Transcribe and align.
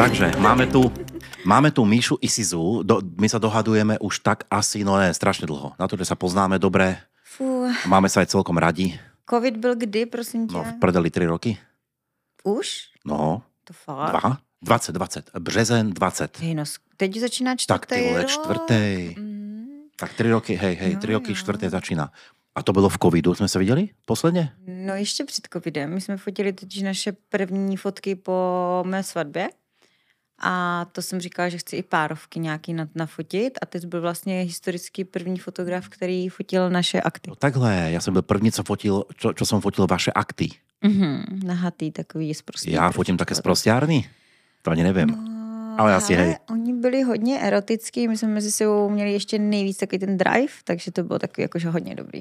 Takže 0.00 0.32
máme 0.40 0.64
tu, 0.66 0.88
máme 1.44 1.68
tu 1.70 1.84
Míšu 1.84 2.16
Isizu. 2.24 2.80
Do, 2.88 3.04
my 3.20 3.28
sa 3.28 3.36
dohadujeme 3.36 4.00
už 4.00 4.24
tak 4.24 4.48
asi, 4.48 4.80
no 4.80 4.96
ne, 4.96 5.12
strašne 5.12 5.44
dlho. 5.44 5.76
Na 5.76 5.84
to, 5.84 6.00
že 6.00 6.08
sa 6.08 6.16
poznáme 6.16 6.56
dobre. 6.56 6.96
Fú, 7.20 7.68
Máme 7.84 8.08
sa 8.08 8.24
aj 8.24 8.32
celkom 8.32 8.56
radi. 8.56 8.96
covid 9.28 9.56
byl 9.56 9.74
kdy, 9.76 10.06
prosím 10.06 10.48
tě? 10.48 10.56
No, 10.56 10.64
v 10.64 10.72
prdeli 10.80 11.10
3 11.10 11.26
roky. 11.26 11.58
Už? 12.44 12.96
No, 13.04 13.42
To 13.64 13.72
fakt? 13.72 14.10
dva? 14.10 14.38
20, 14.62 14.92
20. 14.92 15.30
Březen 15.38 15.90
20. 15.92 16.40
Hej, 16.40 16.54
no, 16.54 16.64
teď 16.96 17.16
začíná 17.16 17.56
čtvrtý 17.56 17.80
Tak 17.80 17.86
ty 17.86 18.08
vole, 18.08 18.22
rok. 18.22 18.30
čtvrtej. 18.30 19.14
Mm, 19.18 19.66
Tak 20.00 20.12
3 20.14 20.30
roky, 20.30 20.54
hej, 20.56 20.74
hej, 20.80 20.92
Jo, 20.92 20.98
3 20.98 21.12
roky, 21.12 21.30
jo. 21.32 21.36
čtvrté 21.36 21.70
začíná. 21.70 22.10
A 22.54 22.62
to 22.62 22.72
bylo 22.72 22.88
v 22.88 22.98
covidu, 22.98 23.34
jsme 23.34 23.48
se 23.48 23.58
viděli 23.58 23.88
posledně? 24.06 24.52
no 24.66 24.94
ještě 24.94 25.24
před 25.24 25.48
covidem. 25.52 25.94
My 25.94 26.00
jsme 26.00 26.16
fotili 26.16 26.52
totiž 26.52 26.82
naše 26.82 27.12
první 27.28 27.76
fotky 27.76 28.14
po 28.14 28.34
mé 28.86 29.02
svatbě. 29.02 29.48
A 30.40 30.86
to 30.92 31.02
jsem 31.02 31.20
říkala, 31.20 31.48
že 31.48 31.58
chci 31.58 31.76
i 31.76 31.82
párovky 31.82 32.40
nějaký 32.40 32.74
na- 32.74 32.88
nafotit. 32.94 33.58
A 33.62 33.66
teď 33.66 33.86
byl 33.86 34.00
vlastně 34.00 34.40
historický 34.42 35.04
první 35.04 35.38
fotograf, 35.38 35.88
který 35.88 36.28
fotil 36.28 36.70
naše 36.70 37.00
akty. 37.00 37.30
No 37.30 37.36
takhle, 37.36 37.88
já 37.90 38.00
jsem 38.00 38.12
byl 38.12 38.22
první, 38.22 38.52
co 38.52 38.62
fotil, 38.62 39.04
čo, 39.16 39.32
čo 39.32 39.46
som 39.46 39.60
fotil 39.60 39.86
vaše 39.86 40.12
akty. 40.12 40.48
Mhm, 40.84 41.40
nahatý 41.44 41.90
takový 41.90 42.34
zprostý. 42.34 42.72
Já 42.72 42.90
fotím 42.90 43.16
také 43.16 43.34
z 43.34 43.40
prostiárny? 43.40 44.08
To 44.62 44.70
ani 44.70 44.82
nevím. 44.82 45.08
No, 45.08 45.76
Ale 45.78 45.94
asi 45.94 46.14
hej. 46.14 46.36
Oni 46.50 46.72
byli 46.72 47.02
hodně 47.02 47.40
erotický, 47.40 48.08
my 48.08 48.16
jsme 48.16 48.28
mezi 48.28 48.52
sebou 48.52 48.90
měli 48.90 49.12
ještě 49.12 49.38
nejvíc 49.38 49.76
takový 49.76 49.98
ten 49.98 50.18
drive, 50.18 50.52
takže 50.64 50.90
to 50.90 51.02
bylo 51.02 51.18
takový 51.18 51.42
jakože 51.42 51.68
hodně 51.68 51.94
dobrý. 51.94 52.20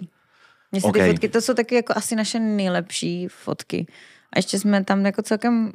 Mně 0.72 0.82
se 0.82 0.88
OK. 0.88 0.94
ty 0.94 1.08
fotky, 1.08 1.30
to 1.30 1.42
jsou 1.42 1.54
taky 1.54 1.76
jako 1.76 1.94
asi 1.96 2.16
naše 2.16 2.40
nejlepší 2.40 3.28
fotky. 3.28 3.88
A 4.34 4.40
ještě 4.40 4.60
jsme 4.60 4.84
tam 4.84 5.06
jako 5.06 5.22
celkem 5.22 5.72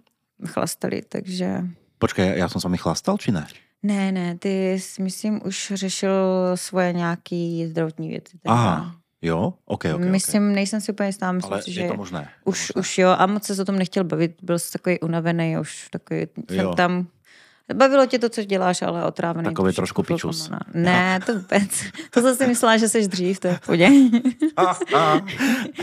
chlastali, 0.47 1.03
takže... 1.09 1.65
Počkej, 1.99 2.39
já 2.39 2.49
jsem 2.49 2.61
s 2.61 2.65
vámi 2.65 2.79
chlastal, 2.79 3.19
či 3.19 3.33
ne? 3.33 3.47
Ne, 3.83 4.13
ne, 4.13 4.39
ty 4.39 4.73
jsi, 4.73 5.03
myslím, 5.03 5.41
už 5.45 5.73
řešil 5.75 6.13
svoje 6.55 6.93
nějaký 6.93 7.67
zdravotní 7.67 8.09
věci. 8.09 8.39
teda. 8.39 8.55
Aha, 8.55 8.95
jo? 9.23 9.55
OK, 9.65 9.85
OK, 9.95 10.01
myslím, 10.01 10.53
nejsem 10.53 10.81
si 10.81 10.93
úplně 10.93 11.09
jistá, 11.09 11.33
myslím 11.33 11.53
Ale 11.53 11.63
si, 11.63 11.71
je 11.71 11.75
že 11.75 11.89
to 11.89 11.97
možné. 11.97 12.29
už, 12.45 12.69
je 12.69 12.73
to 12.75 12.79
možné. 12.79 12.81
už 12.81 12.99
jo, 12.99 13.09
a 13.19 13.27
moc 13.27 13.45
se 13.45 13.63
o 13.63 13.65
tom 13.65 13.77
nechtěl 13.79 14.05
bavit, 14.05 14.37
byl 14.43 14.59
jsi 14.59 14.73
takový 14.73 15.01
unavený, 15.01 15.59
už 15.59 15.89
takový, 15.91 16.21
jsem 16.51 16.61
Jo. 16.61 16.75
tam, 16.75 17.07
bavilo 17.75 18.07
tě 18.07 18.19
to, 18.19 18.29
co 18.29 18.45
děláš, 18.45 18.83
ale 18.83 19.05
otrávený. 19.05 19.45
Takový 19.49 19.73
trošku 19.73 20.03
chvilkama, 20.03 20.33
pičus. 20.33 20.49
no. 20.51 20.59
Ne, 20.75 21.21
to 21.27 21.33
vůbec. 21.35 21.71
To 22.11 22.21
jsem 22.21 22.37
si 22.37 22.47
myslela, 22.47 22.77
že 22.77 22.89
jsi 22.89 23.09
dřív, 23.09 23.41
to 23.41 23.49
je 23.49 23.55
v 23.55 23.61
pohodě. 23.61 23.89
A, 24.57 24.63
a, 24.97 25.21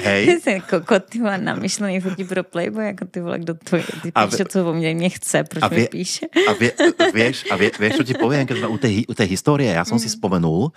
hej, 0.04 0.26
Ty 0.26 0.32
jsi 0.42 0.62
kokot, 0.70 1.04
ty 1.06 1.20
vole, 1.20 1.38
namyšlený 1.38 2.00
fotí 2.00 2.24
pro 2.24 2.44
Playboy, 2.44 2.86
jako 2.86 3.06
ty 3.06 3.20
vole, 3.22 3.40
kdo 3.40 3.54
to 3.54 3.76
je, 3.76 3.84
ty 4.02 4.12
A 4.16 4.28
píše, 4.28 4.44
vy- 4.44 4.50
co 4.50 4.70
o 4.70 4.74
mě, 4.74 4.94
mě 4.94 5.10
chce, 5.10 5.44
proč 5.44 5.64
a 5.64 5.68
mi 5.68 5.76
vy- 5.76 5.88
píše. 5.88 6.26
a, 6.48 6.54
vie, 6.54 6.72
vieš, 7.14 7.46
a 7.52 7.56
vie, 7.56 7.72
vieš, 7.80 7.96
čo 7.98 8.04
ti 8.04 8.14
poviem, 8.14 8.46
keď 8.46 8.58
sme 8.62 8.70
u 8.70 8.78
tej, 8.78 8.94
u 9.10 9.14
tej 9.18 9.28
histórie, 9.34 9.74
ja 9.74 9.82
som 9.88 9.98
Mm. 9.98 10.04
si 10.06 10.10
spomenul, 10.14 10.70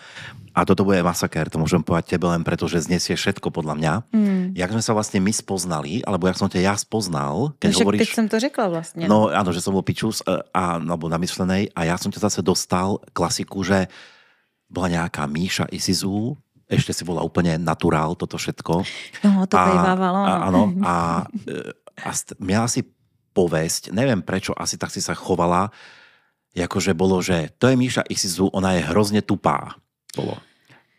a 0.55 0.63
toto 0.63 0.87
bude 0.87 1.03
masaker, 1.03 1.51
to 1.51 1.59
môžem 1.59 1.83
povedať 1.83 2.15
tebe 2.15 2.31
len 2.31 2.47
preto, 2.47 2.71
že 2.71 2.87
znesie 2.87 3.19
všetko 3.19 3.51
podľa 3.51 3.75
mňa. 3.75 3.93
Mm. 4.15 4.45
Jak 4.55 4.71
sme 4.71 4.83
sa 4.87 4.95
vlastne 4.95 5.19
my 5.19 5.35
spoznali, 5.35 5.99
alebo 6.07 6.31
jak 6.31 6.39
som 6.39 6.47
ťa 6.47 6.63
ja 6.63 6.75
spoznal, 6.79 7.59
keď 7.59 7.75
No, 7.75 7.79
hovoríš... 7.83 7.99
teď 7.99 8.11
jsem 8.15 8.29
to 8.29 8.37
řekla 8.41 8.67
vlastně. 8.69 9.09
No 9.11 9.35
áno, 9.35 9.51
že 9.51 9.59
som 9.59 9.75
bol 9.75 9.83
pičus 9.83 10.23
e, 10.23 10.31
a, 10.55 10.79
alebo 10.79 11.11
namyslenej 11.11 11.75
a 11.75 11.81
ja 11.91 11.99
som 11.99 12.15
ťa 12.15 12.31
zase 12.31 12.41
dostal 12.47 13.03
klasiku, 13.11 13.67
že 13.67 13.91
bola 14.71 14.95
nejaká 14.95 15.27
Míša 15.27 15.67
Isizu, 15.75 16.39
ešte 16.71 16.95
si 16.95 17.03
bola 17.03 17.27
úplne 17.27 17.59
naturál 17.59 18.15
toto 18.15 18.39
všetko. 18.39 18.75
no 19.27 19.45
to 19.51 19.59
a, 19.59 19.93
no. 19.99 20.23
áno, 20.23 20.63
a, 20.87 20.95
e, 21.51 21.75
a 21.99 22.11
st- 22.15 22.39
měla 22.39 22.71
si 22.71 22.87
povesť, 23.35 23.91
neviem 23.91 24.23
prečo, 24.23 24.55
asi 24.55 24.79
tak 24.79 24.95
si 24.95 25.03
sa 25.03 25.19
chovala, 25.19 25.75
akože 26.55 26.95
bolo, 26.95 27.19
že 27.19 27.51
to 27.59 27.67
je 27.67 27.75
Míša 27.75 28.07
Isizu, 28.07 28.55
ona 28.55 28.79
je 28.79 28.87
hrozne 28.87 29.19
tupá. 29.19 29.75
Bolo. 30.17 30.39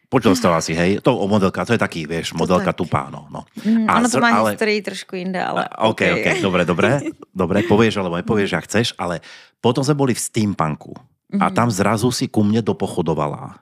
Počul 0.06 0.36
jsi 0.36 0.42
to 0.42 0.54
asi, 0.54 0.74
hej? 0.74 1.02
To 1.02 1.18
o 1.18 1.26
modelka, 1.26 1.66
to 1.66 1.74
je 1.74 1.82
taký, 1.82 2.06
vieš, 2.06 2.32
modelka 2.34 2.72
tak. 2.72 2.78
tupá, 2.78 3.10
no. 3.10 3.26
no. 3.28 3.42
Mm, 3.58 3.90
A 3.90 3.98
ono 3.98 4.08
to 4.08 4.22
má 4.22 4.32
ale- 4.32 4.54
historii 4.54 4.80
trošku 4.80 5.18
jinde, 5.18 5.42
ale 5.42 5.66
A- 5.66 5.90
OK, 5.90 6.02
OK, 6.14 6.28
dobre, 6.40 6.62
dobre, 6.64 6.90
dobre, 7.34 7.58
povieš 7.64 7.98
alebo 7.98 8.16
nepovieš, 8.16 8.54
ak 8.54 8.64
chceš, 8.64 8.88
ale 8.96 9.20
potom 9.58 9.82
sme 9.82 9.98
boli 9.98 10.14
v 10.14 10.22
steampunku 10.22 10.94
a 11.36 11.50
Mhm. 11.50 11.54
tam 11.54 11.68
zrazu 11.68 12.08
si 12.10 12.28
ku 12.28 12.44
mne 12.44 12.62
dopochodovala. 12.62 13.60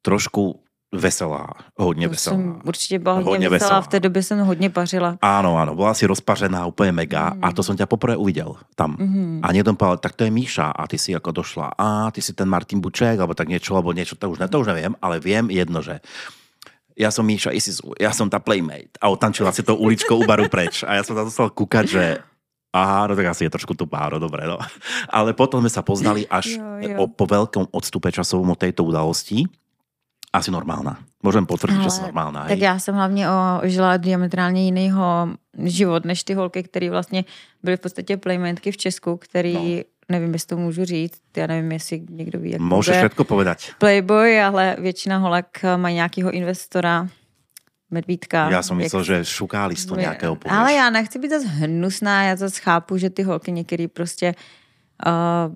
Trošku 0.00 0.58
veselá, 0.92 1.46
hodně 1.78 2.08
To 2.08 2.14
jsem 2.14 2.36
veselá. 2.36 2.60
určitě 2.64 2.98
byla 2.98 3.14
hodně, 3.14 3.30
Hodně 3.30 3.48
veselá. 3.48 3.68
veselá. 3.68 3.80
v 3.80 3.88
té 3.88 4.00
době 4.00 4.22
jsem 4.22 4.38
hodně 4.42 4.70
pařila. 4.70 5.16
Áno, 5.22 5.54
áno, 5.54 5.78
bola 5.78 5.94
si 5.94 6.02
rozpařená, 6.06 6.66
úplne 6.66 6.90
mega 6.92 7.30
a 7.38 7.54
to 7.54 7.62
som 7.62 7.78
ťa 7.78 7.86
poprvé 7.86 8.18
uvidel 8.18 8.58
tam. 8.74 8.98
Mhm. 8.98 9.40
A 9.46 9.54
niekto 9.54 9.70
mi 9.70 9.78
povedal, 9.78 10.02
tak 10.02 10.18
to 10.18 10.26
je 10.26 10.34
Míša 10.34 10.74
a 10.74 10.82
ty 10.90 10.98
si 10.98 11.14
ako 11.14 11.30
došla, 11.30 11.78
a 11.78 12.10
ty 12.10 12.18
si 12.18 12.34
ten 12.34 12.50
Martin 12.50 12.82
Buček, 12.82 13.14
alebo 13.22 13.38
tak 13.38 13.46
niečo, 13.46 13.78
alebo 13.78 13.94
niečo, 13.94 14.18
to 14.18 14.26
už, 14.34 14.42
ne, 14.42 14.50
to 14.50 14.58
už 14.58 14.66
neviem, 14.74 14.98
ale 14.98 15.22
viem 15.22 15.46
jedno, 15.46 15.78
že 15.78 16.02
ja 16.98 17.14
som 17.14 17.22
Míša 17.24 17.54
Isisu, 17.54 17.94
ja 17.96 18.10
som 18.10 18.26
tá 18.26 18.42
playmate 18.42 18.90
a 18.98 19.08
otančila 19.08 19.54
si 19.54 19.62
to 19.62 19.78
uličkou 19.78 20.20
u 20.20 20.26
baru 20.26 20.50
preč 20.50 20.82
a 20.82 20.98
ja 20.98 21.02
som 21.06 21.14
tam 21.14 21.30
dostal 21.30 21.48
kúkať, 21.48 21.86
že 21.86 22.04
Aha, 22.70 23.10
no 23.10 23.18
tak 23.18 23.26
asi 23.26 23.50
je 23.50 23.50
trošku 23.50 23.74
tupá, 23.74 24.06
no 24.14 24.22
dobre, 24.22 24.46
no. 24.46 24.54
Ale 25.10 25.34
potom 25.34 25.58
sme 25.58 25.66
sa 25.66 25.82
poznali 25.82 26.22
až 26.30 26.54
Jo, 26.54 26.78
jo. 26.78 26.96
O, 27.02 27.10
po 27.10 27.26
veľkom 27.26 27.66
odstupe 27.74 28.14
časovom 28.14 28.54
od 28.54 28.62
tejto 28.62 28.86
udalosti. 28.86 29.42
Asi 30.30 30.50
normálna. 30.54 31.02
Môžem 31.26 31.42
potvrdiť, 31.42 31.82
že 31.82 31.90
Ale 31.90 32.02
normálna. 32.06 32.40
Tak 32.46 32.58
Hej. 32.58 32.62
já 32.62 32.78
jsem 32.78 32.94
hlavně 32.94 33.30
o, 33.30 33.60
žila 33.64 33.96
diametrálně 33.96 34.64
jinýho 34.64 35.28
život 35.64 36.04
než 36.04 36.24
ty 36.24 36.34
holky, 36.34 36.62
které 36.62 36.90
vlastně 36.90 37.24
byly 37.62 37.76
v 37.76 37.80
podstatě 37.80 38.16
playmatky 38.16 38.72
v 38.72 38.76
Česku, 38.76 39.16
který, 39.16 39.76
no. 39.76 39.82
nevím, 40.08 40.32
jestli 40.32 40.46
to 40.46 40.56
můžu 40.56 40.84
říct, 40.84 41.20
já 41.36 41.46
nevím, 41.46 41.72
jestli 41.72 42.02
někdo 42.10 42.38
ví, 42.40 42.50
jak 42.50 42.60
funguje 42.60 42.98
všetko 42.98 43.24
povedať. 43.24 43.70
Playboy, 43.78 44.42
ale 44.42 44.76
většina 44.78 45.18
holek 45.18 45.60
má 45.76 45.90
nějakého 45.90 46.30
investora, 46.30 47.08
medvídka. 47.90 48.62
Som 48.62 48.78
jak 48.78 48.86
myslel, 48.86 49.02
že 49.02 49.16
šukáli 49.26 49.74
z 49.74 49.84
toho 49.84 49.98
nejakého 49.98 50.38
povieš. 50.38 50.54
Ale 50.54 50.72
já 50.72 50.90
nechci 50.90 51.18
být 51.18 51.30
zase 51.30 51.46
hnusná, 51.46 52.22
já 52.22 52.36
zase 52.36 52.60
chápu, 52.62 52.96
že 52.96 53.10
ty 53.10 53.22
holky 53.22 53.52
některý 53.52 53.88
prostě 53.88 54.34
uh, 55.06 55.54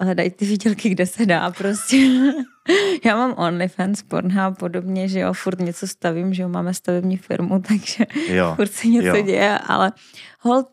hledají 0.00 0.30
ty 0.30 0.44
výdělky, 0.46 0.88
kde 0.88 1.06
se 1.06 1.26
dá 1.26 1.50
prostě. 1.50 1.96
já 3.04 3.16
mám 3.16 3.34
OnlyFans, 3.36 4.02
Pornhub 4.02 4.38
a 4.38 4.50
podobně, 4.50 5.08
že 5.08 5.20
jo, 5.20 5.32
furt 5.32 5.60
něco 5.60 5.86
stavím, 5.86 6.34
že 6.34 6.42
jo, 6.42 6.48
máme 6.48 6.74
stavební 6.74 7.16
firmu, 7.16 7.62
takže 7.68 8.06
Jo, 8.28 8.52
furt 8.56 8.72
se 8.72 8.88
něco 8.88 9.16
jo. 9.16 9.22
děje, 9.22 9.58
ale 9.58 9.92
hold, 10.40 10.68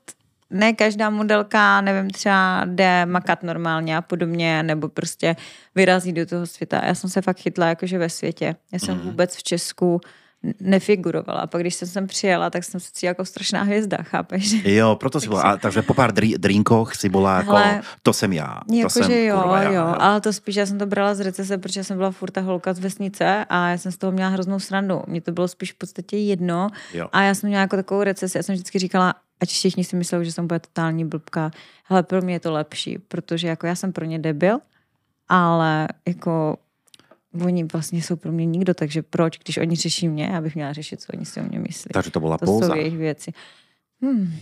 ne 0.50 0.74
každá 0.74 1.10
modelka, 1.10 1.82
nevím, 1.82 2.10
třeba 2.10 2.66
jde 2.66 3.06
makat 3.06 3.44
normálně 3.44 3.98
a 3.98 4.02
podobně, 4.02 4.64
nebo 4.64 4.90
prostě 4.90 5.36
vyrazí 5.76 6.14
do 6.14 6.26
toho 6.26 6.48
světa. 6.48 6.82
Já 6.86 6.96
jsem 6.96 7.10
se 7.10 7.22
fakt 7.22 7.40
chytla 7.40 7.68
jakože 7.68 7.98
ve 7.98 8.10
světě. 8.10 8.56
Já 8.74 8.80
jsem 8.80 8.96
Mhm. 8.98 9.04
vůbec 9.06 9.36
v 9.36 9.44
Česku 9.44 10.02
nefigurovala. 10.60 11.40
A 11.42 11.48
pak 11.48 11.62
když 11.62 11.76
jsem 11.76 11.88
sem 11.88 12.08
přijela, 12.08 12.50
tak 12.50 12.64
jsem 12.64 12.80
se 12.80 12.90
cítila 12.92 13.10
jako 13.10 13.26
strašná 13.26 13.64
hvězda, 13.64 13.98
chápeš? 14.04 14.66
Jo, 14.66 14.96
proto 14.96 15.22
si 15.22 15.28
bola, 15.30 15.42
a, 15.42 15.58
takže 15.58 15.82
po 15.82 15.94
pár 15.94 16.12
dri, 16.12 16.34
drinkoch 16.38 16.96
si 16.96 17.10
bola 17.10 17.38
ako, 17.38 17.52
Hele, 17.52 17.82
to 18.04 18.14
jsem 18.14 18.34
já. 18.34 18.60
to 18.84 18.90
jsem, 18.90 19.02
Jakože 19.02 19.26
jo, 19.26 19.38
kurva, 19.42 19.62
já, 19.62 19.72
jo, 19.72 19.96
ale 20.00 20.22
to 20.22 20.34
spíš, 20.34 20.56
já 20.56 20.66
jsem 20.66 20.80
to 20.80 20.86
brala 20.86 21.16
z 21.16 21.20
recese, 21.20 21.58
protože 21.58 21.84
jsem 21.84 21.98
byla 21.98 22.12
furt 22.12 22.32
ta 22.32 22.42
holka 22.42 22.74
z 22.74 22.80
vesnice 22.80 23.46
a 23.50 23.70
já 23.70 23.78
jsem 23.78 23.92
z 23.92 23.98
toho 23.98 24.12
měla 24.12 24.30
hroznou 24.30 24.60
srandu. 24.60 25.02
Mně 25.08 25.22
to 25.22 25.32
bylo 25.32 25.48
spíš 25.48 25.74
v 25.74 25.78
podstatě 25.78 26.18
jedno 26.18 26.70
Jo. 26.94 27.08
a 27.12 27.22
já 27.24 27.36
jsem 27.36 27.48
měla 27.48 27.62
jako 27.62 27.76
takovou 27.76 28.04
recesi, 28.04 28.38
já 28.38 28.44
jsem 28.44 28.56
vždycky 28.56 28.80
říkala, 28.80 29.14
ať 29.42 29.50
všichni 29.50 29.84
si 29.84 29.96
mysleli, 29.96 30.26
že 30.26 30.32
jsem 30.32 30.48
bude 30.48 30.60
totální 30.60 31.06
blbka, 31.06 31.52
ale 31.90 32.04
pro 32.04 32.22
mě 32.22 32.34
je 32.34 32.40
to 32.40 32.52
lepší, 32.52 32.98
protože 33.08 33.48
jako 33.48 33.68
já 33.68 33.76
jsem 33.76 33.94
pro 33.94 34.06
ně 34.06 34.20
debil, 34.20 34.60
ale 35.30 35.88
jako 36.08 36.58
oni 37.46 37.64
vlastně 37.64 38.02
jsou 38.02 38.16
pro 38.16 38.32
mě 38.32 38.46
nikdo, 38.46 38.74
takže 38.74 39.02
proč, 39.02 39.40
když 39.40 39.58
oni 39.58 39.76
řeší 39.76 40.08
mě, 40.08 40.26
já 40.26 40.42
bych 40.42 40.56
měla 40.56 40.74
řešit, 40.74 41.02
co 41.02 41.14
oni 41.14 41.26
si 41.26 41.40
o 41.40 41.44
mě 41.44 41.60
myslí. 41.60 41.90
Takže 41.94 42.12
to 42.12 42.20
bola 42.20 42.38
to 42.38 42.46
póza. 42.46 42.68
jsou 42.68 42.76
jejich 42.76 42.98
věci. 42.98 43.32
Hmm, 44.02 44.34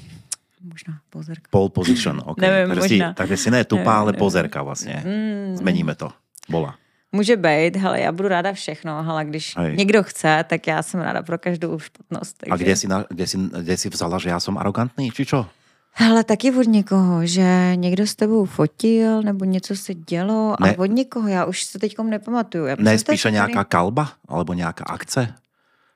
možná 0.63 0.99
pozerka. 1.09 1.47
Pole 1.49 1.69
position, 1.69 2.21
ok. 2.25 2.37
Nevím, 2.41 2.75
takže, 2.75 2.87
si, 2.87 2.93
možná. 2.93 3.13
takže 3.13 3.37
si 3.37 3.51
ne 3.51 3.63
tupá, 3.63 3.79
Nevím, 3.79 3.89
ale 3.89 4.11
nevím. 4.11 4.19
pozerka 4.19 4.63
vlastně. 4.63 5.03
Mm. 5.05 5.57
Zmeníme 5.57 5.95
to. 5.95 6.09
Bola. 6.49 6.75
Může 7.11 7.37
být, 7.37 7.75
hele, 7.75 8.01
já 8.01 8.11
budu 8.11 8.29
ráda 8.29 8.53
všechno, 8.53 9.09
ale 9.09 9.25
když 9.25 9.57
Hej. 9.57 9.75
Někdo 9.75 10.03
chce, 10.03 10.45
tak 10.49 10.67
já 10.67 10.83
jsem 10.83 10.99
ráda 10.99 11.21
pro 11.21 11.37
každou 11.37 11.79
špatnost. 11.79 12.37
Takže... 12.37 12.53
A 12.53 12.57
kde 12.57 12.75
si, 12.75 12.87
na, 12.87 13.05
kde, 13.09 13.27
si, 13.27 13.37
kde 13.37 13.77
si 13.77 13.89
vzala, 13.89 14.19
že 14.19 14.29
já 14.29 14.39
jsem 14.39 14.57
arrogantný, 14.57 15.11
či 15.11 15.25
čo? 15.25 15.45
Hele, 15.93 16.23
taky 16.23 16.51
od 16.51 16.67
někoho, 16.67 17.25
že 17.25 17.71
někdo 17.75 18.07
s 18.07 18.15
tebou 18.15 18.45
fotil, 18.45 19.21
nebo 19.21 19.45
něco 19.45 19.75
se 19.75 19.93
dělo 19.93 20.55
Ne. 20.59 20.75
a 20.75 20.79
od 20.79 20.85
někoho, 20.85 21.27
já 21.27 21.45
už 21.45 21.63
se 21.63 21.79
teďkom 21.79 22.09
nepamatuju. 22.09 22.65
Já 22.65 22.75
Ne, 22.79 22.91
to 22.93 22.99
spíše 22.99 23.31
nějaká 23.31 23.63
kalba, 23.63 24.09
alebo 24.27 24.53
nějaká 24.53 24.83
akce? 24.87 25.33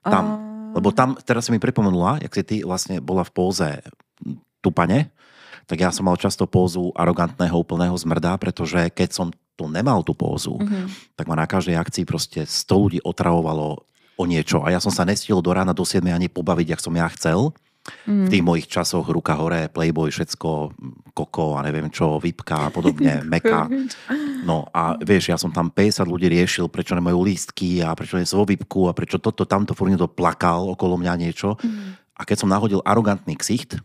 Tam. 0.03 0.25
A- 0.27 0.53
Lebo 0.73 0.91
tam, 0.91 1.15
teraz 1.25 1.45
si 1.45 1.51
mi 1.53 1.59
pripomenula, 1.61 2.17
jak 2.21 2.33
si 2.33 2.41
ty 2.43 2.55
vlastne 2.65 2.97
bola 2.97 3.21
v 3.21 3.29
póze 3.31 3.67
tupane, 4.57 5.13
tak 5.69 5.77
ja 5.85 5.93
som 5.93 6.09
mal 6.09 6.17
často 6.17 6.49
pózu 6.49 6.89
arogantného 6.97 7.53
úplného 7.53 7.93
zmrda, 7.93 8.33
pretože 8.41 8.89
keď 8.89 9.09
som 9.13 9.27
tu 9.53 9.69
nemal 9.69 10.01
tú 10.01 10.17
pózu, 10.17 10.57
Mhm. 10.57 11.13
tak 11.13 11.29
ma 11.29 11.37
na 11.37 11.45
každej 11.45 11.77
akcii 11.77 12.09
proste 12.09 12.41
100 12.49 12.73
ľudí 12.81 12.99
otravovalo 13.05 13.85
o 14.17 14.23
niečo 14.25 14.65
a 14.65 14.73
ja 14.73 14.81
som 14.81 14.89
sa 14.89 15.05
nestihl 15.05 15.45
do 15.45 15.53
rána 15.53 15.77
do 15.77 15.85
7 15.85 16.09
ani 16.09 16.25
pobaviť, 16.25 16.73
jak 16.73 16.81
som 16.81 16.97
ja 16.97 17.05
chcel. 17.13 17.53
V 18.07 18.27
tých 18.31 18.43
mojich 18.43 18.67
časoch 18.71 19.03
ruka 19.11 19.35
hore, 19.35 19.67
Playboy, 19.67 20.07
všetko, 20.07 20.71
Koko 21.11 21.59
a 21.59 21.63
neviem 21.67 21.91
čo, 21.91 22.15
Vipka 22.15 22.67
a 22.67 22.71
podobne, 22.71 23.23
Meka. 23.31 23.67
No 24.47 24.71
a 24.71 24.95
vieš, 25.03 25.35
ja 25.35 25.37
som 25.37 25.51
tam 25.51 25.67
50 25.67 26.07
ľudí 26.07 26.31
riešil, 26.31 26.71
prečo 26.71 26.95
nemajú 26.95 27.19
lístky 27.19 27.83
a 27.83 27.91
prečo 27.91 28.15
nie 28.15 28.27
sú 28.27 28.39
vo 28.39 28.47
Vipku 28.47 28.87
a 28.87 28.95
prečo 28.95 29.19
toto, 29.19 29.43
tamto, 29.43 29.75
furt 29.75 29.91
niekto 29.91 30.07
plakal 30.07 30.71
okolo 30.71 30.95
mňa 30.95 31.13
niečo. 31.19 31.59
A 32.15 32.21
keď 32.23 32.45
som 32.45 32.51
nahodil 32.51 32.79
arogantný 32.87 33.35
ksicht, 33.35 33.83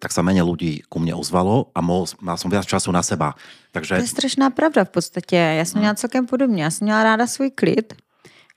tak 0.00 0.08
sa 0.08 0.24
menej 0.24 0.48
ľudí 0.48 0.72
ku 0.88 0.96
mne 0.96 1.12
ozvalo 1.12 1.68
a 1.76 1.84
mohol, 1.84 2.08
mal 2.24 2.40
som 2.40 2.48
viac 2.48 2.64
času 2.64 2.88
na 2.88 3.04
seba. 3.04 3.36
Takže... 3.76 4.00
To 4.00 4.08
je 4.08 4.08
strašná 4.08 4.50
pravda 4.50 4.84
v 4.84 4.90
podstatě. 4.90 5.36
Já 5.36 5.64
jsem 5.64 5.78
měla 5.80 5.94
celkem 5.94 6.26
podobně. 6.26 6.64
Já 6.64 6.70
jsem 6.70 6.84
měla 6.84 7.02
ráda 7.02 7.26
svůj 7.26 7.50
klid. 7.50 7.92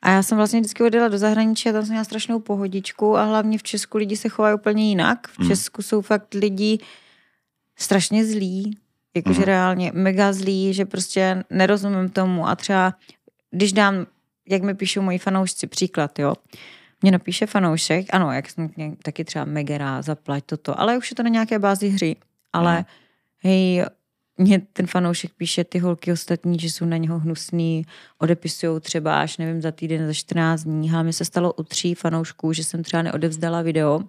A 0.06 0.12
já 0.12 0.24
jsem 0.24 0.38
vlastně 0.38 0.60
vždycky 0.60 0.84
odjela 0.84 1.08
do 1.08 1.18
zahraničí 1.18 1.70
a 1.70 1.74
tam 1.74 1.82
jsem 1.82 1.90
měla 1.90 2.04
strašnou 2.04 2.40
pohodičku 2.40 3.18
a 3.18 3.24
hlavně 3.24 3.58
v 3.58 3.64
Česku 3.64 3.98
lidi 3.98 4.18
se 4.18 4.30
chovají 4.30 4.56
úplně 4.56 4.90
jinak. 4.90 5.28
V 5.28 5.48
Česku 5.48 5.82
jsou 5.82 6.02
fakt 6.02 6.34
lidi 6.34 6.80
strašně 7.76 8.26
zlí, 8.26 8.78
jakože 9.16 9.40
mm. 9.40 9.46
reálně 9.46 9.92
mega 9.96 10.34
zlí, 10.34 10.74
že 10.74 10.86
prostě 10.86 11.44
nerozumím 11.50 12.10
tomu 12.10 12.48
a 12.48 12.56
třeba 12.56 12.94
když 13.52 13.74
dám, 13.74 14.06
jak 14.50 14.64
mi 14.64 14.74
píšou 14.74 15.02
moji 15.02 15.18
fanoušci, 15.18 15.68
příklad, 15.68 16.20
jo, 16.20 16.34
mě 17.02 17.12
napíše 17.12 17.48
fanoušek, 17.48 18.06
ano, 18.10 18.32
jak 18.32 18.50
jsem 18.50 18.70
mě 18.76 18.96
taky 19.04 19.26
třeba 19.26 19.46
megera, 19.46 20.02
zaplať 20.02 20.44
toto, 20.46 20.80
ale 20.80 20.98
už 20.98 21.12
je 21.12 21.16
to 21.16 21.24
na 21.24 21.30
nějaké 21.30 21.60
bázi 21.60 21.90
hry, 21.90 22.16
ale 22.54 22.78
mm. 22.78 22.86
hej, 23.38 23.86
mě 24.38 24.62
ten 24.74 24.88
fanoušek 24.88 25.32
píše 25.38 25.64
ty 25.64 25.80
holky 25.80 26.12
ostatní, 26.12 26.60
že 26.60 26.68
jsou 26.68 26.86
na 26.86 26.98
něho 26.98 27.20
hnusný, 27.20 27.86
odepisují 28.18 28.82
třeba 28.82 29.22
až 29.22 29.38
nevím 29.38 29.62
za 29.62 29.72
týden, 29.72 30.08
za 30.08 30.14
14 30.14 30.64
dní. 30.64 30.92
A 30.92 31.04
mi 31.04 31.14
se 31.14 31.26
stalo 31.26 31.54
u 31.54 31.64
tří 31.64 31.96
fanoušků, 31.96 32.54
že 32.54 32.64
jsem 32.64 32.84
třeba 32.84 33.04
neodevzdala 33.04 33.62
video 33.62 34.00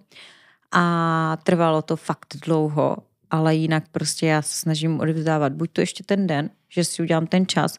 a 0.71 1.37
trvalo 1.43 1.81
to 1.81 1.95
fakt 1.95 2.35
dlouho, 2.45 2.97
ale 3.31 3.55
jinak 3.55 3.83
prostě 3.91 4.27
já 4.27 4.41
se 4.41 4.55
snažím 4.55 4.99
odevzdávat 4.99 5.53
buď 5.53 5.69
to 5.73 5.81
ještě 5.81 6.03
ten 6.03 6.27
den, 6.27 6.49
že 6.69 6.83
si 6.83 7.01
udělám 7.01 7.27
ten 7.27 7.47
čas, 7.47 7.77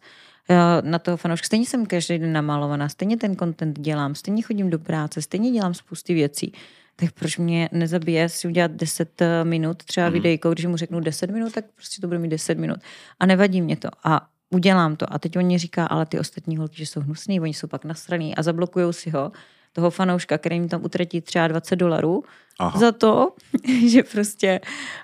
na 0.83 0.99
toho 0.99 1.17
fanouška. 1.17 1.47
Stejně 1.47 1.67
jsem 1.67 1.87
každý 1.87 2.19
den 2.19 2.33
namalovaná, 2.33 2.89
stejně 2.89 3.17
ten 3.17 3.37
content 3.37 3.79
dělám, 3.79 4.15
stejně 4.15 4.43
chodím 4.43 4.71
do 4.71 4.79
práce, 4.79 5.23
stejně 5.23 5.50
dělám 5.50 5.75
spousty 5.75 6.15
věcí 6.15 6.53
tak 7.00 7.12
proč 7.12 7.39
mě 7.39 7.69
nezabije 7.73 8.29
si 8.29 8.49
udělat 8.49 8.71
10 8.71 9.23
eh, 9.23 9.45
minut 9.45 9.85
třeba 9.85 10.06
mm. 10.06 10.12
videjko, 10.12 10.50
když 10.50 10.67
mu 10.67 10.77
řeknu 10.77 11.00
10 11.00 11.31
minut, 11.31 11.53
tak 11.53 11.65
prostě 11.75 12.00
to 12.00 12.06
bude 12.06 12.19
mít 12.19 12.29
10 12.29 12.59
minut. 12.59 12.79
A 13.21 13.27
nevadí 13.27 13.62
mě 13.62 13.77
to. 13.77 13.89
A 14.05 14.29
udělám 14.50 14.97
to. 14.97 15.12
A 15.12 15.19
teď 15.19 15.37
oni 15.37 15.59
říká, 15.59 15.87
ale 15.87 16.06
ty 16.06 16.19
ostatní 16.19 16.56
holky, 16.56 16.77
že 16.77 16.87
jsou 16.87 17.00
hnusný, 17.00 17.41
oni 17.41 17.55
jsou 17.55 17.67
pak 17.67 17.85
nasraný 17.85 18.35
a 18.35 18.43
zablokujou 18.43 18.93
si 18.93 19.11
ho, 19.11 19.33
toho 19.79 19.91
fanouška, 19.91 20.39
který 20.39 20.61
mi 20.61 20.69
tam 20.69 20.85
utratí 20.85 21.21
třeba 21.21 21.49
20 21.49 21.77
dolarů 21.77 22.25
Aha. 22.59 22.79
za 22.79 22.93
to, 22.93 23.33
že 23.87 24.03
prostě 24.03 24.61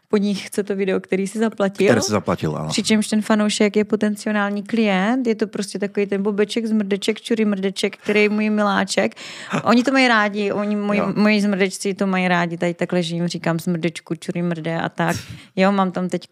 po 0.08 0.16
nich 0.16 0.46
chce 0.46 0.62
to 0.62 0.76
video, 0.76 1.00
který 1.00 1.26
si 1.26 1.38
zaplatil. 1.38 1.86
Který 1.86 2.00
si 2.00 2.10
zaplatil, 2.10 2.56
ano. 2.56 2.68
Přičemž 2.68 3.08
ten 3.08 3.22
fanoušek 3.22 3.76
je 3.76 3.84
potenciální 3.84 4.62
klient, 4.62 5.26
je 5.26 5.34
to 5.34 5.46
prostě 5.46 5.78
takový 5.78 6.06
ten 6.06 6.22
bobeček, 6.22 6.66
zmrdeček, 6.66 7.20
čury 7.20 7.44
mrdeček, 7.44 7.96
který 7.96 8.22
je 8.22 8.28
můj 8.28 8.50
miláček. 8.50 9.14
Oni 9.64 9.82
to 9.84 9.92
mají 9.92 10.08
rádi, 10.08 10.52
oni, 10.52 10.76
moji, 10.76 11.00
moji 11.14 11.40
zmrdečci 11.40 11.94
to 11.94 12.06
mají 12.06 12.28
rádi, 12.28 12.56
tady 12.56 12.74
takhle 12.74 13.02
žijím, 13.02 13.28
říkám 13.28 13.58
smrdečku, 13.58 14.14
čury 14.14 14.42
mrde 14.42 14.80
a 14.80 14.88
tak. 14.88 15.16
Jo, 15.56 15.72
mám 15.72 15.92
tam 15.92 16.08
teď 16.08 16.28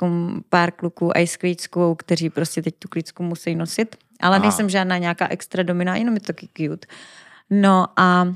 pár 0.48 0.70
kluků 0.70 1.16
a 1.16 1.20
i 1.20 1.26
s 1.26 1.36
klíckou, 1.36 1.94
kteří 1.94 2.30
prostě 2.30 2.62
teď 2.62 2.74
tu 2.78 2.88
klícku 2.88 3.22
musí 3.22 3.54
nosit, 3.54 3.96
ale 4.20 4.36
Aha. 4.36 4.42
nejsem 4.42 4.68
žádná 4.68 4.98
nějaká 4.98 5.28
extra 5.28 5.62
domina, 5.62 5.96
jenom 5.96 6.14
je 6.14 6.20
to 6.20 6.26
taky 6.26 6.48
cute. 6.56 6.86
No 7.50 7.86
a 7.96 8.34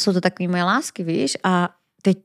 jsou 0.00 0.12
to 0.12 0.20
takové 0.20 0.48
moje 0.48 0.64
lásky, 0.64 1.04
víš, 1.04 1.36
a 1.44 1.68
teď 2.02 2.16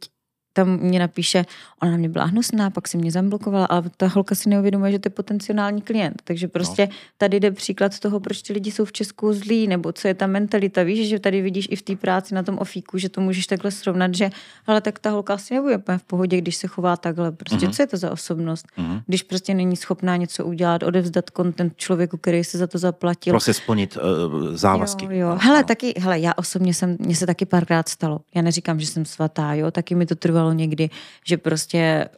tam 0.56 0.80
mě 0.80 1.00
napíše, 1.00 1.46
ona 1.82 1.92
na 1.92 1.98
mě 1.98 2.10
byla 2.10 2.26
hnusná, 2.26 2.70
pak 2.70 2.88
si 2.88 2.98
mě 2.98 3.12
zablokovala, 3.12 3.66
ale 3.66 3.84
ta 3.98 4.08
holka 4.08 4.36
si 4.36 4.50
neuvědomuje, 4.50 4.92
že 4.92 5.00
to 5.00 5.08
je 5.08 5.12
potenciální 5.12 5.82
klient. 5.82 6.22
Takže 6.24 6.48
prostě 6.48 6.88
no. 6.88 6.96
tady 7.18 7.40
jde 7.40 7.52
příklad 7.52 8.00
toho, 8.00 8.20
proč 8.20 8.42
ty 8.42 8.54
lidi 8.54 8.72
jsou 8.72 8.86
v 8.86 8.92
Česku 8.92 9.34
zlí, 9.34 9.68
nebo 9.68 9.92
co 9.92 10.08
je 10.08 10.14
ta 10.14 10.28
mentalita. 10.28 10.84
Víš, 10.84 11.10
že 11.10 11.20
tady 11.20 11.42
vidíš 11.42 11.68
i 11.72 11.76
v 11.76 11.82
té 11.82 11.96
práci 11.96 12.36
na 12.36 12.44
tom 12.44 12.58
ofíku, 12.58 12.98
že 12.98 13.10
to 13.10 13.22
můžeš 13.22 13.48
takhle 13.48 13.72
srovnat, 13.72 14.16
že 14.16 14.30
ale 14.68 14.82
tak 14.82 15.00
ta 15.00 15.10
holka 15.10 15.34
asi 15.34 15.54
nebude 15.54 15.82
v 15.98 16.04
pohodě, 16.04 16.38
když 16.38 16.56
se 16.56 16.68
chová 16.68 16.98
takhle. 16.98 17.32
Prostě 17.32 17.58
mm-hmm. 17.58 17.72
co 17.72 17.82
je 17.84 17.88
to 17.88 17.98
za 17.98 18.12
osobnost? 18.12 18.66
Mm-hmm. 18.78 19.02
Když 19.08 19.24
prostě 19.24 19.54
není 19.54 19.76
schopná 19.76 20.16
něco 20.16 20.46
udělat, 20.46 20.84
odevzdat 20.84 21.30
kontent 21.30 21.74
člověku, 21.78 22.18
který 22.18 22.44
se 22.44 22.58
za 22.58 22.68
to 22.68 22.78
zaplatil. 22.78 23.34
Prostě 23.34 23.54
splnit 23.54 23.98
uh, 23.98 24.56
závazky. 24.56 25.06
Jo, 25.06 25.12
jo. 25.12 25.38
Hele, 25.42 25.64
taky, 25.64 25.94
hele, 25.98 26.20
já 26.20 26.34
osobně 26.38 26.74
jsem, 26.74 26.98
mně 27.00 27.16
se 27.16 27.26
taky 27.26 27.46
párkrát 27.46 27.90
stalo. 27.90 28.20
Já 28.36 28.42
neříkám, 28.42 28.80
že 28.80 28.88
jsem 28.88 29.06
svatá, 29.06 29.54
jo, 29.54 29.72
taky 29.72 29.96
mi 29.96 30.06
to 30.06 30.16
trvalo 30.16 30.45
stalo 30.46 30.54
někdy, 30.54 30.90
že 31.26 31.38
prostě 31.38 32.10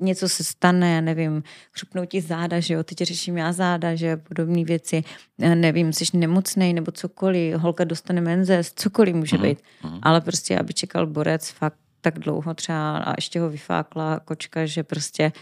něco 0.00 0.28
se 0.28 0.44
stane, 0.44 1.02
nevím, 1.02 1.42
křupnou 1.72 2.04
ti 2.04 2.20
záda, 2.20 2.60
že 2.60 2.74
jo, 2.74 2.82
teď 2.82 2.98
řeším 2.98 3.38
já 3.38 3.52
záda, 3.52 3.94
že 3.94 4.16
podobné 4.16 4.64
věci, 4.64 5.04
nevím, 5.38 5.92
jsi 5.92 6.04
nemocný 6.16 6.74
nebo 6.74 6.92
cokoliv, 6.92 7.54
holka 7.54 7.84
dostane 7.84 8.20
menzes, 8.20 8.72
cokoliv 8.76 9.14
může 9.14 9.36
mm-hmm. 9.36 9.42
být, 9.42 9.58
mm-hmm. 9.82 9.98
ale 10.02 10.20
prostě, 10.20 10.58
aby 10.58 10.74
čekal 10.74 11.06
borec 11.06 11.50
fakt 11.50 11.78
tak 12.00 12.18
dlouho 12.18 12.54
třeba 12.54 12.98
a 12.98 13.14
ještě 13.16 13.40
ho 13.40 13.50
vyfákla 13.50 14.20
kočka, 14.24 14.66
že 14.66 14.82
prostě 14.82 15.32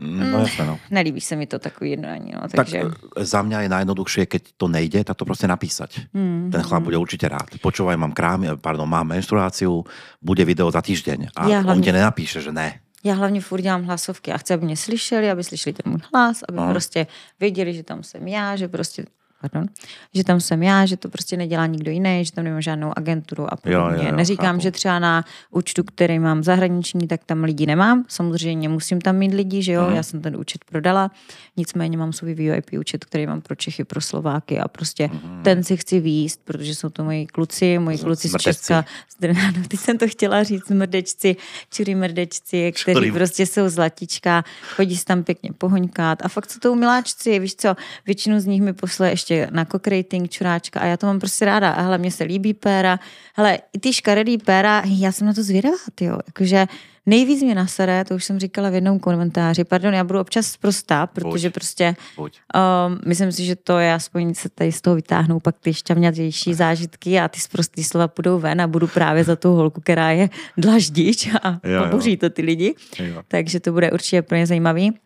No 0.00 0.38
jasné, 0.38 0.66
no. 0.66 0.78
Nelíbí 0.90 1.20
se 1.20 1.36
mi 1.36 1.46
to 1.46 1.58
takový 1.58 1.90
jednání. 1.90 2.32
No, 2.34 2.40
takže... 2.56 2.82
Tak 2.82 2.92
e, 3.16 3.24
za 3.24 3.42
mě 3.42 3.56
je 3.56 3.68
najjednoduchšie, 3.68 4.26
keď 4.26 4.42
to 4.56 4.68
nejde, 4.68 5.04
tak 5.04 5.16
to 5.16 5.24
prostě 5.24 5.48
napísať. 5.48 6.00
Mm, 6.14 6.50
Ten 6.52 6.62
chlap 6.62 6.80
mm. 6.80 6.84
bude 6.84 6.96
určitě 6.96 7.28
rád. 7.28 7.46
Počúvaj, 7.62 7.96
mám 7.96 8.12
krám, 8.12 8.46
pardon, 8.60 8.88
mám 8.88 9.06
menstruáciu, 9.06 9.84
bude 10.22 10.44
video 10.44 10.70
za 10.70 10.82
týždeň. 10.82 11.28
A 11.36 11.48
Já 11.48 11.58
on 11.58 11.64
hlavně... 11.64 11.82
ti 11.82 11.92
nenapíše, 11.92 12.40
že 12.40 12.52
ne. 12.52 12.80
Já 13.04 13.14
hlavně 13.14 13.40
furt 13.40 13.60
dělám 13.60 13.84
hlasovky 13.84 14.32
a 14.32 14.38
chci, 14.38 14.54
aby 14.54 14.64
mě 14.66 14.76
slyšeli, 14.76 15.30
aby 15.30 15.44
slyšeli 15.44 15.74
ten 15.74 15.92
můj 15.92 16.00
hlas, 16.14 16.42
aby 16.48 16.58
no. 16.58 16.70
prostě 16.70 17.06
věděli, 17.40 17.74
že 17.74 17.82
tam 17.82 18.02
jsem 18.02 18.28
já, 18.28 18.56
že 18.56 18.68
prostě 18.68 19.04
pardon, 19.40 19.68
že 20.14 20.24
tam 20.24 20.40
jsem 20.40 20.62
já, 20.62 20.86
že 20.86 20.96
to 20.96 21.08
prostě 21.08 21.36
nedělá 21.36 21.66
nikdo 21.66 21.90
jiný, 21.90 22.24
že 22.24 22.32
tam 22.32 22.44
nemám 22.44 22.62
žádnou 22.62 22.92
agenturu 22.96 23.52
a 23.52 23.56
podobně. 23.56 23.96
Jo, 23.96 24.02
jo, 24.02 24.10
jo, 24.10 24.16
Neříkám, 24.16 24.56
chápu. 24.56 24.62
že 24.62 24.70
třeba 24.70 24.98
na 24.98 25.24
účtu, 25.50 25.84
který 25.84 26.18
mám 26.18 26.44
zahraniční, 26.44 27.08
tak 27.08 27.24
tam 27.24 27.44
lidi 27.44 27.66
nemám. 27.66 28.04
Samozřejmě 28.08 28.68
musím 28.68 29.00
tam 29.00 29.16
mít 29.16 29.34
lidi, 29.34 29.62
že 29.62 29.72
jo, 29.72 29.86
mm. 29.88 29.96
já 29.96 30.02
jsem 30.02 30.22
ten 30.22 30.36
účet 30.36 30.64
prodala. 30.64 31.10
Nicméně 31.56 31.96
mám 31.96 32.12
svůj 32.12 32.34
VIP 32.34 32.70
účet, 32.78 33.04
který 33.04 33.26
mám 33.26 33.40
pro 33.40 33.54
Čechy, 33.54 33.84
pro 33.84 34.00
Slováky 34.00 34.58
a 34.58 34.68
prostě 34.68 35.10
mm. 35.12 35.42
ten 35.42 35.64
si 35.64 35.76
chci 35.76 36.00
výst, 36.00 36.40
protože 36.44 36.74
jsou 36.74 36.88
to 36.88 37.04
moji 37.04 37.26
kluci, 37.26 37.78
moji 37.78 37.98
kluci 37.98 38.28
z 38.28 38.36
Česka. 38.36 38.84
No, 39.20 39.64
teď 39.68 39.80
jsem 39.80 39.98
to 39.98 40.08
chtěla 40.08 40.42
říct, 40.42 40.70
mrdečci, 40.70 41.36
čury 41.70 41.94
mrdečci, 41.94 42.72
kteří 42.82 43.12
prostě 43.12 43.46
jsou 43.46 43.68
zlatička, 43.68 44.44
chodí 44.76 44.96
se 44.96 45.04
tam 45.04 45.24
pěkně 45.24 45.50
pohoňkat 45.58 46.24
a 46.24 46.28
fakt 46.28 46.50
jsou 46.50 46.58
to 46.60 46.74
miláčci, 46.74 47.38
víš 47.38 47.54
co, 47.54 47.74
většinu 48.06 48.40
z 48.40 48.46
nich 48.46 48.62
mi 48.62 48.72
posle 48.72 49.10
ještě 49.10 49.27
ještě 49.30 49.48
na 49.50 49.66
rating 49.86 50.30
čuráčka 50.30 50.80
a 50.80 50.86
já 50.86 50.96
to 50.96 51.06
mám 51.06 51.18
prostě 51.18 51.44
ráda. 51.44 51.70
A 51.70 51.82
hele, 51.82 51.98
mně 51.98 52.10
se 52.10 52.24
líbí 52.24 52.54
péra. 52.54 52.98
Hele, 53.34 53.58
i 53.72 53.78
ty 53.78 53.92
škaredý 53.92 54.38
péra, 54.38 54.82
já 54.84 55.12
jsem 55.12 55.26
na 55.26 55.32
to 55.32 55.42
zvědavá, 55.42 55.76
jo. 56.00 56.18
Jakože 56.26 56.66
nejvíc 57.06 57.42
mě 57.42 57.54
nasere, 57.54 58.04
to 58.04 58.14
už 58.14 58.24
jsem 58.24 58.38
říkala 58.38 58.70
v 58.70 58.74
jednom 58.74 58.98
komentáři, 58.98 59.64
pardon, 59.64 59.94
já 59.94 60.04
budu 60.04 60.20
občas 60.20 60.56
prostá, 60.56 61.06
protože 61.06 61.48
Buď. 61.48 61.54
prostě 61.54 61.96
Buď. 62.16 62.40
Um, 62.86 63.00
myslím 63.06 63.32
si, 63.32 63.44
že 63.44 63.56
to 63.56 63.78
je 63.78 63.92
aspoň 63.92 64.34
se 64.34 64.48
tady 64.48 64.72
z 64.72 64.80
toho 64.80 64.96
vytáhnou 64.96 65.40
pak 65.40 65.58
ty 65.60 65.74
šťavňatější 65.74 66.54
zážitky 66.54 67.20
a 67.20 67.28
ty 67.28 67.40
zprostý 67.40 67.84
slova 67.84 68.08
půjdou 68.08 68.38
ven 68.38 68.60
a 68.60 68.66
budu 68.66 68.86
právě 68.86 69.24
za 69.24 69.36
tu 69.36 69.48
holku, 69.48 69.80
která 69.80 70.10
je 70.10 70.28
dlaždič 70.56 71.28
a 71.42 71.60
jo, 71.68 71.84
poboří 71.84 72.16
to 72.16 72.30
ty 72.30 72.42
lidi. 72.42 72.74
Jo. 72.98 73.22
Takže 73.28 73.60
to 73.60 73.72
bude 73.72 73.90
určitě 73.90 74.22
pro 74.22 74.36
ně 74.36 74.46
zajímavý. 74.46 74.98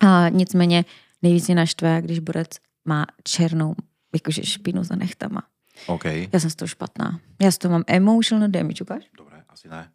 A 0.00 0.28
nicméně 0.28 0.84
nejvíc 1.22 1.46
mě 1.46 1.54
naštve, 1.54 2.02
když 2.02 2.18
borec 2.18 2.48
má 2.88 3.06
černou 3.24 3.74
jakože 4.14 4.44
špínu 4.44 4.84
za 4.84 4.96
nechtama. 4.96 5.42
Okay. 5.86 6.28
Já 6.32 6.40
jsem 6.40 6.50
z 6.50 6.54
toho 6.54 6.68
špatná. 6.68 7.20
Já 7.42 7.50
z 7.50 7.58
toho 7.58 7.72
mám 7.72 7.84
emotional 7.86 8.48
damage, 8.48 8.84
ukáž? 8.84 9.04
Dobré, 9.18 9.42
asi 9.48 9.68
ne. 9.68 9.90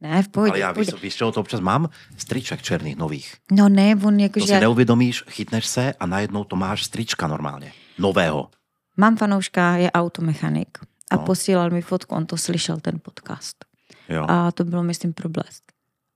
Ne, 0.00 0.22
v 0.22 0.28
pohodě. 0.28 0.50
Ale 0.50 0.58
já 0.58 0.72
víš, 0.72 1.02
víš, 1.02 1.16
čeho 1.16 1.32
to 1.32 1.40
občas 1.40 1.60
mám? 1.60 1.88
Striček 2.16 2.62
černých 2.62 2.96
nových. 2.96 3.34
No 3.50 3.68
ne, 3.68 3.96
on 4.04 4.20
jakože... 4.20 4.46
To 4.46 4.52
si 4.52 4.60
neuvědomíš, 4.60 5.24
chytneš 5.28 5.66
se 5.66 5.94
a 6.00 6.06
najednou 6.06 6.44
to 6.44 6.56
máš 6.56 6.84
strička 6.84 7.26
normálně. 7.26 7.72
Nového. 7.98 8.50
Mám 8.96 9.16
fanouška, 9.16 9.76
je 9.76 9.92
automechanik 9.92 10.78
a 11.10 11.16
no. 11.16 11.22
posílal 11.22 11.70
mi 11.70 11.82
fotku, 11.82 12.14
on 12.14 12.26
to 12.26 12.36
slyšel, 12.36 12.80
ten 12.80 13.00
podcast. 13.02 13.64
Jo. 14.08 14.26
A 14.28 14.52
to 14.52 14.64
bylo, 14.64 14.82
myslím, 14.82 15.12
pro 15.12 15.28
blesk. 15.28 15.64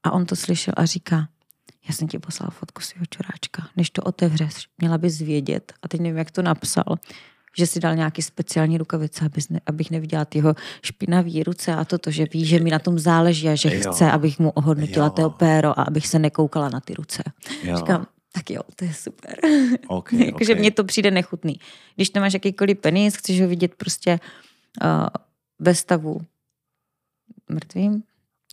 A 0.03 0.11
on 0.11 0.27
to 0.27 0.37
slyšel 0.37 0.75
a 0.77 0.85
říká, 0.85 1.29
já 1.89 1.95
jsem 1.95 2.09
ti 2.09 2.19
poslal 2.19 2.51
fotku 2.51 2.83
svého 2.83 3.07
čuráčka, 3.07 3.69
než 3.77 3.91
to 3.91 4.03
otevřeš, 4.03 4.69
měla 4.79 4.99
bys 4.99 5.19
vědět, 5.19 5.73
a 5.83 5.89
teď 5.89 6.01
nevím, 6.01 6.19
jak 6.19 6.31
to 6.31 6.43
napsal, 6.43 6.85
že 7.57 7.67
si 7.67 7.81
dal 7.81 7.97
nějaký 7.97 8.23
speciální 8.23 8.79
rukavice, 8.79 9.27
abych, 9.27 9.51
ne, 9.51 9.61
abych 9.67 9.91
neviděla 9.91 10.27
jeho 10.35 10.55
špinavý 10.83 11.43
ruce 11.43 11.75
a 11.75 11.85
toto, 11.85 12.11
že 12.11 12.27
ví, 12.33 12.47
že 12.47 12.61
mi 12.61 12.71
na 12.71 12.79
tom 12.79 12.99
záleží 12.99 13.49
a 13.49 13.55
že 13.55 13.75
jo. 13.75 13.93
chce, 13.93 14.11
abych 14.11 14.39
mu 14.39 14.51
ohodnotila 14.51 15.11
to 15.11 15.31
péro 15.31 15.81
a 15.81 15.83
abych 15.83 16.07
se 16.07 16.19
nekoukala 16.19 16.69
na 16.69 16.81
ty 16.81 16.95
ruce. 16.95 17.23
Jo. 17.63 17.77
Říkám, 17.77 18.07
tak 18.33 18.51
jo, 18.51 18.61
to 18.77 18.85
je 18.85 18.95
super. 18.95 19.37
Okay, 19.89 20.27
Jakože 20.27 20.53
okay. 20.53 20.61
mně 20.61 20.71
to 20.71 20.85
přijde 20.85 21.11
nechutný. 21.11 21.61
Když 21.95 22.11
tam 22.11 22.23
máš 22.23 22.33
jakýkoliv 22.33 22.79
penis, 22.79 23.17
chceš 23.17 23.41
ho 23.41 23.49
vidět 23.49 23.75
prostě 23.75 24.21
uh, 24.85 25.07
ve 25.59 25.75
stavu 25.75 26.21
mrtvým, 27.49 28.03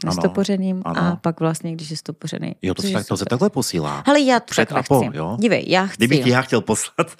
nestopořeným 0.05 0.81
ano. 0.85 1.01
a 1.01 1.15
pak 1.15 1.39
vlastně, 1.39 1.71
když 1.71 1.91
je 1.91 1.97
stopořený. 1.97 2.55
Jo, 2.61 2.73
to, 2.73 2.91
tak, 2.91 3.07
to 3.07 3.17
se 3.17 3.25
takhle 3.25 3.49
posílá. 3.49 4.03
Hele, 4.07 4.21
já 4.21 4.39
to 4.39 4.45
Před 4.51 4.71
a 4.71 4.83
po, 4.83 5.01
chci. 5.01 5.17
jo? 5.17 5.37
Dívej, 5.39 5.63
já 5.67 5.85
chci. 5.85 5.97
Kdybych 5.97 6.23
ti 6.23 6.29
já 6.29 6.41
chtěl 6.41 6.61
poslat, 6.61 7.07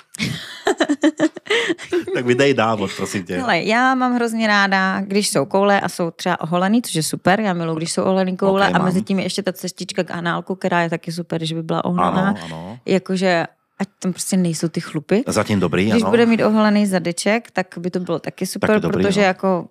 tak 2.14 2.26
mi 2.26 2.36
dej 2.36 2.54
návod, 2.54 2.92
prosím 2.98 3.24
tě. 3.26 3.38
Hele, 3.38 3.62
já 3.64 3.96
mám 3.96 4.16
hrozně 4.16 4.48
ráda, 4.48 5.02
když 5.02 5.30
jsou 5.30 5.46
koule 5.46 5.82
a 5.82 5.90
jsou 5.90 6.12
třeba 6.12 6.42
oholený, 6.42 6.82
což 6.82 6.96
je 6.96 7.04
super, 7.04 7.40
já 7.40 7.54
miluji, 7.54 7.76
když 7.78 7.92
jsou 7.92 8.04
oholený 8.04 8.38
koule 8.38 8.68
Ok, 8.70 8.76
a 8.76 8.78
mám. 8.78 8.86
mezi 8.88 9.02
tím 9.02 9.20
je 9.20 9.26
ještě 9.26 9.44
ta 9.44 9.54
cestička 9.54 10.04
k 10.04 10.12
análku, 10.12 10.56
která 10.56 10.82
je 10.82 10.90
taky 10.90 11.12
super, 11.12 11.46
že 11.46 11.56
by 11.56 11.64
byla 11.64 11.86
oholená. 11.86 12.28
Ano, 12.30 12.40
ano. 12.44 12.80
Jakože, 12.86 13.46
ať 13.80 13.88
tam 14.00 14.14
prostě 14.14 14.38
nejsou 14.38 14.68
ty 14.68 14.82
chlupy. 14.82 15.24
Zatím 15.28 15.60
dobrý, 15.60 15.90
Když 15.90 16.02
ano. 16.04 16.12
bude 16.12 16.26
mít 16.26 16.42
oholený 16.44 16.86
zadeček, 16.86 17.52
tak 17.52 17.68
by 17.78 17.90
to 17.92 18.00
bylo 18.00 18.20
taky 18.20 18.46
super, 18.46 18.70
Taky 18.70 18.80
dobrý, 18.82 19.04
protože 19.04 19.22
no. 19.22 19.28
jako, 19.28 19.68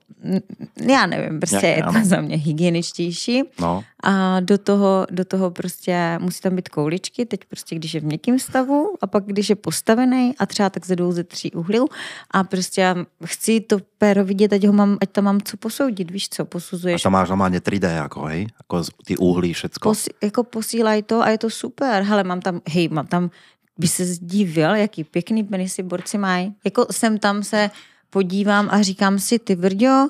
já 0.88 1.06
nevím, 1.06 1.40
prostě 1.40 1.66
Jak- 1.66 1.76
je 1.76 1.82
to 1.82 1.88
ano. 1.88 2.04
za 2.04 2.20
mě 2.20 2.36
hygieničtější. 2.36 3.42
No, 3.60 3.84
A 4.02 4.40
do 4.40 4.58
toho, 4.58 5.06
do 5.10 5.24
toho 5.24 5.50
prostě 5.50 6.18
musí 6.20 6.40
tam 6.40 6.56
být 6.56 6.68
kouličky, 6.68 7.26
teď 7.26 7.40
prostě 7.48 7.74
když 7.76 7.94
je 7.94 8.00
v 8.00 8.04
měkkém 8.04 8.38
stavu 8.38 8.94
a 9.00 9.06
pak 9.06 9.24
když 9.24 9.48
je 9.48 9.56
postavený 9.56 10.34
a 10.38 10.46
třeba 10.46 10.70
tak 10.70 10.86
ze 10.86 10.96
dvou 10.96 11.12
ze 11.12 11.24
tří 11.24 11.52
uhlů 11.52 11.88
a 12.30 12.44
prostě 12.44 12.94
chci 13.24 13.60
to 13.60 13.76
péro 13.98 14.24
vidět, 14.24 14.52
ať, 14.52 14.64
ho 14.66 14.72
mám, 14.72 14.98
ať 15.02 15.10
tam 15.10 15.24
mám 15.24 15.40
co 15.40 15.56
posoudit, 15.56 16.10
víš 16.10 16.28
co, 16.28 16.42
a 16.42 16.46
posuzuješ. 16.46 17.02
to 17.02 17.10
máš 17.10 17.28
normálně 17.28 17.60
3D, 17.60 17.94
jako, 17.96 18.24
hej? 18.24 18.46
Jako 18.62 18.84
ty 19.06 19.16
uhlí, 19.16 19.52
všecko. 19.52 19.88
Posi, 19.88 20.10
jako 20.22 20.44
posílají 20.44 21.02
to 21.02 21.22
a 21.22 21.28
je 21.28 21.38
to 21.38 21.50
super. 21.50 22.02
Hele, 22.02 22.24
mám 22.24 22.40
tam, 22.40 22.60
hej, 22.68 22.88
mám 22.88 23.06
tam, 23.06 23.30
by 23.78 23.88
se 23.88 24.04
zdivil, 24.04 24.74
jaký 24.74 25.04
pěkný 25.04 25.44
penisy 25.44 25.82
borci 25.82 26.18
mají. 26.18 26.54
Jako 26.64 26.86
sem 26.90 27.18
tam 27.18 27.42
se 27.42 27.70
podívám 28.10 28.68
a 28.70 28.82
říkám 28.82 29.18
si, 29.18 29.38
ty 29.38 29.54
vrďo, 29.54 30.06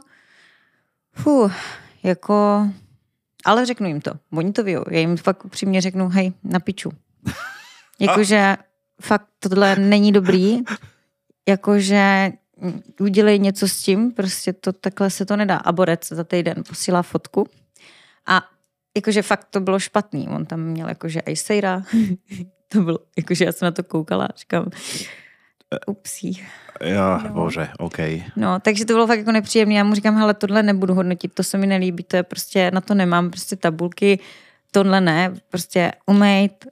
fuh, 1.12 1.52
jako, 2.02 2.68
ale 3.44 3.66
řeknu 3.66 3.86
jim 3.86 4.00
to, 4.00 4.12
oni 4.32 4.52
to 4.52 4.64
vějou. 4.64 4.84
Já 4.90 4.98
jim 5.00 5.16
fakt 5.16 5.44
upřímně 5.44 5.80
řeknu, 5.80 6.08
hej, 6.08 6.32
na 6.44 6.60
piču. 6.60 6.92
Jakože 8.00 8.56
fakt 9.02 9.26
tohle 9.38 9.76
není 9.76 10.12
dobrý, 10.12 10.58
jakože 11.48 12.32
udělej 13.00 13.38
něco 13.38 13.68
s 13.68 13.82
tím, 13.82 14.12
prostě 14.12 14.52
to 14.52 14.72
takhle 14.72 15.10
se 15.10 15.26
to 15.26 15.36
nedá. 15.36 15.56
A 15.56 15.72
Borec 15.72 16.08
za 16.08 16.24
týden 16.24 16.62
posílá 16.68 17.02
fotku 17.02 17.48
a 18.26 18.42
jakože 18.96 19.22
fakt 19.22 19.44
to 19.50 19.60
bylo 19.60 19.78
špatný. 19.78 20.28
On 20.28 20.46
tam 20.46 20.60
měl 20.60 20.88
jakože 20.88 21.20
i 21.20 21.36
sejra. 21.36 21.82
to 22.68 22.80
bylo, 22.80 22.98
jakože 23.16 23.44
já 23.44 23.52
jsem 23.52 23.66
na 23.66 23.70
to 23.70 23.82
koukala 23.82 24.24
a 24.24 24.36
říkám, 24.36 24.70
upsí. 25.86 26.42
Jo, 26.84 27.18
No. 27.24 27.30
bože, 27.30 27.68
OK. 27.78 27.98
No, 28.36 28.60
takže 28.60 28.84
to 28.84 28.92
bylo 28.92 29.06
fakt 29.06 29.18
jako 29.18 29.32
nepříjemné. 29.32 29.74
Já 29.74 29.84
mu 29.84 29.94
říkám, 29.94 30.16
hele, 30.16 30.34
tohle 30.34 30.62
nebudu 30.62 30.94
hodnotit, 30.94 31.34
to 31.34 31.42
se 31.42 31.58
mi 31.58 31.66
nelíbí, 31.66 32.04
to 32.04 32.16
je 32.16 32.22
prostě, 32.22 32.70
na 32.74 32.80
to 32.80 32.94
nemám 32.94 33.30
prostě 33.30 33.56
tabulky, 33.56 34.18
tohle 34.70 35.00
ne, 35.00 35.32
prostě 35.48 35.92
umejt, 36.06 36.66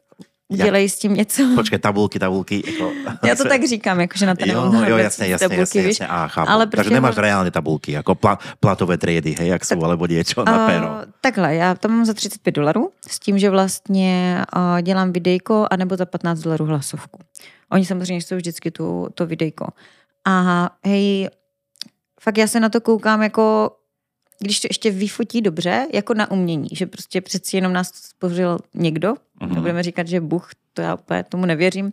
udělej 0.48 0.88
s 0.88 0.98
tím 0.98 1.14
něco. 1.14 1.42
Počkej, 1.54 1.78
tabulky, 1.78 2.18
tabulky. 2.18 2.62
Jako, 2.66 2.92
Já 3.26 3.34
to 3.34 3.44
tak 3.48 3.64
říkám, 3.64 4.00
jakože 4.00 4.26
na 4.26 4.34
to 4.34 4.44
Jo, 4.48 4.72
jo, 4.88 4.96
jasně, 4.96 5.26
jasně, 5.26 5.44
tabulky, 5.48 5.60
jasně, 5.60 5.82
víš. 5.82 5.88
jasně, 6.00 6.06
á, 6.06 6.28
chápu. 6.28 6.50
Ale 6.50 6.66
Takže 6.66 6.76
prostě 6.76 6.94
nemáš 6.94 7.16
on- 7.16 7.22
reálne 7.22 7.50
tabulky, 7.50 7.92
jako 7.92 8.14
pla, 8.14 8.38
platové 8.60 8.98
triedy, 8.98 9.34
hej, 9.38 9.48
jak 9.48 9.64
jsou, 9.64 9.84
alebo 9.84 10.06
niečo 10.06 10.44
na 10.44 10.66
péro. 10.66 10.86
Uh, 10.86 11.02
takhle, 11.20 11.54
já 11.54 11.74
to 11.74 11.88
mám 11.88 12.04
za 12.04 12.14
35 12.14 12.52
dolarů 12.52 12.90
s 13.08 13.18
tím, 13.18 13.38
že 13.38 13.50
vlastně 13.50 14.44
uh, 14.56 14.80
dělám 14.82 15.12
videjko 15.12 15.66
anebo 15.70 15.96
za 15.96 16.06
15 16.06 16.38
dolarů 16.40 16.64
hlasovku. 16.64 17.18
Oni 17.72 17.84
samozřejmě 17.84 18.22
jsou 18.22 18.36
vždycky 18.36 18.70
tu, 18.70 19.06
to 19.14 19.26
videjko. 19.26 19.66
A 20.24 20.70
hej, 20.84 21.28
fakt 22.20 22.38
já 22.38 22.46
se 22.46 22.60
na 22.60 22.68
to 22.68 22.80
koukám 22.80 23.22
jako, 23.22 23.76
když 24.40 24.60
to 24.60 24.66
ještě 24.70 24.90
vyfotí 24.90 25.40
dobře, 25.42 25.86
jako 25.92 26.14
na 26.14 26.30
umění, 26.30 26.68
že 26.72 26.86
prostě 26.86 27.20
přeci 27.20 27.56
jenom 27.56 27.72
nás 27.72 27.88
stvořil 27.94 28.58
někdo, 28.74 29.08
Mhm. 29.40 29.50
mm-hmm. 29.50 29.54
nebudeme 29.54 29.82
říkat, 29.82 30.08
že 30.08 30.20
Bůh, 30.20 30.50
to 30.72 30.82
já 30.82 30.94
úplně 30.94 31.24
tomu 31.24 31.46
nevěřím. 31.46 31.92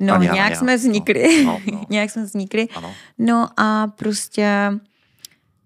No, 0.00 0.14
Ani 0.14 0.28
nějak 0.32 0.50
já. 0.50 0.56
jsme 0.58 0.76
vznikli, 0.76 1.44
No, 1.44 1.52
no, 1.52 1.72
no. 1.72 1.84
nějak 1.90 2.10
jsme 2.10 2.22
vznikli. 2.24 2.68
Ano. 2.74 2.94
No 3.18 3.48
a 3.60 3.86
prostě 3.86 4.72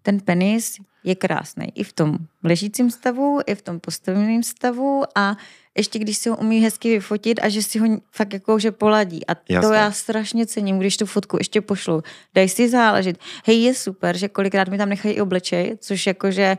ten 0.02 0.20
penis 0.20 0.76
je 1.04 1.14
krásný 1.14 1.72
i 1.74 1.84
v 1.84 1.92
tom 1.92 2.16
ležícím 2.44 2.90
stavu, 2.90 3.40
i 3.46 3.54
v 3.54 3.62
tom 3.62 3.80
postaveném 3.80 4.42
stavu 4.42 5.02
a 5.14 5.36
ještě 5.76 5.98
když 5.98 6.16
si 6.16 6.28
ho 6.28 6.36
umí 6.36 6.60
hezky 6.60 6.88
vyfotit 6.88 7.40
a 7.42 7.48
že 7.48 7.62
si 7.62 7.78
ho 7.78 7.86
fakt 8.12 8.32
jako 8.32 8.58
že 8.58 8.72
poladí. 8.72 9.26
A 9.26 9.34
to 9.34 9.52
Jasné. 9.52 9.76
já 9.76 9.92
strašně 9.92 10.46
cením, 10.46 10.78
když 10.78 10.96
tu 10.96 11.06
fotku 11.06 11.36
ještě 11.40 11.60
pošlu. 11.60 12.02
Daj 12.34 12.48
si 12.48 12.68
záležit. 12.68 13.18
Hej, 13.46 13.62
je 13.62 13.74
super, 13.74 14.16
že 14.16 14.28
kolikrát 14.28 14.68
mi 14.68 14.78
tam 14.78 14.88
nechají 14.88 15.14
i 15.14 15.20
obličej, 15.20 15.76
což 15.80 16.06
jakože 16.06 16.56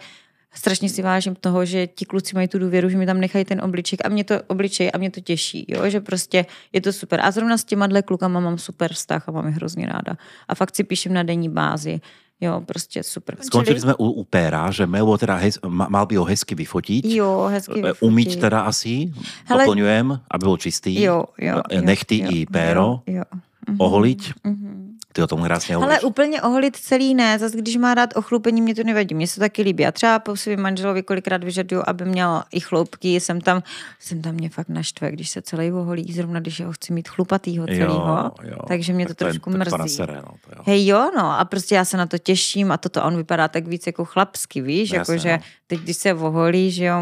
strašně 0.54 0.90
si 0.90 1.02
vážím 1.02 1.36
toho, 1.36 1.66
že 1.66 1.88
ti 1.88 2.06
kluci 2.06 2.36
mají 2.36 2.48
tu 2.48 2.60
důvěru, 2.60 2.90
že 2.90 2.98
mi 2.98 3.06
tam 3.06 3.20
nechají 3.20 3.46
ten 3.46 3.62
obliček 3.62 4.06
a 4.06 4.10
mě 4.10 4.24
to 4.24 4.36
obličej 4.48 4.92
a 4.94 4.98
mě 4.98 5.12
to 5.12 5.22
těší, 5.22 5.66
jo? 5.68 5.90
že 5.90 6.02
prostě 6.02 6.46
je 6.74 6.82
to 6.82 6.94
super. 6.94 7.20
A 7.24 7.32
zrovna 7.32 7.58
s 7.58 7.64
těma 7.64 7.88
dle 7.88 8.02
klukama 8.02 8.40
mám 8.40 8.58
super 8.58 8.94
vztah 8.94 9.30
a 9.30 9.32
mám 9.32 9.46
je 9.46 9.52
hrozně 9.52 9.86
ráda. 9.86 10.18
A 10.48 10.56
fakt 10.56 10.76
si 10.76 10.84
píšem 10.84 11.14
na 11.14 11.24
denní 11.24 11.50
bázi. 11.50 12.02
Jo, 12.42 12.64
prostě 12.66 13.04
super. 13.04 13.36
Skončili 13.42 13.80
sme 13.80 13.96
u, 14.00 14.10
u 14.10 14.24
péra, 14.24 14.72
že 14.72 14.88
Melo 14.88 15.18
teda 15.18 15.36
hez, 15.36 15.60
ma- 15.60 15.92
mal 15.92 16.08
by 16.08 16.16
ho 16.16 16.24
hezky 16.24 16.56
vyfotiť. 16.56 17.04
Jo, 17.06 17.52
hezky 17.52 17.80
E, 17.80 17.92
vyfotit. 17.92 18.00
Umyť 18.02 18.32
teda 18.40 18.60
asi, 18.64 19.12
Hele- 19.44 19.68
doplňujem, 19.68 20.08
aby 20.24 20.44
bol 20.44 20.56
čistý. 20.56 20.96
Jo, 20.96 21.36
jo, 21.36 21.60
jo, 21.60 21.82
Nechty 21.84 22.18
jo, 22.18 22.32
i 22.32 22.38
péro. 22.46 23.04
Jo, 23.04 23.28
jo. 23.68 23.76
Oholiť. 23.76 24.22
Mhm. 24.44 24.89
Ty 25.20 25.24
o 25.24 25.28
tom 25.28 25.44
krásně 25.44 25.76
Ale 25.76 25.86
hovoríš. 25.86 26.04
úplně 26.04 26.42
oholit 26.42 26.76
celý 26.76 27.16
ne, 27.16 27.40
zase 27.40 27.58
když 27.58 27.76
má 27.78 27.94
rád 27.94 28.10
ochlupení, 28.16 28.62
mě 28.62 28.76
to 28.76 28.84
nevadí, 28.84 29.16
mně 29.16 29.28
se 29.28 29.40
taky 29.40 29.62
líbí. 29.62 29.84
Já 29.84 29.92
třeba 29.92 30.20
po 30.20 30.36
svým 30.36 30.62
manželovi 30.62 31.04
kolikrát 31.04 31.44
vyžaduju, 31.44 31.84
aby 31.88 32.06
měl 32.06 32.44
i 32.52 32.60
chloupky, 32.60 33.20
jsem 33.20 33.42
tam, 33.42 33.64
jsem 34.00 34.22
tam 34.22 34.34
mě 34.36 34.50
fakt 34.50 34.70
naštve, 34.70 35.12
když 35.12 35.30
se 35.30 35.42
celý 35.42 35.72
oholí, 35.72 36.14
zrovna 36.14 36.40
když 36.40 36.62
ho 36.62 36.72
chci 36.74 36.94
mít 36.94 37.10
chlupatýho 37.10 37.66
celýho, 37.68 38.32
jo. 38.44 38.58
takže 38.68 38.94
mě 38.94 39.06
to 39.08 39.14
Tak 39.14 39.28
je- 39.28 39.32
trošku 39.34 39.52
tak 39.52 39.70
to 39.70 39.78
mrzí. 39.78 39.78
nasere, 40.00 40.16
no, 40.16 40.22
to 40.46 40.52
jo. 40.56 40.64
Hej 40.66 40.88
jo, 40.88 41.12
no 41.18 41.40
a 41.40 41.46
prostě 41.46 41.76
já 41.76 41.86
se 41.86 41.98
na 41.98 42.06
to 42.06 42.18
těším 42.18 42.72
a 42.72 42.78
toto 42.78 43.02
a 43.04 43.06
on 43.06 43.18
vypadá 43.18 43.48
tak 43.48 43.68
víc 43.68 43.88
jako 43.88 44.06
chlapsky, 44.06 44.62
víš, 44.62 44.92
No, 44.92 44.98
jakože 44.98 45.32
no. 45.38 45.44
teď 45.68 45.80
když 45.80 45.98
se 45.98 46.14
oholí, 46.14 46.72
že 46.72 46.86
jo, 46.86 47.02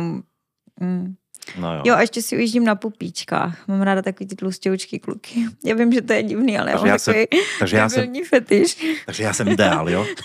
mm, 0.80 1.16
No 1.60 1.76
jo. 1.76 1.82
Jo, 1.86 1.96
a 1.96 2.02
ještě 2.02 2.22
si 2.22 2.36
ujíždím 2.38 2.66
na 2.66 2.76
pupíčkách. 2.76 3.68
Mám 3.68 3.82
ráda 3.82 4.02
takový 4.02 4.28
ty 4.28 4.36
tlustěučky 4.36 5.00
kluky. 5.00 5.46
Já 5.66 5.76
vím, 5.76 5.94
že 5.94 6.02
to 6.02 6.14
je 6.14 6.24
divný, 6.24 6.58
ale 6.60 6.72
já 6.72 6.78
Takže 6.78 6.86
mám 6.86 6.94
já 6.94 7.00
jsem- 7.00 7.14
takový 7.14 7.42
takže 7.60 7.78
já 7.78 7.90
jsem- 7.90 8.14
fetiš. 8.30 8.86
Takže 9.06 9.24
já 9.24 9.34
jsem 9.34 9.48
ideál, 9.48 9.90
jo? 9.90 10.06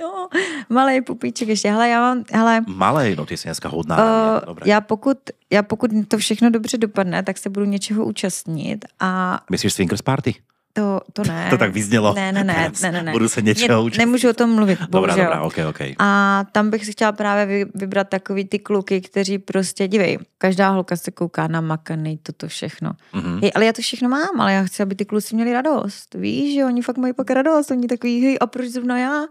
No, 0.00 0.28
malý 0.68 1.00
pupíček 1.00 1.48
ještě. 1.48 1.70
Hele, 1.70 1.88
já 1.88 2.00
mám, 2.00 2.24
hele, 2.32 2.64
Malej, 2.66 3.16
no 3.16 3.26
ty 3.26 3.36
jsi 3.36 3.48
dneska 3.48 3.68
hodná. 3.68 3.96
uh, 3.96 4.44
Dobré. 4.46 4.70
já 4.70 4.80
pokud, 4.80 5.18
já 5.50 5.62
pokud 5.62 5.90
to 6.08 6.18
všechno 6.18 6.50
dobře 6.50 6.78
dopadne, 6.78 7.22
tak 7.22 7.38
se 7.38 7.50
budu 7.50 7.66
něčeho 7.66 8.04
účastnit 8.04 8.84
a 9.00 9.40
Myslíš 9.50 9.72
swingers 9.72 10.02
party? 10.02 10.34
To, 10.76 11.00
to 11.12 11.22
ne. 11.24 11.46
To 11.50 11.58
tak 11.58 11.72
vyznělo. 11.72 12.14
Ne, 12.14 12.32
ne, 12.32 12.44
ne, 12.44 12.72
ne, 12.82 12.92
ne, 12.92 13.02
ne. 13.02 13.12
budu 13.12 13.28
se 13.28 13.42
něčeho 13.42 13.84
účastnit. 13.84 13.98
Nemůžu 14.06 14.30
o 14.30 14.32
tom 14.32 14.54
mluvit, 14.54 14.78
Dobrá, 14.80 14.88
bohužel. 15.14 15.24
dobrá, 15.24 15.42
ok, 15.42 15.54
ok. 15.68 15.80
A 15.98 16.44
tam 16.52 16.70
bych 16.70 16.84
si 16.86 16.92
chtěla 16.92 17.12
právě 17.12 17.46
vy- 17.46 17.70
vybrat 17.74 18.08
takový 18.08 18.44
ty 18.44 18.58
kluky, 18.58 19.00
kteří 19.00 19.38
prostě, 19.38 19.88
dívej, 19.88 20.18
každá 20.38 20.68
holka 20.68 20.96
se 20.96 21.10
kouká 21.10 21.48
na 21.48 21.60
makaný, 21.60 22.18
toto 22.22 22.48
všechno. 22.48 22.92
Mhm. 23.12 23.38
Hej, 23.42 23.52
ale 23.54 23.66
já 23.66 23.72
to 23.72 23.82
všechno 23.82 24.08
mám, 24.08 24.40
ale 24.40 24.52
já 24.52 24.64
chci, 24.64 24.82
aby 24.82 24.94
ty 24.94 25.04
kluci 25.04 25.34
měli 25.34 25.52
radost. 25.52 26.14
Víš, 26.14 26.54
že 26.54 26.64
oni 26.64 26.82
fakt 26.82 26.96
mají 26.96 27.12
pak 27.14 27.30
radost, 27.30 27.70
oni 27.70 27.86
takový, 27.86 28.20
hej, 28.24 28.36
a 28.40 28.46
proč 28.46 28.68
zrovna 28.68 28.98
já? 28.98 29.24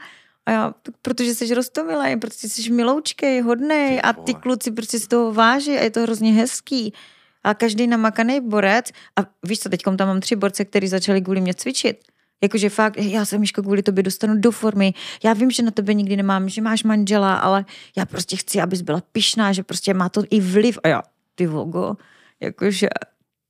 A 0.45 0.51
já, 0.51 0.73
"Tak 0.83 0.95
protože 1.01 1.35
jsi 1.35 1.53
rostomilej, 1.53 2.17
protože 2.17 2.49
jsi 2.49 2.71
miloučkej, 2.71 3.41
hodnej 3.41 4.01
a 4.03 4.13
ty 4.13 4.33
kluci 4.33 4.71
prostě 4.71 4.99
z 4.99 5.07
toho 5.07 5.33
váží 5.33 5.77
a 5.77 5.83
je 5.83 5.89
to 5.91 6.01
hrozně 6.01 6.33
hezký. 6.33 6.93
A 7.45 7.53
každý 7.53 7.87
namakaný 7.87 8.41
borec, 8.41 8.85
a 9.19 9.25
víš 9.43 9.59
co, 9.59 9.69
teď 9.69 9.81
tam 9.83 10.07
mám 10.07 10.19
tři 10.19 10.35
borce, 10.35 10.65
kteří 10.65 10.87
začali 10.87 11.21
kvůli 11.21 11.41
mě 11.41 11.53
cvičit. 11.53 11.97
Jakože 12.43 12.69
fakt, 12.69 12.97
já 12.97 13.25
se, 13.25 13.37
Miško, 13.37 13.61
kvůli 13.61 13.83
tobě 13.83 14.03
dostanu 14.03 14.33
do 14.37 14.51
formy. 14.51 14.93
Já 15.23 15.33
vím, 15.33 15.51
že 15.51 15.63
na 15.63 15.71
tebe 15.71 15.93
nikdy 15.93 16.15
nemám, 16.17 16.49
že 16.49 16.61
máš 16.61 16.83
manžela, 16.83 17.35
ale 17.35 17.65
já 17.97 18.05
prostě 18.05 18.35
chci, 18.35 18.61
abys 18.61 18.81
byla 18.81 19.01
pyšná, 19.11 19.53
že 19.53 19.63
prostě 19.63 19.93
má 19.93 20.09
to 20.09 20.23
i 20.29 20.39
vliv. 20.41 20.79
A 20.83 20.87
já, 20.87 21.03
ty 21.35 21.47
vogo, 21.47 21.93
jakože 22.39 22.87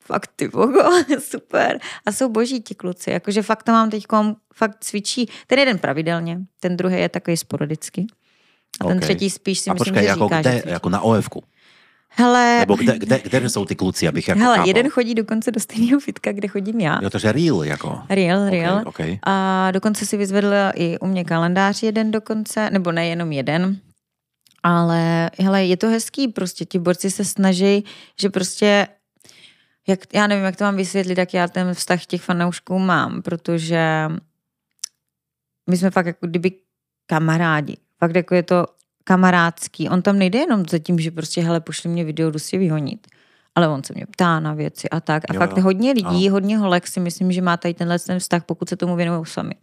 fakt 0.06 0.32
ty 0.36 0.48
vogo, 0.48 0.82
super. 1.20 1.80
A 2.06 2.12
jsou 2.12 2.30
boží 2.30 2.62
ti 2.62 2.75
kluci, 2.75 3.12
jakože 3.12 3.42
fakt 3.42 3.64
tam 3.64 3.75
mám 3.75 3.90
teď 3.90 4.06
fakt 4.54 4.78
cvičí. 4.80 5.30
Ten 5.48 5.60
jeden 5.60 5.80
pravidelně, 5.80 6.40
ten 6.60 6.78
druhý 6.78 6.96
je 7.00 7.10
takový 7.10 7.38
sporadicky. 7.38 8.06
A 8.82 8.84
ten 8.88 8.98
Ok. 8.98 9.04
třetí 9.04 9.30
spíš 9.30 9.60
si 9.60 9.70
A 9.70 9.74
myslím, 9.74 9.94
počkej, 9.94 10.04
že 10.04 10.10
jako 10.10 10.25
říká, 10.25 10.42
kde, 10.42 10.52
že 10.52 10.60
cvičí. 10.60 10.74
jako 10.74 10.90
na 10.90 11.02
OF-ku? 11.02 11.44
Hele, 12.17 12.60
Nebo 12.60 12.75
kde, 12.75 13.00
kde, 13.00 13.19
kde 13.19 13.50
jsou 13.50 13.65
ty 13.65 13.75
kluci, 13.75 14.07
abych 14.07 14.27
jako 14.27 14.41
hele 14.41 14.55
chápal? 14.55 14.67
jeden 14.67 14.89
chodí 14.89 15.15
dokonce 15.15 15.51
do 15.51 15.60
stejného 15.60 16.00
fitka, 16.00 16.31
kde 16.31 16.48
chodím 16.48 16.79
já. 16.79 17.00
Jo, 17.03 17.10
takže 17.10 17.31
real, 17.31 17.63
jako. 17.63 18.01
Real, 18.10 18.50
real. 18.50 18.77
Ok, 18.77 18.88
ok. 18.88 19.00
A 19.24 19.72
dokonce 19.72 20.05
si 20.05 20.17
vyzvedl 20.17 20.53
i 20.75 21.00
u 21.00 21.07
mě 21.07 21.24
kalendář 21.25 21.84
jeden 21.84 22.12
dokonce, 22.12 22.69
nebo 22.69 22.91
nejenom 22.91 23.31
jeden. 23.31 23.79
Ale 24.63 25.29
hele, 25.39 25.65
je 25.65 25.77
to 25.77 25.88
hezký, 25.88 26.27
prostě 26.27 26.65
ti 26.65 26.79
borci 26.79 27.12
se 27.12 27.25
snaží, 27.25 27.86
že 28.22 28.29
prostě 28.29 28.88
jak, 29.88 30.00
já 30.13 30.27
nevím, 30.27 30.45
jak 30.45 30.55
to 30.55 30.63
mám 30.63 30.75
vysvětlit, 30.75 31.17
jak 31.17 31.34
já 31.34 31.48
ten 31.48 31.74
vztah 31.74 32.05
těch 32.05 32.22
fanoušků 32.22 32.79
mám, 32.79 33.22
protože 33.22 34.10
my 35.69 35.77
jsme 35.77 35.91
fakt 35.91 36.05
jako 36.05 36.27
kdyby 36.27 36.51
kamarádi. 37.05 37.77
Fakt 38.00 38.15
jako 38.15 38.36
je 38.36 38.43
to 38.43 38.65
kamarádský. 39.10 39.90
On 39.90 40.02
tam 40.02 40.20
nejde 40.20 40.40
jenom 40.40 40.66
za 40.70 40.80
tím, 40.80 41.00
že 41.00 41.12
prostě, 41.12 41.42
hele, 41.42 41.60
pošli 41.60 41.90
mě 41.90 42.04
video, 42.04 42.32
jdu 42.32 42.40
si 42.40 42.58
vyhonit. 42.58 43.08
Ale 43.56 43.68
on 43.68 43.84
se 43.84 43.94
mě 43.96 44.06
ptá 44.06 44.40
na 44.40 44.54
věci 44.54 44.90
a 44.90 45.00
tak. 45.00 45.24
A 45.30 45.34
Jo, 45.34 45.40
fakt 45.40 45.58
jo. 45.58 45.64
hodně 45.64 45.92
lidí, 45.92 46.28
Ano. 46.28 46.32
hodně 46.32 46.58
holek 46.58 46.88
si 46.88 47.00
myslím, 47.00 47.32
že 47.32 47.42
má 47.42 47.58
tady 47.58 47.74
tenhle 47.74 48.00
ten 48.00 48.20
vztah, 48.20 48.44
pokud 48.44 48.70
se 48.70 48.76
tomu 48.76 48.96
věnují 48.96 49.26
sami. 49.26 49.56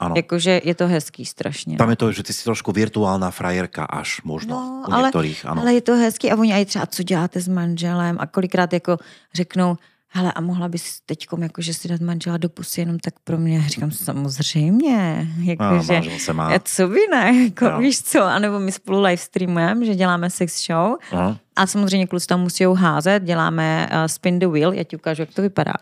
Áno. 0.00 0.12
Jakože 0.16 0.60
je 0.64 0.74
to 0.74 0.88
hezký 0.88 1.24
strašně. 1.24 1.76
Tam 1.80 1.90
je 1.90 1.96
to, 1.96 2.12
že 2.12 2.22
ty 2.22 2.32
si 2.32 2.44
trošku 2.44 2.72
virtuálna 2.72 3.30
frajerka 3.32 3.84
až 3.88 4.20
možno 4.28 4.56
No, 4.60 4.84
u 4.88 4.92
ale, 4.92 5.02
některých, 5.08 5.46
ano. 5.46 5.62
ale 5.62 5.74
je 5.74 5.80
to 5.80 5.96
hezký 5.96 6.28
a 6.30 6.36
oni 6.36 6.52
aj 6.52 6.64
třeba, 6.64 6.86
co 6.86 7.02
děláte 7.02 7.40
s 7.40 7.48
manželem 7.48 8.16
a 8.20 8.26
kolikrát 8.26 8.72
jako 8.72 8.98
řeknou, 9.34 9.76
hele 10.16 10.32
a 10.32 10.40
mohla 10.40 10.68
bys 10.68 11.00
teďkom 11.06 11.42
jakože 11.42 11.74
si 11.74 11.88
dát 11.88 12.00
manžela 12.00 12.36
do 12.36 12.48
pusy 12.48 12.80
jenom 12.80 12.98
tak 12.98 13.14
pro 13.24 13.38
mě. 13.38 13.64
Říkám, 13.68 13.90
samozřejmě. 13.90 15.28
No, 15.38 15.44
Jakože, 15.44 16.02
se 16.18 16.32
má. 16.32 16.46
a 16.54 16.58
co 16.58 16.88
by 16.88 16.98
ne, 17.10 17.42
jako, 17.44 17.64
No. 17.64 17.78
víš 17.78 18.02
co, 18.02 18.22
anebo 18.22 18.60
my 18.60 18.72
spolu 18.72 19.02
live 19.02 19.16
streamujeme, 19.16 19.86
že 19.86 19.94
děláme 19.94 20.30
sex 20.30 20.66
show 20.66 20.96
Aha. 21.12 21.38
a 21.56 21.66
samozřejmě 21.66 22.06
kluci 22.06 22.26
tam 22.26 22.40
musí 22.40 22.64
házet, 22.74 23.22
děláme 23.22 23.88
uh, 23.92 24.06
spin 24.06 24.38
the 24.38 24.46
wheel, 24.46 24.72
já 24.72 24.84
ti 24.84 24.96
ukážu, 24.96 25.22
jak 25.22 25.34
to 25.34 25.42
vypadá. 25.42 25.72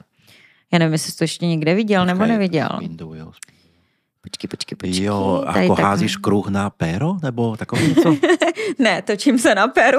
Já 0.73 0.79
nevím, 0.79 0.93
jestli 0.93 1.13
jsi 1.13 1.19
to 1.19 1.25
ještě 1.25 1.47
někde 1.47 1.75
viděl 1.75 2.07
nebo 2.07 2.19
Počkej, 2.19 2.33
neviděl. 2.33 2.69
spin 2.77 2.97
the 2.97 3.05
wheels. 3.05 3.37
Počkej, 4.25 4.49
počkej, 4.49 4.77
počkej. 4.77 5.05
Jo, 5.05 5.45
Tady 5.53 5.67
ako 5.67 5.75
takhle. 5.77 5.85
házíš 5.85 6.17
kruh 6.17 6.49
na 6.49 6.71
péro? 6.71 7.17
Nebo 7.23 7.57
takové 7.57 7.83
něco? 7.83 8.17
Ne, 8.79 9.03
točím 9.03 9.39
se 9.39 9.55
na 9.55 9.69
peru. 9.69 9.99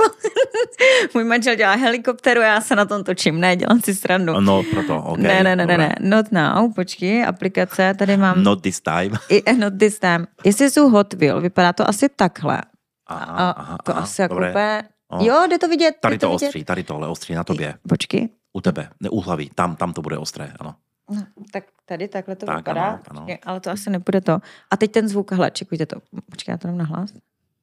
Můj 1.13 1.23
manžel 1.23 1.55
dělá 1.55 1.75
helikopteru, 1.75 2.41
já 2.41 2.61
se 2.61 2.75
na 2.75 2.85
tom 2.85 3.03
točím. 3.03 3.39
Ne, 3.39 3.55
dělám 3.55 3.81
si 3.81 3.95
srandu. 3.95 4.39
No, 4.39 4.63
proto, 4.63 4.97
OK. 5.03 5.17
ne, 5.17 5.43
ne, 5.43 5.55
ne, 5.55 5.65
ne, 5.65 5.77
ne. 5.77 5.95
Not 5.99 6.31
now, 6.31 6.73
počkej, 6.73 7.25
aplikace, 7.25 7.93
tady 7.93 8.17
mám... 8.17 8.43
Not 8.43 8.61
this 8.61 8.81
time. 8.81 9.13
I, 9.29 9.43
eh, 9.45 9.53
not 9.53 9.73
this 9.79 9.99
time. 9.99 10.27
Jestli 10.43 10.69
jsou 10.71 10.89
Hot 10.89 11.13
Wheel, 11.13 11.41
vypadá 11.41 11.73
to 11.73 11.89
asi 11.89 12.09
takhle. 12.09 12.61
Aha, 13.07 13.25
A 13.25 13.49
aha, 13.51 13.77
to 13.83 13.91
aha, 13.91 14.01
asi 14.01 14.21
jako 14.21 14.35
úplně... 14.35 14.83
Jo, 15.19 15.47
jde 15.49 15.57
to 15.59 15.67
vidět. 15.67 15.95
Tady 16.01 16.15
jde 16.15 16.19
to 16.19 16.29
vidět. 16.29 16.45
ostří, 16.45 16.63
tady 16.63 16.83
to, 16.83 16.95
ale 16.95 17.07
ostří 17.07 17.33
na 17.33 17.43
tobě. 17.43 17.73
Počkej. 17.89 18.29
U 18.53 18.61
tebe, 18.61 18.89
ne 18.99 19.09
u 19.09 19.21
hlavy. 19.21 19.49
Tam, 19.55 19.75
tam 19.75 19.93
to 19.93 20.01
bude 20.01 20.17
ostré, 20.17 20.51
ano. 20.59 20.75
No, 21.09 21.25
tak 21.51 21.63
tady 21.85 22.07
takhle 22.07 22.35
to 22.35 22.45
Tak, 22.45 22.57
vypadá. 22.57 22.85
ano, 22.85 22.99
ano. 23.09 23.21
Počkej, 23.21 23.39
ale 23.43 23.59
to 23.59 23.69
asi 23.69 23.89
nebude 23.89 24.21
to. 24.21 24.39
A 24.71 24.77
teď 24.77 24.91
ten 24.91 25.07
zvuk, 25.07 25.31
hele, 25.31 25.51
čekujte 25.51 25.85
to. 25.85 25.99
Počkej, 26.29 26.53
já 26.53 26.57
to 26.57 26.67
dám 26.67 26.77
na 26.77 26.85
hlas. 26.85 27.09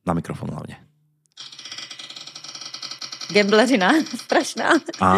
Na 0.07 0.15
mikrofon 0.15 0.51
hlavně. 0.51 0.77
Gambleřina, 3.33 3.93
strašná. 4.17 4.71
A, 5.01 5.13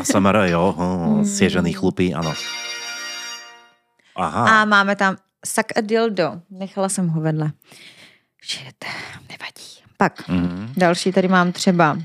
ASMR, 0.00 0.36
jo, 0.36 0.74
hm, 0.78 1.24
sježený 1.24 1.72
chlupy, 1.72 2.14
ano. 2.14 2.34
Aha, 4.16 4.62
A 4.62 4.64
máme 4.64 4.96
tam 4.96 5.16
suck 5.46 5.76
a 5.76 5.80
dildo. 5.80 6.40
Nechala 6.50 6.88
jsem 6.88 7.08
ho 7.08 7.20
vedle. 7.20 7.52
Shit, 8.44 8.84
nevadí. 9.28 9.84
Pak 9.96 10.28
mhm. 10.28 10.72
další 10.76 11.12
tady 11.12 11.28
mám 11.28 11.52
třeba 11.52 11.98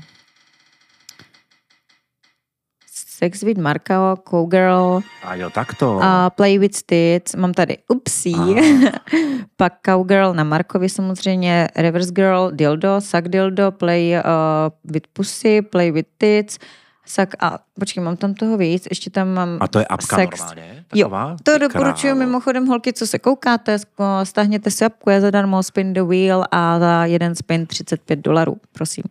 Sex 3.22 3.42
with 3.42 3.58
Marko, 3.58 4.16
Cowgirl, 4.30 5.00
a 5.22 5.34
jo, 5.34 5.50
takto. 5.50 5.98
a 6.02 6.30
Play 6.30 6.58
with 6.58 6.74
Stits, 6.74 7.34
mám 7.34 7.54
tady 7.54 7.78
Upsí, 7.88 8.34
pak 9.56 9.72
Cowgirl 9.86 10.34
na 10.34 10.44
Markovi 10.44 10.88
samozřejmě, 10.88 11.68
Reverse 11.76 12.10
Girl, 12.12 12.50
Dildo, 12.52 13.00
Suck 13.00 13.28
Dildo, 13.28 13.72
Play 13.72 14.14
uh, 14.16 14.92
with 14.92 15.06
Pussy, 15.12 15.62
Play 15.62 15.90
with 15.92 16.08
Tits, 16.18 16.58
Suck 17.06 17.34
a 17.40 17.58
počkej, 17.80 18.02
mám 18.04 18.16
tam 18.16 18.34
toho 18.34 18.56
víc, 18.56 18.86
ještě 18.90 19.10
tam 19.10 19.28
mám 19.28 19.58
A 19.60 19.68
to 19.68 19.78
je 19.78 19.84
apka 19.86 20.16
sex. 20.16 20.40
normálně? 20.40 20.84
Jo, 20.94 21.06
Taková? 21.06 21.36
to 21.42 21.52
Ty 21.52 21.58
doporučuji 21.58 22.08
krávo. 22.12 22.18
mimochodem 22.20 22.66
holky, 22.66 22.92
co 22.92 23.06
se 23.06 23.18
koukáte, 23.18 23.76
stáhněte 24.24 24.70
si 24.70 24.84
apku, 24.84 25.10
je 25.10 25.20
zadarmo 25.20 25.62
spin 25.62 25.92
the 25.92 26.02
wheel 26.02 26.44
a 26.50 26.78
za 26.78 27.04
jeden 27.04 27.34
spin 27.34 27.66
35 27.66 28.18
dolarů, 28.18 28.56
prosím. 28.72 29.04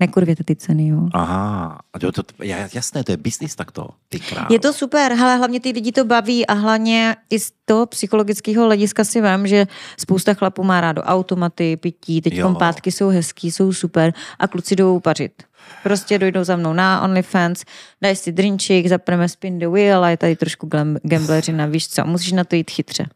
Nekurvěte 0.00 0.44
ty 0.44 0.56
ceny, 0.56 0.88
jo. 0.88 1.08
Aha, 1.12 1.78
a 1.92 1.98
to, 1.98 2.12
to, 2.12 2.22
ja- 2.42 2.68
jasné, 2.74 3.04
to 3.04 3.12
je 3.12 3.16
biznis 3.16 3.56
takto, 3.56 3.88
ty 4.08 4.20
krávo. 4.20 4.46
Je 4.54 4.58
to 4.60 4.72
super, 4.72 5.12
hele, 5.12 5.36
hlavně 5.36 5.60
ty 5.60 5.70
lidi 5.70 5.92
to 5.92 6.04
baví 6.04 6.46
a 6.46 6.52
hlavně 6.54 7.16
i 7.30 7.38
z 7.40 7.52
toho 7.64 7.86
psychologického 7.86 8.64
hlediska 8.64 9.04
si 9.04 9.20
vím, 9.20 9.46
že 9.46 9.66
spousta 9.98 10.34
chlapů 10.34 10.62
má 10.64 10.80
rádo 10.80 11.02
automaty, 11.02 11.76
pití, 11.76 12.20
teď 12.20 12.32
Jo. 12.34 12.46
kompátky 12.46 12.92
jsou 12.92 13.08
hezký, 13.08 13.50
jsou 13.50 13.72
super 13.72 14.12
a 14.38 14.48
kluci 14.48 14.76
jdou 14.76 15.00
pařit. 15.00 15.42
Prostě 15.82 16.18
dojdou 16.18 16.44
za 16.44 16.56
mnou 16.56 16.72
na 16.72 17.00
OnlyFans, 17.02 17.64
dají 18.02 18.16
si 18.16 18.32
drinčík, 18.32 18.86
zapneme 18.86 19.28
spin 19.28 19.58
the 19.58 19.68
wheel 19.68 20.04
a 20.04 20.10
je 20.10 20.16
tady 20.16 20.36
trošku 20.36 20.68
gambleřina, 21.02 21.66
víš 21.66 21.88
co, 21.88 22.04
musíš 22.06 22.32
na 22.32 22.44
to 22.44 22.56
jít 22.56 22.70
chytře. 22.70 23.06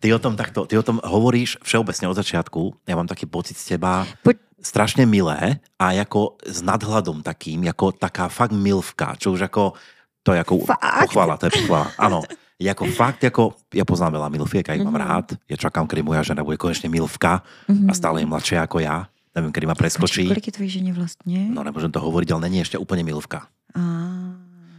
Ty 0.00 0.14
o 0.14 0.18
tom 0.18 0.36
takto, 0.36 0.66
ty 0.66 0.78
o 0.78 0.82
tom 0.82 1.00
hovoríš 1.02 1.58
všeobecne 1.62 2.06
od 2.06 2.14
začiatku. 2.14 2.86
Ja 2.86 2.94
mám 2.94 3.10
taký 3.10 3.26
pocit 3.26 3.58
z 3.58 3.74
teba 3.74 4.06
Poď- 4.22 4.45
strašne 4.66 5.06
milé 5.06 5.62
a 5.78 5.92
jako 5.94 6.34
s 6.42 6.58
nadhľadom 6.60 7.22
takým, 7.22 7.62
jako 7.64 7.94
taká 7.94 8.26
fakt 8.26 8.50
milvka, 8.50 9.14
čo 9.14 9.32
už 9.32 9.46
ako, 9.46 9.78
to 10.26 10.34
je 10.34 10.42
ako 10.42 10.54
Fakt? 10.66 11.06
pochvala, 11.06 11.38
to 11.38 11.46
je 11.46 11.52
pochvala, 11.62 11.86
áno. 11.96 12.26
Jako 12.56 12.88
fakt, 12.88 13.20
jako, 13.22 13.52
ja 13.68 13.84
poznám 13.84 14.16
veľa 14.16 14.28
milfiek, 14.32 14.64
a 14.64 14.74
ich 14.74 14.80
Mhm. 14.80 14.88
mám 14.88 14.96
rád. 14.98 15.26
Ja 15.44 15.60
čakám, 15.60 15.84
kedy 15.84 16.00
moja 16.02 16.24
žena 16.24 16.40
bude 16.40 16.56
konečne 16.56 16.88
milvka 16.88 17.44
a 17.68 17.92
stále 17.92 18.24
je 18.24 18.26
mladšia 18.26 18.64
ako 18.64 18.80
ja. 18.80 19.06
Neviem, 19.36 19.52
kedy 19.52 19.66
ma 19.68 19.76
preskočí. 19.76 20.24
Kolik 20.26 20.46
je 20.48 20.52
tvojí 20.56 20.70
ženě 20.70 20.92
vlastně? 20.96 21.52
No 21.52 21.60
nemôžem 21.60 21.92
to 21.92 22.00
hovoriť, 22.00 22.32
ale 22.32 22.48
není 22.48 22.64
ešte 22.64 22.80
úplne 22.80 23.04
milvka. 23.04 23.44
A... 23.76 23.80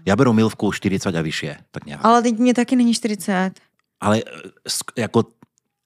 Ja 0.10 0.18
beru 0.18 0.34
milvku 0.34 0.74
40 0.74 1.14
a 1.14 1.22
vyššie, 1.22 1.70
tak 1.70 1.86
nejak. 1.86 2.02
Ale 2.02 2.22
teď 2.26 2.34
mě 2.40 2.54
taky 2.58 2.74
není 2.76 2.94
40. 2.98 3.52
Ale 4.02 4.26
e, 4.98 5.08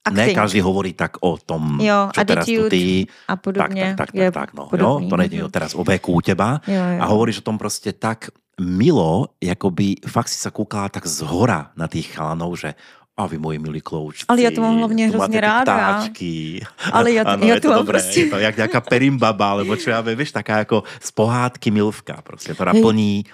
jako 0.06 0.16
ne 0.16 0.22
Acting. 0.22 0.36
každý 0.38 0.60
hovorí 0.60 0.92
tak 0.92 1.16
o 1.20 1.38
tom, 1.38 1.78
Jo, 1.80 2.10
čo 2.12 2.24
teraz 2.24 2.46
tu 2.46 2.68
ty. 2.68 3.06
a 3.28 3.36
Tak, 3.36 3.40
podobně. 3.40 3.94
tak, 3.96 4.10
tak, 4.12 4.18
tak, 4.18 4.34
tak, 4.34 4.48
no. 4.54 4.66
podobný. 4.66 5.06
Jo, 5.06 5.10
to 5.10 5.16
nejde 5.16 5.38
teraz 5.50 5.74
o 5.74 5.84
veku 5.84 6.12
u 6.12 6.20
teba. 6.20 6.60
Jo, 6.66 6.74
jo. 6.74 6.98
A 7.00 7.04
hovoríš 7.06 7.38
o 7.38 7.46
tom 7.46 7.58
prostě 7.58 7.92
tak 7.92 8.28
milo, 8.60 9.26
jako 9.42 9.70
by 9.70 9.94
fakt 10.06 10.28
si 10.28 10.38
sa 10.38 10.50
kúkala 10.50 10.88
tak 10.88 11.06
z 11.06 11.22
hora 11.22 11.70
na 11.76 11.88
tých 11.88 12.12
chalanov, 12.14 12.58
že 12.60 12.74
a 13.16 13.26
vy 13.26 13.38
moji 13.38 13.58
milí 13.58 13.80
kloučci. 13.80 14.24
Ale 14.28 14.40
já 14.42 14.50
to 14.50 14.60
mám 14.60 14.78
hlavně 14.78 15.08
hrozně 15.08 15.40
ráda. 15.40 15.74
Ptáčky. 15.76 16.60
Ale 16.92 17.12
já 17.12 17.24
to- 17.28 17.30
ano, 17.30 17.46
já 17.46 17.54
je 17.54 17.60
to 17.60 17.68
to 17.68 17.74
mám 17.74 17.78
dobré. 17.78 18.00
prostě- 18.00 18.20
Je 18.20 18.30
to 18.30 18.38
jak 18.38 18.56
nějaká 18.56 18.80
perimbaba, 18.80 19.50
alebo 19.50 19.76
čo 19.76 19.90
ja 19.90 20.00
viem, 20.00 20.16
vieš, 20.18 20.32
taká 20.32 20.58
jako 20.58 20.82
z 21.00 21.10
pohádky 21.10 21.70
milvka, 21.70 22.22
prostě, 22.24 22.54
ktorá 22.54 22.72
Hej. 22.72 22.82
plní 22.82 23.24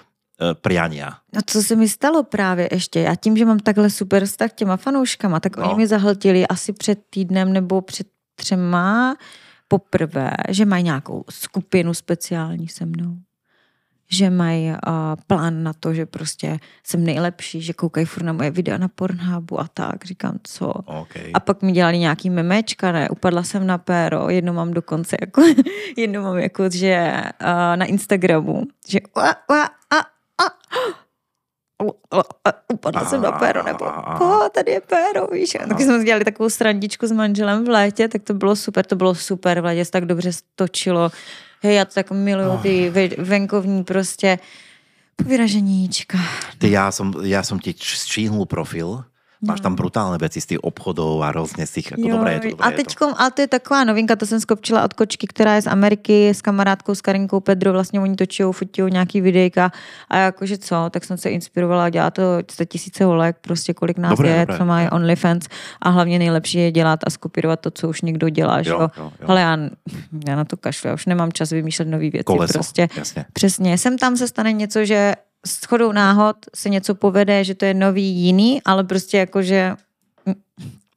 priania. 0.61 1.09
No 1.35 1.41
co 1.45 1.63
se 1.63 1.75
mi 1.75 1.89
stalo 1.89 2.23
právě 2.23 2.69
ještě, 2.71 2.99
já 2.99 3.15
tím, 3.15 3.37
že 3.37 3.45
mám 3.45 3.59
takhle 3.59 3.89
super 3.89 4.25
vztah 4.25 4.51
těma 4.53 4.77
fanouškama, 4.77 5.39
tak 5.39 5.57
No. 5.57 5.65
oni 5.69 5.75
mi 5.77 5.87
zahltili 5.87 6.47
asi 6.47 6.73
před 6.73 6.99
týdnem 7.09 7.53
nebo 7.53 7.81
před 7.81 8.07
třema 8.35 9.15
poprvé, 9.67 10.31
že 10.49 10.65
mají 10.65 10.83
nějakou 10.83 11.23
skupinu 11.29 11.93
speciální 11.93 12.67
se 12.67 12.85
mnou. 12.85 13.17
Že 14.11 14.29
mají 14.29 14.69
uh, 14.69 14.75
plán 15.27 15.63
na 15.63 15.73
to, 15.73 15.93
že 15.93 16.05
prostě 16.05 16.59
jsem 16.83 17.03
nejlepší, 17.03 17.61
že 17.61 17.73
koukají 17.73 18.05
furt 18.05 18.23
na 18.23 18.33
moje 18.33 18.51
videa 18.51 18.77
na 18.77 18.87
Pornhubu 18.87 19.59
a 19.59 19.67
tak. 19.73 20.05
Říkám, 20.05 20.39
co? 20.43 20.67
Okay. 20.71 21.31
A 21.33 21.39
pak 21.39 21.61
mi 21.61 21.71
dělali 21.71 21.97
nějaký 21.97 22.29
memečka, 22.29 22.91
ne, 22.91 23.09
upadla 23.09 23.43
jsem 23.43 23.67
na 23.67 23.77
péro, 23.77 24.29
jedno 24.29 24.53
mám 24.53 24.73
dokonce 24.73 25.17
jako, 25.21 25.41
jedno 25.97 26.21
mám 26.21 26.37
jako, 26.37 26.69
že 26.69 27.13
uh, 27.41 27.47
na 27.75 27.85
Instagramu, 27.85 28.63
že 28.87 28.99
a, 29.15 29.29
a, 29.29 29.63
a, 29.65 30.05
upadla 32.73 33.05
jsem 33.05 33.21
na 33.21 33.31
péro, 33.31 33.63
nebo 33.63 33.85
o, 34.21 34.49
tady 34.49 34.71
je 34.71 34.81
péro, 34.81 35.27
víš. 35.27 35.55
A 35.55 35.67
taky 35.67 35.83
jsme 35.83 36.03
dělali 36.03 36.25
takovou 36.25 36.49
srandičku 36.49 37.07
s 37.07 37.11
manželem 37.11 37.65
v 37.65 37.69
létě, 37.69 38.07
tak 38.07 38.23
to 38.23 38.33
bylo 38.33 38.55
super, 38.55 38.85
to 38.85 38.95
bylo 38.95 39.15
super, 39.15 39.61
v 39.61 39.65
létě 39.65 39.85
se 39.85 39.91
tak 39.91 40.05
dobře 40.05 40.33
stočilo. 40.33 41.11
Hej, 41.63 41.75
já 41.75 41.85
to 41.85 41.93
tak 41.93 42.11
miluju, 42.11 42.57
ty 42.57 42.89
ve- 42.89 43.23
venkovní 43.23 43.83
prostě 43.83 44.39
povyraženíčka. 45.15 46.17
Ty, 46.57 46.71
ja 46.71 46.91
som, 46.91 47.11
ja 47.23 47.43
som 47.43 47.59
ti 47.59 47.75
ščíhnul 47.75 48.45
profil. 48.47 49.03
Máš 49.39 49.63
tam 49.63 49.71
brutálne 49.79 50.19
veci 50.19 50.43
z 50.43 50.45
tých 50.55 50.61
obchodov 50.67 51.23
a 51.23 51.31
rôzne 51.31 51.63
z 51.63 51.71
tých, 51.79 51.95
ako 51.95 52.07
dobré 52.11 52.31
je 52.35 52.39
to, 52.39 52.47
dobré 52.59 52.63
a 52.63 52.67
je 52.67 52.75
to. 52.75 52.79
teďko, 52.83 53.05
ale 53.15 53.31
to 53.31 53.39
je 53.41 53.47
taková 53.47 53.83
novinka, 53.83 54.15
to 54.19 54.25
jsem 54.27 54.39
skopčila 54.39 54.83
od 54.83 54.93
kočky, 54.93 55.27
která 55.27 55.55
je 55.55 55.61
z 55.61 55.67
Ameriky 55.67 56.29
s 56.29 56.41
kamarádkou, 56.43 56.95
s 56.95 57.01
Karinkou 57.01 57.39
Pedro, 57.39 57.71
vlastně 57.73 57.99
oni 57.99 58.15
točí, 58.15 58.43
fotí 58.51 58.81
nějaký 58.89 59.21
videjka 59.21 59.71
a 60.09 60.17
jakože 60.17 60.57
co, 60.57 60.75
tak 60.91 61.03
jsem 61.05 61.17
se 61.17 61.29
inspirovala, 61.29 61.89
dělá 61.89 62.11
to 62.11 62.23
100 62.51 62.65
tisíce 62.65 63.05
holek, 63.05 63.37
prostě 63.41 63.73
kolik 63.73 63.97
nás 63.97 64.09
Dobré, 64.11 64.29
je, 64.29 64.39
dobré. 64.39 64.57
co 64.57 64.65
mají 64.65 64.89
OnlyFans 64.89 65.47
a 65.81 65.89
hlavně 65.89 66.19
nejlepší 66.19 66.57
je 66.57 66.71
dělat 66.71 66.99
a 67.07 67.09
skopírovat 67.09 67.59
to, 67.59 67.71
co 67.71 67.89
už 67.89 68.01
někdo 68.01 68.29
dělá, 68.29 68.61
že 68.61 68.69
Jo, 68.69 68.79
jo. 68.81 68.89
jo, 68.97 69.11
jo. 69.21 69.25
Ale 69.29 69.41
já, 69.41 69.57
já 70.27 70.35
na 70.35 70.45
to 70.45 70.57
kašlu, 70.57 70.87
já 70.87 70.93
už 70.93 71.05
nemám 71.05 71.31
čas 71.31 71.49
vymýšlet 71.51 71.87
nový 71.87 72.09
věci, 72.09 72.23
Koleso, 72.23 72.53
prostě. 72.53 72.87
jasně. 72.97 73.25
Přesně, 73.33 73.77
sem 73.77 73.97
tam 73.97 74.17
se 74.17 74.27
stane 74.27 74.51
něco, 74.53 74.85
že 74.85 75.13
s 75.47 75.65
chodou 75.65 75.91
náhod 75.91 76.35
se 76.55 76.69
něco 76.69 76.95
povede, 76.95 77.43
že 77.43 77.55
to 77.55 77.65
je 77.65 77.73
nový 77.73 78.03
jiný, 78.09 78.61
ale 78.65 78.83
prostě 78.83 79.17
jakože 79.17 79.75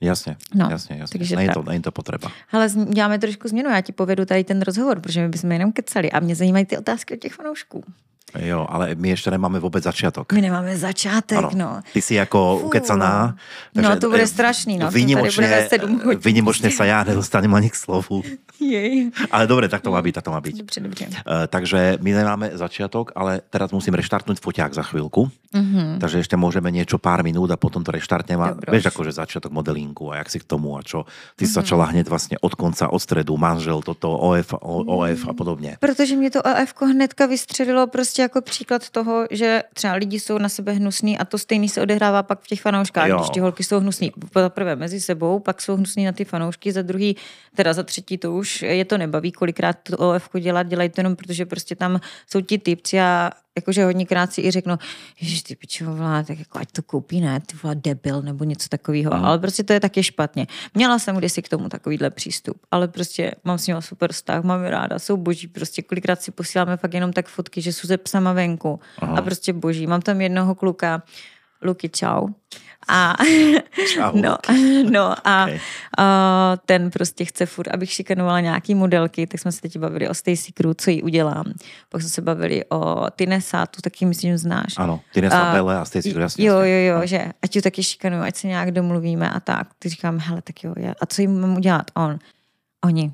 Jasne, 0.03 0.37
No, 0.55 0.69
jasne, 0.71 0.97
jasne. 0.99 1.19
takže 1.19 1.37
Není 1.37 1.49
to, 1.55 1.63
není 1.63 1.83
to 1.83 1.93
potreba. 1.93 2.31
Ale 2.53 2.69
děláme 2.93 3.19
trošku 3.19 3.49
změnu, 3.49 3.71
já 3.71 3.81
ti 3.81 3.93
povedu 3.93 4.25
tady 4.25 4.45
ten 4.45 4.63
rozhovor, 4.63 5.01
protože 5.01 5.21
my 5.23 5.29
bychom 5.29 5.53
jenom 5.53 5.73
kecali 5.73 6.13
a 6.13 6.21
mě 6.21 6.35
zajímají 6.37 6.67
ty 6.67 6.79
otázky 6.79 7.15
od 7.15 7.21
těch 7.21 7.33
fanoušků. 7.35 7.85
Jo, 8.39 8.67
ale 8.69 8.95
my 8.95 9.09
ještě 9.09 9.31
nemáme 9.31 9.59
vůbec 9.61 9.85
začátek. 9.85 10.33
My 10.33 10.41
nemáme 10.41 10.77
začátek, 10.77 11.39
Ano. 11.39 11.51
no. 11.55 11.81
Ty 11.93 12.03
jsi 12.03 12.15
jako 12.15 12.59
Fú. 12.61 12.67
ukecaná. 12.67 13.37
No, 13.75 13.97
to 14.01 14.09
bude 14.11 14.23
eh, 14.23 14.27
strašný, 14.27 14.79
no. 14.79 14.87
To 14.87 14.93
Výnimočne, 14.97 15.45
budeme 15.47 15.69
sedm 15.69 16.01
hodin. 16.05 16.21
výnimočne 16.25 16.69
sa 16.73 16.85
ja 16.89 17.05
nedostanem 17.05 17.53
ani 17.55 17.69
k 17.71 17.77
slovu. 17.77 18.23
Jej. 18.63 19.11
Ale 19.31 19.45
dobre, 19.51 19.69
tak 19.69 19.83
to 19.83 19.91
má 19.91 19.99
byť, 20.03 20.15
tak 20.15 20.25
to 20.25 20.31
má 20.31 20.41
byť. 20.41 20.55
Dobře, 20.59 20.81
dobře. 20.81 21.05
Uh, 21.11 21.45
takže 21.51 21.99
my 22.01 22.11
nemáme 22.13 22.47
začiatok, 22.55 23.13
ale 23.19 23.43
teraz 23.51 23.73
musím 23.75 23.95
reštartnúť 23.99 24.39
foťák 24.41 24.73
za 24.75 24.83
chvíľku. 24.87 25.29
Mhm. 25.53 25.99
Takže 26.01 26.25
ešte 26.25 26.37
môžeme 26.41 26.73
niečo 26.73 26.97
pár 26.97 27.21
minút 27.27 27.51
a 27.53 27.61
potom 27.61 27.85
to 27.85 27.93
reštartneme. 27.93 28.41
A 28.45 28.49
Dobroš. 28.57 28.73
Vieš, 28.73 28.85
akože 28.89 29.13
začiatok 29.13 29.53
modelíngu 29.53 30.09
a 30.15 30.23
jak 30.25 30.31
si 30.33 30.39
k 30.41 30.47
tomu 30.49 30.79
a 30.79 30.81
čo. 30.81 31.05
Ty 31.37 31.45
Mhm. 31.45 31.49
si 31.51 31.53
začala 31.53 31.85
hneď 31.93 32.07
vlastne 32.09 32.37
od 32.41 32.55
konca, 32.57 32.89
od 32.89 33.03
stredu, 33.03 33.37
manžel, 33.37 33.83
toto, 33.85 34.09
OF, 34.17 34.55
o, 34.57 34.81
OF 35.05 35.21
a 35.29 35.33
podobně. 35.37 35.77
Protože 35.81 36.17
mě 36.17 36.31
to 36.31 36.41
AF 36.47 36.73
hnedka 36.81 37.27
vystřelilo 37.27 37.87
prostě 37.87 38.22
jako 38.23 38.41
příklad 38.41 38.91
toho, 38.91 39.27
že 39.31 39.63
třeba 39.75 39.95
lidi 39.95 40.21
jsou 40.21 40.39
na 40.39 40.49
sebe 40.49 40.73
hnusní 40.73 41.19
a 41.19 41.25
to 41.25 41.39
stejný 41.39 41.69
se 41.69 41.83
odehrává 41.83 42.23
pak 42.23 42.41
v 42.41 42.47
těch 42.47 42.61
fanouškách, 42.61 43.09
Jo. 43.09 43.17
když 43.17 43.31
ty 43.31 43.41
holky 43.41 43.65
jsou 43.65 43.81
hnusní. 43.81 44.13
Za 44.35 44.49
prvé 44.49 44.77
mezi 44.77 45.01
sebou, 45.01 45.39
pak 45.39 45.63
jsou 45.63 45.77
hnusní 45.77 46.05
na 46.05 46.13
ty 46.13 46.25
fanoušky, 46.25 46.73
za 46.73 46.83
druhý, 46.83 47.17
teda 47.55 47.73
za 47.73 47.83
třetí 47.83 48.19
to 48.19 48.33
už 48.33 48.63
je 48.63 48.85
to 48.85 48.99
nebaví, 48.99 49.33
kolikrát 49.33 49.77
to 49.83 49.97
OF 49.97 50.29
dělat, 50.41 50.63
dělají 50.63 50.91
to 50.91 51.01
jenom 51.01 51.17
protože 51.17 51.47
prostě 51.47 51.77
tam 51.77 52.01
jsou 52.27 52.41
ti 52.41 52.59
typci 52.59 53.01
a 53.01 53.31
jakože 53.57 53.85
hodněkrát 53.85 54.33
si 54.33 54.41
i 54.41 54.51
řeknu, 54.51 54.79
že 55.17 55.43
ty 55.43 55.57
pičo, 55.57 55.85
tak 56.27 56.39
jako 56.39 56.59
ať 56.59 56.73
to 56.73 56.83
koupí, 56.83 57.21
ne, 57.21 57.41
ty 57.41 57.57
vole 57.63 57.75
debil 57.75 58.23
nebo 58.23 58.45
něco 58.45 58.69
takového, 58.69 59.15
ale 59.15 59.39
prostě 59.39 59.65
to 59.65 59.73
je 59.73 59.81
taky 59.81 60.03
špatně. 60.03 60.47
Měla 60.75 60.99
jsem 60.99 61.17
kdysi 61.17 61.43
k 61.43 61.49
tomu 61.49 61.69
takovýhle 61.69 62.11
přístup, 62.11 62.57
ale 62.71 62.89
prostě 62.89 63.35
mám 63.45 63.59
s 63.59 63.67
nimi 63.67 63.83
super 63.83 64.13
vztah, 64.13 64.45
mám 64.45 64.65
je 64.65 64.71
ráda, 64.71 64.99
jsou 64.99 65.17
boží, 65.17 65.49
prostě 65.49 65.83
kolikrát 65.83 66.23
si 66.23 66.31
posíláme 66.31 66.77
fakt 66.77 66.95
jenom 66.95 67.13
tak 67.13 67.29
fotky, 67.29 67.61
že 67.61 67.73
jsou 67.73 67.89
se 67.89 67.97
psama 67.97 68.33
venku 68.33 68.81
Aha. 68.99 69.17
a 69.17 69.23
prostě 69.23 69.53
boží. 69.53 69.87
Mám 69.87 70.03
tam 70.03 70.21
jednoho 70.21 70.55
kluka, 70.55 71.03
Luky, 71.63 71.89
čau. 71.89 72.29
A, 72.89 73.15
no, 74.15 74.37
no 74.91 75.15
a 75.29 75.43
Okay. 75.45 75.61
a 75.99 76.57
ten 76.67 76.91
prostě 76.91 77.25
chce 77.25 77.47
furt, 77.47 77.69
abych 77.69 77.91
šikanovala 77.93 78.41
nějaký 78.41 78.75
modelky, 78.75 79.27
tak 79.27 79.41
jsme 79.41 79.53
se 79.53 79.61
teď 79.61 79.79
bavili 79.79 80.09
o 80.09 80.15
Stacy 80.15 80.53
Crew, 80.53 80.73
co 80.79 80.91
jí 80.91 81.03
udělám. 81.03 81.45
Pak 81.89 82.01
jsme 82.03 82.11
se 82.11 82.23
bavili 82.23 82.65
o 82.71 83.07
Tinesa, 83.17 83.67
tu 83.67 83.81
taky 83.83 84.05
myslím, 84.07 84.31
že 84.33 84.39
znáš. 84.39 84.75
Ano, 84.77 85.01
ty 85.15 85.21
Nesa 85.21 85.41
A- 85.51 85.53
Bele 85.53 85.79
a 85.79 85.85
Stacy, 85.85 86.15
jasně. 86.19 86.47
Jo, 86.49 86.55
jo, 86.61 86.79
jo, 86.87 86.99
No. 86.99 87.07
že 87.07 87.27
ať 87.43 87.57
ju 87.57 87.63
taky 87.63 87.83
šikanuju, 87.83 88.23
ať 88.23 88.37
se 88.37 88.47
nějak 88.47 88.71
domluvíme 88.71 89.31
a 89.31 89.41
tak. 89.41 89.69
Ty 89.79 89.89
říkám, 89.89 90.19
hele, 90.19 90.43
tak 90.43 90.65
jo, 90.65 90.75
já. 90.77 90.93
a 91.01 91.07
co 91.07 91.23
jim 91.23 91.41
mám 91.41 91.57
udělat? 91.57 91.91
On, 91.95 92.19
oni. 92.85 93.13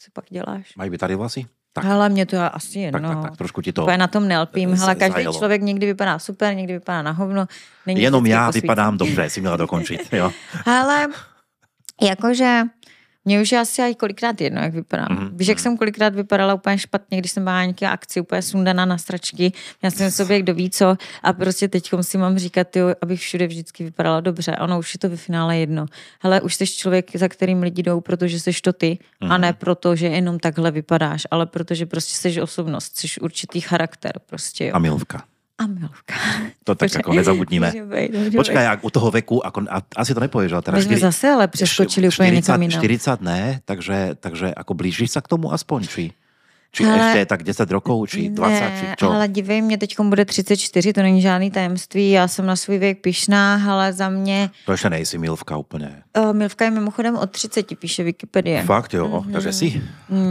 Co 0.00 0.10
pak 0.12 0.24
děláš? 0.30 0.76
Mají 0.76 0.90
by 0.90 0.98
tady 0.98 1.14
vlasy? 1.14 1.46
Tak, 1.72 1.84
Hele, 1.84 2.08
mě 2.08 2.26
to 2.26 2.54
asi 2.56 2.72
tak, 2.72 2.76
jedno. 2.82 3.08
tak, 3.14 3.22
tak, 3.22 3.36
trošku 3.36 3.62
ti 3.62 3.72
to... 3.72 3.82
Úplně 3.82 3.98
na 3.98 4.06
tom 4.06 4.28
nelpím. 4.28 4.76
z- 4.76 4.80
Hele, 4.80 4.94
každý 4.94 5.12
zajelo. 5.12 5.34
člověk 5.38 5.62
někdy 5.62 5.86
vypadá 5.86 6.18
super, 6.18 6.54
někdy 6.54 6.72
vypadá 6.72 7.02
na 7.02 7.10
hovno. 7.10 7.46
Není 7.86 8.00
Jenom 8.02 8.26
já 8.26 8.46
posvícený. 8.46 8.60
vypadám 8.62 8.98
dobře, 8.98 9.30
si 9.30 9.40
měla 9.40 9.56
dokončit. 9.56 10.08
Jo. 10.12 10.32
Ale 10.66 11.06
jakože 12.02 12.62
mě 13.28 13.40
už 13.40 13.52
je 13.52 13.58
asi 13.60 13.82
aj 13.82 13.94
kolikrát 13.94 14.40
jedno, 14.40 14.60
jak 14.60 14.74
vypadám. 14.74 15.06
Mhm, 15.10 15.18
Mm-hmm. 15.28 15.36
Víš, 15.36 15.48
jak 15.48 15.58
jsem 15.58 15.76
kolikrát 15.76 16.14
vypadala 16.14 16.54
úplně 16.54 16.78
špatně, 16.78 17.18
když 17.18 17.30
jsem 17.30 17.44
byla 17.44 17.64
nějaké 17.64 17.88
akci, 17.88 18.20
úplně 18.20 18.42
sundaná 18.42 18.84
na 18.84 18.98
stračky. 18.98 19.52
Já 19.82 19.90
jsem 19.90 20.10
sobě 20.10 20.38
kdo 20.38 20.54
ví 20.54 20.70
co 20.70 20.96
a 21.22 21.32
prostě 21.32 21.68
teď 21.68 21.90
si 22.00 22.18
mám 22.18 22.38
říkat, 22.38 22.76
jo, 22.76 22.94
abych 23.02 23.20
všude 23.20 23.46
vždycky 23.46 23.84
vypadala 23.84 24.20
dobře. 24.20 24.56
Ono 24.56 24.78
už 24.78 24.94
je 24.94 24.98
to 24.98 25.08
ve 25.08 25.16
finále 25.16 25.58
jedno. 25.58 25.86
Hele, 26.20 26.40
už 26.40 26.54
jsi 26.54 26.66
člověk, 26.66 27.16
za 27.16 27.28
kterým 27.28 27.62
lidi 27.62 27.82
jdou, 27.82 28.00
protože 28.00 28.40
jsi 28.40 28.52
to 28.62 28.72
ty 28.72 28.98
mm-hmm. 29.22 29.32
a 29.32 29.38
ne 29.38 29.52
proto, 29.52 29.96
že 29.96 30.06
jenom 30.06 30.38
takhle 30.38 30.70
vypadáš, 30.70 31.26
ale 31.30 31.46
protože 31.46 31.86
prostě 31.86 32.14
jsi 32.14 32.42
osobnost, 32.42 32.96
jsi 32.96 33.20
určitý 33.20 33.60
charakter 33.60 34.12
prostě, 34.26 34.64
jo. 34.66 34.70
A 34.74 34.78
Milvka. 34.78 35.24
A 35.58 35.66
milka. 35.66 36.14
To 36.64 36.74
tak 36.74 36.94
jako 37.02 37.12
nezabudníme. 37.12 37.66
Může 37.66 37.84
být, 37.84 38.10
může 38.14 38.36
Počkaj, 38.38 38.62
být. 38.64 38.70
jak 38.70 38.84
u 38.84 38.90
toho 38.90 39.10
veku, 39.10 39.46
ako, 39.46 39.62
a 39.70 39.82
asi 39.96 40.14
to 40.14 40.20
nepovieš, 40.20 40.52
ale 40.52 40.62
teraz 40.62 40.78
My 40.78 40.84
jsme 40.84 40.98
zase 41.10 41.28
ale 41.30 41.48
přeskočili 41.48 42.08
úplně 42.08 42.28
40, 42.30 42.34
někam 42.34 42.62
jinam. 42.62 42.80
40 42.80 43.20
ne, 43.20 43.60
takže, 43.64 44.14
takže 44.20 44.54
ako 44.54 44.72
blížiš 44.74 45.10
sa 45.10 45.20
k 45.20 45.28
tomu 45.28 45.50
aspoň, 45.52 45.80
či, 45.90 46.14
či 46.68 46.84
Ale- 46.84 47.00
ešte 47.00 47.26
tak 47.26 47.40
10 47.42 47.64
rokov, 47.72 48.12
či 48.12 48.28
20, 48.28 48.70
či 48.78 48.84
ne, 48.92 48.94
čo? 49.00 49.08
ale 49.10 49.28
dívej, 49.28 49.62
mě 49.62 49.78
teď 49.78 50.00
bude 50.00 50.24
34, 50.24 50.92
to 50.92 51.00
není 51.02 51.22
žádný 51.22 51.50
tajemství, 51.50 52.10
já 52.10 52.28
jsem 52.28 52.46
na 52.46 52.56
svůj 52.56 52.78
věk 52.78 53.00
pišná, 53.00 53.56
ale 53.72 53.92
za 53.92 54.08
mě, 54.08 54.50
To 54.66 54.72
ešte 54.76 54.90
nejsi 54.90 55.18
Milvka 55.18 55.56
úplne. 55.56 56.04
uh, 56.12 56.32
Milvka 56.36 56.64
je 56.64 56.70
mimochodem 56.70 57.16
od 57.16 57.30
30, 57.30 57.72
píše 57.78 58.04
Wikipedie. 58.04 58.62
Fakt 58.68 58.94
jo, 58.94 59.24
takže 59.32 59.52
si. 59.52 59.82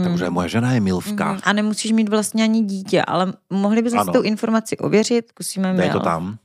Takže 0.04 0.30
moje 0.30 0.48
žena 0.48 0.72
je 0.72 0.80
Milvka. 0.80 1.32
Mhm, 1.32 1.40
A 1.44 1.52
nemusíš 1.52 1.92
mít 1.92 2.08
vlastně 2.08 2.44
ani 2.44 2.62
dítě, 2.64 3.02
ale 3.02 3.32
mohli 3.50 3.82
bychom 3.82 4.04
si 4.04 4.10
tu 4.10 4.22
informaci 4.22 4.78
ověřit, 4.78 5.28
zkusíme 5.28 5.74
Dej 5.74 5.90
to 5.90 6.00
tam. 6.00 6.38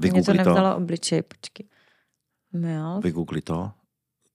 Mě 0.00 0.10
to 0.10 0.16
Vygoogli 0.18 0.38
to. 0.38 0.44
nevzalo 0.44 0.76
obličej, 0.76 1.22
počkej. 1.22 1.66
Milf, 2.52 3.04
Vygoogli 3.04 3.40
to. 3.40 3.70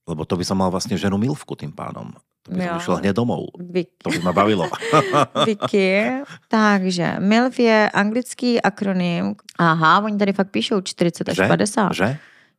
Lebo 0.08 0.24
to 0.26 0.38
by 0.38 0.46
som 0.46 0.56
mal 0.58 0.72
vlastne 0.72 0.96
ženu 0.96 1.18
Milvku 1.20 1.52
tým 1.60 1.76
pádom. 1.76 2.14
To 2.48 2.56
by 2.56 2.58
som 2.58 2.72
Jo. 2.72 2.80
išiel 2.80 2.96
hneď 2.98 3.14
domov. 3.14 3.44
Vic, 3.60 3.92
To 4.00 4.08
by 4.08 4.20
ma 4.24 4.32
bavilo. 4.32 4.66
Vicky, 5.48 6.08
takže 6.48 7.20
MILF 7.20 7.60
je 7.60 7.90
anglický 7.92 8.62
akronym. 8.62 9.36
Aha, 9.60 10.00
oni 10.00 10.18
tady 10.18 10.34
fakt 10.34 10.52
píšou 10.52 10.82
40 10.82 11.30
až 11.30 11.36
Že? 11.36 11.48
50. 11.48 11.94
Že? 11.94 12.10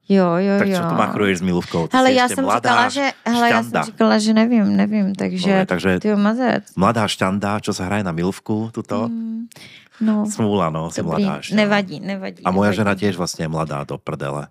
Jo, 0.08 0.40
jo, 0.40 0.54
Tak 0.58 0.68
jo. 0.68 0.76
čo 0.76 0.84
to 0.88 0.94
machruješ 0.96 1.38
s 1.38 1.44
Milvkou? 1.44 1.86
Ty 1.88 1.96
Hele, 1.96 2.12
já 2.12 2.28
jsem 2.28 2.44
mladá 2.44 2.70
říkala, 2.70 2.88
že, 2.88 3.06
hele, 3.28 3.48
já 3.50 3.62
jsem 3.62 3.82
říkala, 3.82 4.18
že 4.18 4.32
nevím, 4.32 4.76
nevím, 4.76 5.14
takže, 5.14 5.50
Dobre, 5.50 5.66
takže 5.66 6.00
ty 6.00 6.08
mazec. 6.16 6.64
mladá 6.76 7.04
šťanda, 7.04 7.60
čo 7.60 7.76
sa 7.76 7.84
hraje 7.84 8.00
na 8.08 8.12
Milvku, 8.16 8.72
tuto. 8.72 9.08
Mm, 9.12 9.52
no, 10.00 10.24
Smůla, 10.24 10.70
no, 10.72 10.88
dobrý, 10.88 11.24
mladá 11.28 11.34
no. 11.44 11.56
nevadí, 11.56 12.00
nevadí. 12.00 12.40
A 12.40 12.50
moja 12.50 12.72
nevadí. 12.72 12.76
žena 12.80 12.92
tiež 12.96 13.20
vlastne 13.20 13.44
je 13.44 13.52
mladá 13.52 13.84
do 13.84 14.00
prdele. 14.00 14.48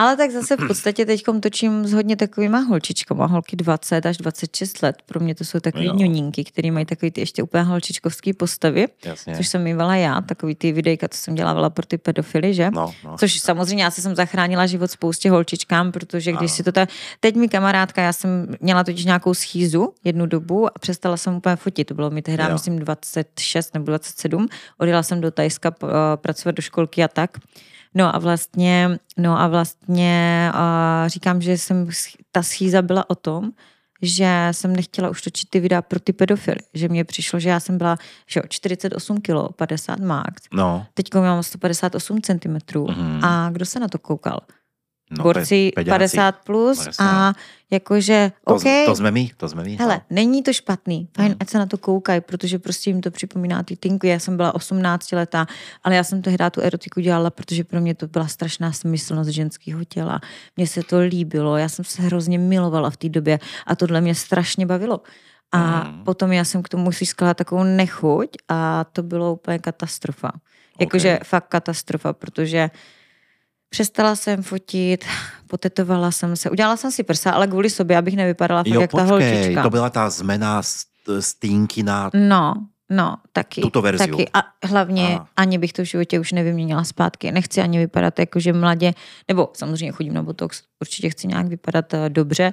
Ale 0.00 0.16
tak 0.16 0.30
zase 0.30 0.56
v 0.56 0.66
podstatě 0.66 1.06
teď 1.06 1.22
točím 1.42 1.86
s 1.86 1.92
hodně 1.92 2.16
takovýma 2.16 2.58
holčičkama, 2.58 3.26
holky 3.26 3.56
20 3.56 4.06
až 4.06 4.16
26 4.16 4.82
let. 4.82 4.96
Pro 5.06 5.20
mě 5.20 5.34
to 5.34 5.44
jsou 5.44 5.60
takový 5.60 5.84
Jo. 5.86 5.94
ňoninky, 5.94 6.44
který 6.44 6.70
mají 6.70 6.86
takový 6.86 7.10
ty 7.10 7.20
ještě 7.20 7.42
úplně 7.42 7.62
holčičkovský 7.62 8.32
postavy, 8.32 8.86
Jasně. 9.04 9.36
což 9.36 9.48
jsem 9.48 9.62
mývala 9.62 9.96
já, 9.96 10.20
takový 10.20 10.54
ty 10.54 10.72
videjka, 10.72 11.08
co 11.08 11.18
jsem 11.18 11.34
dělávala 11.34 11.70
pro 11.70 11.86
ty 11.86 11.98
pedofily, 11.98 12.54
že? 12.54 12.70
No, 12.70 12.94
no. 13.04 13.16
Což 13.18 13.40
samozřejmě 13.40 13.84
já 13.84 13.90
si 13.90 14.02
jsem 14.02 14.14
zachránila 14.16 14.66
život 14.66 14.90
spoustě 14.90 15.30
holčičkám, 15.30 15.92
protože 15.92 16.32
když 16.32 16.52
si 16.52 16.62
to 16.62 16.72
ta... 16.72 16.86
Teď 17.20 17.36
mi 17.36 17.48
kamarádka, 17.48 18.02
já 18.02 18.12
jsem 18.12 18.46
měla 18.60 18.84
totiž 18.84 19.04
nějakou 19.04 19.34
schýzu 19.34 19.92
jednu 20.04 20.26
dobu 20.26 20.66
a 20.66 20.78
přestala 20.80 21.16
jsem 21.16 21.34
úplně 21.34 21.56
fotit. 21.56 21.86
To 21.86 21.94
bylo 21.94 22.10
mi 22.10 22.22
tehdy, 22.22 22.42
myslím, 22.52 22.78
26 22.78 23.74
nebo 23.74 23.86
27. 23.86 24.48
Odjela 24.78 25.02
jsem 25.02 25.20
do 25.20 25.30
Tajska 25.30 25.74
eh, 25.82 25.86
pracovat 26.16 26.54
do 26.54 26.62
školky 26.62 27.04
a 27.04 27.08
tak. 27.08 27.30
No 27.94 28.14
a 28.14 28.18
vlastně, 28.18 28.98
no 29.16 29.40
a 29.40 29.48
vlastně 29.48 30.50
uh, 30.54 31.08
říkám, 31.08 31.42
že 31.42 31.58
jsem, 31.58 31.88
ta 32.32 32.42
schýza 32.42 32.82
byla 32.82 33.10
o 33.10 33.14
tom, 33.14 33.50
že 34.02 34.48
jsem 34.52 34.76
nechtěla 34.76 35.08
už 35.10 35.22
točit 35.22 35.50
ty 35.50 35.60
videa 35.60 35.82
pro 35.82 36.00
ty 36.00 36.12
pedofily. 36.12 36.58
Že 36.74 36.88
mně 36.88 37.04
přišlo, 37.04 37.40
že 37.40 37.48
já 37.48 37.60
jsem 37.60 37.78
byla 37.78 37.96
že 38.26 38.40
jo, 38.40 38.44
48 38.48 39.20
kg, 39.20 39.56
50 39.56 39.98
max. 39.98 40.42
No, 40.52 40.86
Teď 40.94 41.14
mám 41.14 41.42
158 41.42 42.22
cm. 42.22 42.58
Mhm. 42.88 43.24
A 43.24 43.50
kdo 43.50 43.64
se 43.66 43.80
na 43.80 43.88
to 43.88 43.98
koukal? 43.98 44.40
No 45.10 45.22
Borci 45.24 45.70
pe- 45.70 45.74
peďáci. 45.74 45.98
50 45.98 46.32
plus 46.44 46.78
No 46.78 46.84
jasně, 46.86 47.06
a 47.06 47.32
jakože, 47.70 48.32
To, 48.46 48.54
OK, 48.54 48.62
to 48.86 48.96
jsme 48.96 49.10
my, 49.10 49.30
to 49.36 49.48
jsme 49.48 49.64
my. 49.64 49.76
hele, 49.76 49.94
no. 49.94 50.00
není 50.16 50.42
to 50.42 50.52
špatný, 50.52 51.08
fajn, 51.16 51.28
Mhm. 51.28 51.36
ať 51.40 51.48
se 51.50 51.58
na 51.58 51.66
to 51.66 51.78
koukají, 51.78 52.20
protože 52.20 52.58
prostě 52.58 52.90
jim 52.90 53.00
to 53.00 53.10
připomíná 53.10 53.62
ty 53.62 53.76
tinku. 53.76 54.06
Já 54.06 54.18
jsem 54.18 54.36
byla 54.36 54.54
18 54.54 55.12
letá, 55.12 55.46
ale 55.84 55.94
já 55.96 56.04
jsem 56.04 56.22
tehdy 56.22 56.44
tu 56.50 56.60
erotiku 56.60 57.00
dělala, 57.00 57.30
protože 57.30 57.64
pro 57.64 57.80
mě 57.80 57.94
to 57.94 58.06
byla 58.06 58.26
strašná 58.28 58.72
smyslnost 58.72 59.30
ženského 59.30 59.84
těla. 59.84 60.20
Mně 60.56 60.66
se 60.66 60.82
to 60.82 60.98
líbilo, 61.00 61.56
já 61.56 61.68
jsem 61.68 61.84
se 61.84 62.02
hrozně 62.02 62.38
milovala 62.38 62.90
v 62.90 62.96
té 62.96 63.08
době 63.08 63.38
a 63.66 63.76
tohle 63.76 64.00
mě 64.00 64.14
strašně 64.14 64.66
bavilo. 64.66 65.00
A 65.52 65.84
Mhm. 65.84 66.04
potom 66.04 66.32
já 66.32 66.44
jsem 66.44 66.62
k 66.62 66.68
tomu 66.68 66.92
získala 66.92 67.34
takovou 67.34 67.64
nechuť 67.64 68.28
a 68.48 68.84
to 68.92 69.02
bylo 69.02 69.32
úplně 69.32 69.58
katastrofa. 69.58 70.30
Jakože 70.80 71.18
Ok. 71.20 71.24
fakt 71.24 71.48
katastrofa, 71.48 72.12
protože 72.12 72.70
přestala 73.70 74.16
jsem 74.16 74.42
fotit, 74.42 75.04
potetovala 75.46 76.10
jsem 76.10 76.36
se, 76.36 76.50
udělala 76.50 76.76
jsem 76.76 76.90
si 76.90 77.02
prsa, 77.02 77.30
ale 77.30 77.46
kvůli 77.46 77.70
sobě, 77.70 77.98
abych 77.98 78.16
nevypadala 78.16 78.60
fakt 78.62 78.74
Jo, 78.74 78.80
jak 78.80 78.90
ta 78.90 79.06
počkej, 79.06 79.32
holčička. 79.32 79.62
to 79.62 79.70
byla 79.70 79.90
ta 79.90 80.10
zmena 80.10 80.62
týnky 81.38 81.82
na... 81.82 82.10
No, 82.14 82.54
no, 82.90 83.16
taky. 83.32 83.60
Tuto 83.60 83.82
verziu. 83.82 84.16
Taky. 84.16 84.28
A 84.34 84.66
hlavně 84.66 85.06
Aha. 85.06 85.28
ani 85.36 85.58
bych 85.58 85.72
to 85.72 85.82
v 85.82 85.84
životě 85.84 86.20
už 86.20 86.32
nevyměnila 86.32 86.84
zpátky. 86.84 87.32
Nechci 87.32 87.60
ani 87.60 87.78
vypadat 87.78 88.18
jakože 88.18 88.52
mladě, 88.52 88.94
nebo 89.28 89.50
samozřejmě 89.54 89.92
chodím 89.92 90.14
na 90.14 90.22
botox, 90.22 90.62
určitě 90.80 91.10
chci 91.10 91.26
nějak 91.26 91.46
vypadat 91.46 91.94
eh, 91.94 92.08
dobře, 92.08 92.52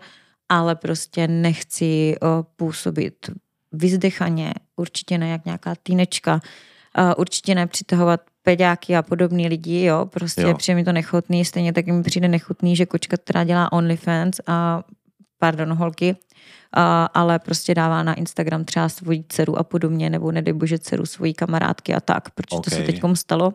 ale 0.50 0.76
prostě 0.76 1.28
nechci 1.28 2.16
eh, 2.16 2.28
působit 2.56 3.30
vyzdechaně, 3.72 4.54
určitě 4.76 5.18
ne 5.18 5.30
jak 5.30 5.46
nějaká 5.46 5.74
týnečka, 5.84 6.40
eh, 6.98 7.16
určitě 7.16 7.56
ne 7.56 7.68
přitahovat 7.68 8.22
peďáky 8.48 8.96
a 8.96 9.02
podobný 9.02 9.48
lidi, 9.48 9.84
jo, 9.84 10.06
prostě 10.06 10.42
Jo. 10.42 10.54
přijde 10.54 10.76
mi 10.76 10.84
to 10.84 10.92
nechutný, 10.92 11.46
stejně 11.46 11.74
tak 11.74 11.86
mi 11.88 12.04
přijde 12.04 12.28
nechutný, 12.28 12.76
že 12.76 12.86
kočka, 12.86 13.18
která 13.18 13.44
dělá 13.44 13.72
OnlyFans 13.72 14.40
a 14.48 14.84
pardon, 15.40 15.74
holky, 15.74 16.16
a, 16.74 17.06
ale 17.06 17.40
prostě 17.40 17.76
dává 17.76 18.04
na 18.04 18.14
Instagram 18.14 18.66
třeba 18.66 18.90
svoji 18.90 19.24
dceru 19.30 19.58
a 19.60 19.64
podobně, 19.64 20.10
nebo 20.10 20.32
nedej 20.32 20.54
bože 20.54 20.80
dceru 20.80 21.06
svojí 21.06 21.34
kamarádky 21.34 21.94
a 21.94 22.00
tak, 22.00 22.30
protože 22.30 22.62
to 22.64 22.70
se 22.70 22.76
Okay. 22.76 22.86
teďkom 22.86 23.16
stalo. 23.16 23.54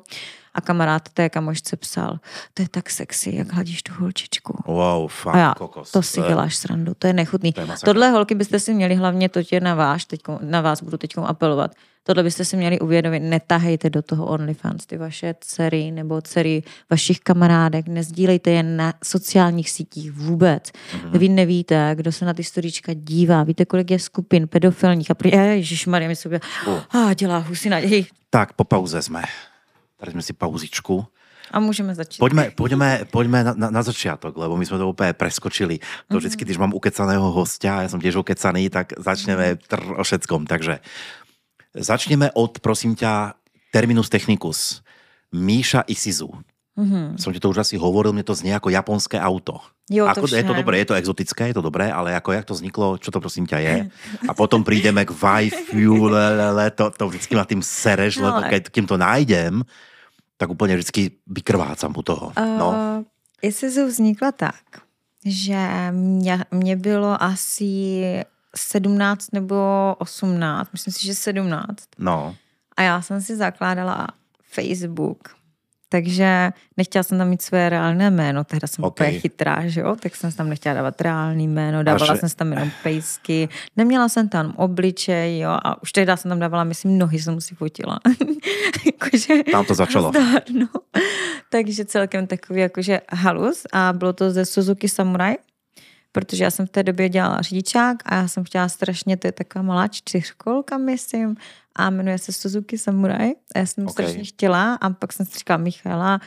A 0.54 0.60
kamarád 0.60 1.08
té 1.08 1.28
kamošce 1.28 1.76
psal, 1.76 2.18
to 2.54 2.62
je 2.62 2.68
tak 2.68 2.90
sexy, 2.90 3.36
jak 3.36 3.52
hladíš 3.52 3.82
tu 3.82 3.92
holčičku. 3.98 4.62
Wow, 4.66 5.08
fakt, 5.08 5.34
A 5.34 5.38
já, 5.38 5.54
kokos. 5.58 5.90
to 5.90 6.02
si 6.02 6.20
Eh, 6.20 6.28
děláš 6.28 6.56
srandu, 6.56 6.92
to 6.98 7.06
je 7.06 7.12
nechutný. 7.12 7.52
To 7.52 7.60
je. 7.60 7.66
Tohle 7.84 8.10
holky 8.10 8.34
byste 8.34 8.60
si 8.60 8.74
měli 8.74 8.94
hlavně, 8.94 9.28
to 9.28 9.42
tě 9.42 9.60
na, 9.60 9.74
váš, 9.74 10.04
teďko, 10.04 10.38
na 10.42 10.60
vás 10.60 10.82
budu 10.82 10.96
teď 10.96 11.10
apelovat, 11.24 11.70
tohle 12.04 12.22
byste 12.22 12.44
si 12.44 12.56
měli 12.56 12.80
uvědomit, 12.80 13.20
netahejte 13.20 13.90
do 13.90 14.02
toho 14.02 14.26
OnlyFans 14.26 14.86
ty 14.86 14.96
vaše 14.96 15.34
dcery 15.40 15.90
nebo 15.90 16.20
dcery 16.20 16.62
vašich 16.90 17.20
kamarádek, 17.20 17.88
nezdílejte 17.88 18.50
je 18.50 18.62
na 18.62 18.94
sociálních 19.04 19.70
sítích 19.70 20.12
vůbec. 20.12 20.70
Mhm. 20.94 21.02
Mm-hmm. 21.12 21.18
Vy 21.18 21.28
nevíte, 21.28 21.92
kdo 21.94 22.12
se 22.12 22.24
na 22.24 22.34
ty 22.34 22.44
storíčka 22.44 22.92
dívá, 22.94 23.42
víte, 23.44 23.64
kolik 23.64 23.90
je 23.90 23.98
skupin 23.98 24.48
pedofilních 24.48 25.10
a 25.10 25.14
prý, 25.14 25.30
ježišmarja, 25.30 26.08
mi 26.08 26.16
sobě, 26.16 26.40
a 26.90 27.14
dělá 27.14 27.38
husy 27.38 27.68
naději. 27.68 28.06
Tak, 28.30 28.52
po 28.52 28.64
pauze 28.64 29.02
jsme. 29.02 29.22
Sme 30.02 30.22
si 30.22 30.34
pauzičku. 30.34 31.06
A 31.52 31.60
můžeme 31.60 31.94
začít. 31.94 32.18
Poďme, 32.18 32.50
poďme, 32.50 33.04
poďme 33.10 33.44
na, 33.44 33.52
na, 33.52 33.68
na 33.70 33.82
začiatok, 33.82 34.32
lebo 34.36 34.56
my 34.56 34.64
sme 34.64 34.80
to 34.80 34.88
úplne 34.88 35.12
preskočili. 35.12 35.84
To 36.08 36.16
vždycky, 36.16 36.48
když 36.48 36.56
mám 36.56 36.72
ukecaného 36.72 37.28
hostia, 37.28 37.84
ja 37.84 37.88
som 37.92 38.00
tiež 38.00 38.16
ukecaný, 38.16 38.72
tak 38.72 38.96
začneme 38.96 39.60
tr 39.60 40.00
o 40.00 40.02
všetkom. 40.02 40.48
Takže 40.48 40.80
začneme 41.76 42.32
od, 42.32 42.56
prosím 42.64 42.96
ťa, 42.96 43.36
terminus 43.68 44.08
technicus. 44.08 44.80
Míša 45.32 45.84
Isizu. 45.92 46.32
Mm-hmm. 46.72 47.20
Som 47.20 47.36
ti 47.36 47.40
to 47.40 47.52
už 47.52 47.68
asi 47.68 47.76
hovoril, 47.76 48.16
mne 48.16 48.24
to 48.24 48.32
znie 48.32 48.56
ako 48.56 48.72
japonské 48.72 49.20
auto. 49.20 49.60
Jo, 49.92 50.08
to 50.08 50.24
ako, 50.24 50.32
je 50.32 50.40
to 50.40 50.56
dobré, 50.56 50.80
je 50.80 50.88
to 50.88 50.96
exotické, 50.96 51.52
je 51.52 51.56
to 51.60 51.64
dobré, 51.64 51.92
ale 51.92 52.16
ako 52.16 52.32
jak 52.32 52.48
to 52.48 52.56
vzniklo, 52.56 52.96
čo 52.96 53.12
to 53.12 53.20
prosím 53.20 53.44
ťa 53.44 53.58
je? 53.60 53.76
A 54.30 54.32
potom 54.32 54.64
prídeme 54.64 55.04
k 55.04 55.12
lelele, 55.12 56.72
to, 56.72 56.88
to 56.88 57.12
vždycky 57.12 57.36
ma 57.36 57.44
tým 57.44 57.60
sereš, 57.60 58.24
No, 58.24 58.32
lebo 58.32 58.48
keď 58.48 58.72
kým 58.72 58.88
to 58.88 58.96
nájdem, 58.96 59.60
tak 60.36 60.50
úplně 60.50 60.74
vždycky 60.74 61.10
vykrvácam 61.26 61.94
u 61.96 62.02
toho. 62.02 62.32
No. 62.36 62.68
Uh, 62.68 63.04
Isuzu 63.42 63.86
vznikla 63.86 64.32
tak, 64.32 64.62
že 65.24 65.68
mě, 65.90 66.44
mě 66.50 66.76
bylo 66.76 67.22
asi 67.22 68.02
17 68.56 69.32
nebo 69.32 69.56
18, 69.98 70.72
myslím 70.72 70.92
si, 70.92 71.06
že 71.06 71.14
17. 71.14 71.84
no. 71.98 72.36
A 72.76 72.82
já 72.82 73.02
jsem 73.02 73.22
si 73.22 73.36
zakládala 73.36 74.08
Facebook. 74.42 75.41
Takže 75.92 76.50
nechtěla 76.76 77.02
jsem 77.02 77.18
tam 77.18 77.28
mít 77.28 77.42
své 77.42 77.68
reálné 77.68 78.10
jméno, 78.10 78.44
tehdy 78.44 78.68
jsem 78.68 78.84
Ok. 78.84 78.92
okay. 78.92 79.06
úplně 79.08 79.20
chytrá, 79.20 79.68
že 79.68 79.80
jo, 79.80 79.96
tak 79.96 80.16
jsem 80.16 80.32
tam 80.32 80.48
nechtěla 80.48 80.74
dávat 80.74 81.00
reálný 81.00 81.48
jméno, 81.48 81.82
dávala 81.82 82.14
že- 82.14 82.20
jsem 82.20 82.28
tam 82.36 82.52
jenom 82.52 82.70
pejsky, 82.82 83.48
neměla 83.76 84.08
jsem 84.08 84.28
tam 84.28 84.52
obličej, 84.56 85.38
jo, 85.38 85.50
a 85.50 85.82
už 85.82 85.92
tehdy 85.92 86.12
jsem 86.16 86.28
tam 86.28 86.38
dávala, 86.38 86.64
myslím, 86.64 86.98
nohy 86.98 87.18
jsem 87.18 87.40
si 87.40 87.54
fotila. 87.54 88.00
jakože, 88.86 89.34
Tam 89.52 89.64
to 89.64 89.74
začalo. 89.74 90.08
Zdar, 90.08 90.42
no. 90.52 90.68
Takže 91.50 91.84
celkem 91.84 92.26
takový 92.26 92.60
jakože 92.60 93.00
halus 93.12 93.62
a 93.72 93.92
bylo 93.92 94.12
to 94.12 94.30
ze 94.30 94.44
Suzuki 94.44 94.88
Samurai, 94.88 95.36
protože 96.12 96.44
já 96.44 96.50
jsem 96.50 96.66
v 96.66 96.70
té 96.70 96.82
době 96.82 97.08
dělala 97.08 97.42
řidičák 97.42 97.96
a 98.04 98.14
já 98.14 98.28
jsem 98.28 98.44
chtěla 98.44 98.68
strašně, 98.68 99.16
to 99.16 99.26
je 99.28 99.32
taková 99.32 99.62
malá 99.62 99.88
čtyřkolka, 99.88 100.78
myslím, 100.78 101.36
a 101.76 101.90
jmenuje 101.90 102.18
se 102.18 102.32
Suzuki 102.32 102.78
Samurai. 102.78 103.34
A 103.54 103.58
já 103.58 103.66
jsem 103.66 103.84
Ok. 103.84 103.90
okay. 103.90 104.06
strašně 104.06 104.24
chtěla 104.24 104.74
a 104.74 104.90
pak 104.90 105.12
jsem 105.12 105.26
si 105.26 105.38
říkala 105.38 105.56
Michaela, 105.56 106.20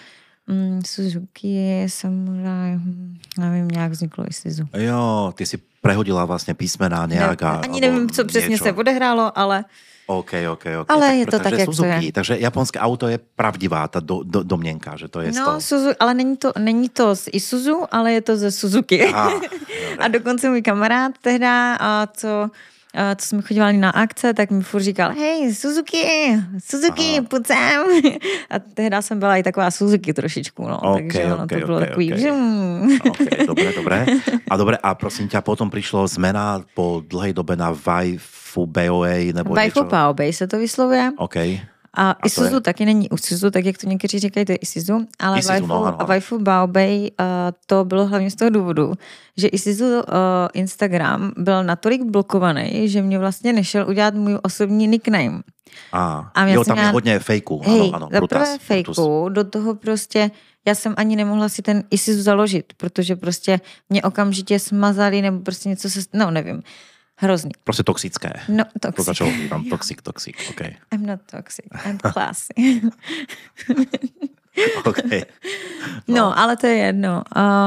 mm, 0.48 0.82
Suzuki 0.86 1.86
Samurai, 1.88 2.76
hm, 2.76 3.18
nevím, 3.40 3.68
nějak 3.68 3.92
vzniklo 3.92 4.26
i 4.30 4.34
Suzu. 4.34 4.64
Jo, 4.78 5.34
ty 5.36 5.46
si 5.46 5.58
prehodila 5.82 6.26
vlastně 6.26 6.54
písmena 6.54 7.06
nějak. 7.06 7.44
a- 7.44 7.60
Ani 7.60 7.82
nevím, 7.82 8.10
co 8.10 8.26
přesně 8.26 8.50
niečo. 8.50 8.64
se 8.64 8.74
odehrálo, 8.74 9.38
ale 9.40 9.66
OK, 10.08 10.32
OK, 10.52 10.66
OK. 10.82 10.92
Ale 10.92 11.16
je 11.16 11.26
to 11.26 11.32
tak, 11.32 11.44
takže 11.44 11.60
jak 11.60 11.66
to 11.66 11.74
Suzuki, 11.74 12.06
je. 12.06 12.12
Takže 12.12 12.38
japonské 12.40 12.80
auto 12.80 13.08
je 13.08 13.20
pravdivá, 13.36 13.88
ta 13.88 14.00
do, 14.00 14.22
do, 14.24 14.44
domněnka, 14.44 14.96
že 14.98 15.08
to 15.08 15.22
je 15.22 15.32
no, 15.32 15.46
toho. 15.46 15.62
Suzu, 15.62 15.90
ale 16.00 16.14
není 16.14 16.38
to, 16.38 16.52
není 16.60 16.90
to 16.90 17.16
z 17.16 17.30
Isuzu, 17.34 17.86
ale 17.92 18.14
je 18.14 18.22
to 18.22 18.38
ze 18.38 18.52
Suzuki. 18.52 19.06
Aha, 19.08 19.42
A 20.00 20.08
dokonce 20.08 20.50
můj 20.50 20.62
kamarád 20.62 21.12
tehda, 21.22 21.76
a 21.76 22.08
co, 22.14 22.28
a 22.28 22.50
co 23.16 23.26
jsme 23.26 23.42
chodívali 23.42 23.78
na 23.78 23.90
akce, 23.90 24.34
tak 24.34 24.52
mi 24.52 24.64
furt 24.64 24.82
říkal, 24.84 25.12
hej, 25.12 25.54
Suzuki, 25.56 26.04
Suzuki, 26.64 27.18
Aha. 27.18 27.28
pojď 27.30 27.48
sem. 27.48 27.82
A 28.50 28.60
tehda 28.60 29.02
jsem 29.02 29.20
byla 29.20 29.38
i 29.38 29.44
taková 29.44 29.72
Suzuki 29.72 30.14
trošičku, 30.14 30.68
no, 30.68 30.80
Ok, 30.80 30.96
takže 30.98 31.26
ono 31.26 31.44
ok, 31.44 31.50
to 31.50 31.66
bylo 31.66 31.78
ok, 31.78 31.86
takový, 31.88 32.14
ok. 32.14 32.20
žum. 32.20 33.00
OK, 33.10 33.20
dobre, 33.48 33.74
dobre. 33.76 34.06
A 34.50 34.58
dobre, 34.58 34.78
a 34.84 34.96
prosím 34.96 35.28
ťa, 35.28 35.42
potom 35.42 35.70
prišlo 35.70 36.08
zmena 36.08 36.64
po 36.76 37.04
dlhej 37.04 37.34
dobe 37.34 37.56
na 37.56 37.72
Waifu 37.76 38.66
BOA 38.66 39.36
nebo 39.36 39.54
Waifu 39.54 39.84
niečo. 39.84 39.90
Paobej 39.90 40.34
se 40.34 40.48
to 40.48 40.58
vyslovuje. 40.58 41.12
OK. 41.18 41.36
A, 41.98 42.14
to 42.14 42.20
Isuzu 42.26 42.54
je? 42.56 42.62
taky 42.62 42.86
není 42.86 43.08
Isuzu, 43.14 43.52
tak 43.52 43.66
jak 43.66 43.78
to 43.78 43.88
někteří 43.88 44.20
říkají, 44.20 44.46
to 44.46 44.52
je 44.52 44.56
Isuzu, 44.56 45.06
ale 45.20 45.40
Isuzu, 45.40 45.52
Waifu, 45.52 45.68
no, 45.68 45.84
ano. 45.86 45.98
Waifu 46.08 46.40
Baobei 46.40 47.12
uh, 47.20 47.26
to 47.66 47.86
bylo 47.86 48.08
hlavně 48.08 48.32
z 48.32 48.36
toho 48.36 48.50
důvodu, 48.50 48.94
že 49.38 49.48
Isuzu 49.48 49.86
uh, 49.86 50.04
Instagram 50.54 51.32
byl 51.38 51.64
natolik 51.64 52.04
blokovaný, 52.04 52.90
že 52.90 53.02
mě 53.02 53.20
vlastně 53.20 53.54
nešel 53.54 53.86
udělat 53.90 54.14
můj 54.16 54.38
osobní 54.44 54.88
nickname. 54.88 55.42
A, 55.92 56.32
A 56.36 56.48
jo, 56.48 56.64
tam 56.64 56.78
je 56.78 56.82
měla- 56.82 56.92
hodně 56.92 57.20
fejků. 57.20 57.62
Hej, 57.66 57.80
ano, 57.80 57.94
ano, 57.96 58.08
Brutus, 58.10 58.28
prvé 58.30 58.46
Brutus. 58.46 58.68
fejku, 58.68 59.30
do 59.30 59.44
toho 59.44 59.76
prostě, 59.76 60.32
já 60.68 60.76
jsem 60.76 60.94
ani 60.98 61.16
nemohla 61.16 61.50
si 61.50 61.62
ten 61.62 61.84
Isuzu 61.92 62.22
založit, 62.22 62.74
protože 62.78 63.16
prostě 63.16 63.60
mě 63.90 64.04
okamžitě 64.04 64.60
smazali, 64.60 65.22
nebo 65.22 65.40
prostě 65.40 65.70
něco 65.70 65.90
se, 65.90 66.00
no 66.14 66.32
nevím, 66.32 66.64
hrozný. 67.18 67.52
Prostě 67.64 67.84
toxické. 67.84 68.30
No, 68.50 68.64
To 68.66 68.80
toxic. 68.80 69.06
začalo 69.06 69.30
být 69.32 69.50
tam 69.50 69.64
toxic, 69.70 69.98
toxic, 70.04 70.36
OK. 70.50 70.62
I'm 70.92 71.06
not 71.06 71.20
toxic, 71.32 71.66
I'm 71.86 71.98
classy. 72.14 72.54
OK. 74.86 74.98
No, 76.08 76.16
no 76.16 76.40
ale 76.40 76.58
to 76.58 76.68
je 76.68 76.76
jedno. 76.76 77.24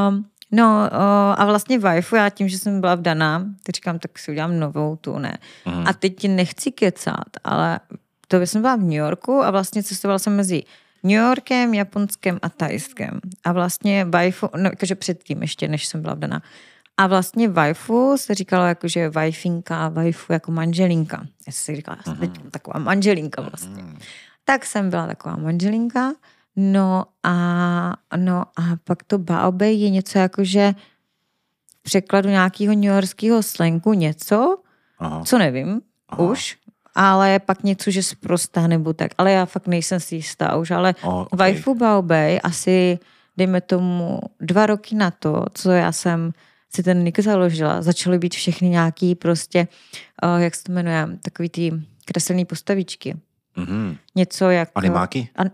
Um, 0.08 0.26
no 0.52 0.88
uh, 0.92 0.98
a 1.36 1.44
vlastně 1.44 1.78
waifu, 1.78 2.16
já 2.16 2.30
tím, 2.30 2.48
že 2.48 2.58
jsem 2.58 2.80
byla 2.80 2.94
vdaná, 2.94 3.46
teď 3.62 3.74
říkám, 3.76 3.98
tak 3.98 4.18
si 4.18 4.30
udělám 4.30 4.58
novou 4.60 4.96
tu, 4.96 5.18
ne. 5.18 5.38
Mhm. 5.66 5.84
A 5.86 5.92
teď 5.92 6.28
nechci 6.28 6.72
kecat, 6.72 7.28
ale 7.44 7.80
to 8.28 8.40
jsem 8.40 8.60
byla 8.62 8.76
v 8.76 8.80
New 8.80 8.92
Yorku 8.92 9.32
a 9.44 9.50
vlastně 9.50 9.82
cestovala 9.82 10.18
jsem 10.18 10.36
mezi 10.36 10.62
New 11.02 11.12
Yorkem, 11.16 11.74
Japonskem 11.74 12.38
a 12.42 12.48
Tajskem. 12.48 13.20
A 13.44 13.52
vlastně 13.52 14.04
waifu, 14.04 14.48
no 14.56 14.64
jakože 14.70 14.94
předtím 14.94 15.42
ještě, 15.42 15.68
než 15.68 15.86
jsem 15.86 16.02
byla 16.02 16.14
vdaná. 16.14 16.42
A 17.00 17.06
vlastně 17.06 17.48
waifu 17.48 18.16
se 18.16 18.34
říkalo 18.34 18.66
jakože 18.66 19.10
waifinka, 19.10 19.88
waifu 19.88 20.32
jako 20.32 20.52
manželinka. 20.52 21.26
Já 21.46 21.52
jsem 21.52 21.64
si 21.64 21.76
říkala, 21.76 21.96
já 21.96 22.02
jsem 22.02 22.20
teď 22.20 22.30
taková 22.50 22.78
manželinka 22.78 23.42
vlastně. 23.42 23.84
Tak 24.44 24.64
jsem 24.64 24.90
byla 24.90 25.06
taková 25.06 25.36
manželinka. 25.36 26.12
No 26.56 27.04
a, 27.22 27.96
no 28.16 28.40
a 28.40 28.62
pak 28.84 29.02
to 29.02 29.18
baobej 29.18 29.80
je 29.80 29.90
něco 29.90 30.18
jako, 30.18 30.44
že 30.44 30.74
v 31.78 31.82
překladu 31.82 32.28
nějakého 32.28 32.74
newyorského 32.74 33.42
slangu 33.42 33.92
něco, 33.92 34.58
Aha. 34.98 35.22
co 35.24 35.38
nevím 35.38 35.80
Aha. 36.08 36.22
Už, 36.22 36.56
ale 36.94 37.38
pak 37.38 37.62
něco, 37.64 37.90
že 37.90 38.02
sprostá 38.02 38.66
nebo 38.66 38.92
tak. 38.92 39.12
Ale 39.18 39.32
já 39.32 39.46
fakt 39.46 39.66
nejsem 39.66 40.00
si 40.00 40.14
jistá 40.14 40.56
už, 40.56 40.70
ale 40.70 40.94
O, 41.02 41.08
okay. 41.08 41.26
ok. 41.30 41.38
waifu 41.38 41.74
baobej 41.74 42.40
asi, 42.42 42.98
dejme 43.36 43.60
tomu, 43.60 44.20
dva 44.40 44.66
roky 44.66 44.94
na 44.94 45.10
to, 45.10 45.44
co 45.54 45.70
já 45.70 45.92
jsem 45.92 46.32
si 46.74 46.82
ten 46.82 47.04
nick 47.04 47.18
založila, 47.20 47.82
začaly 47.82 48.18
být 48.18 48.34
všechny 48.34 48.68
nějaký 48.68 49.14
prostě, 49.14 49.68
uh, 50.24 50.40
jak 50.42 50.54
se 50.54 50.64
to 50.64 50.72
jmenuje, 50.72 51.08
takový 51.22 51.48
ty 51.48 51.72
kreslený 52.04 52.44
postavičky. 52.44 53.16
Mhm. 53.56 53.96
Něco 54.14 54.50
jako... 54.50 54.72
Animáky? 54.74 55.28
An, 55.36 55.50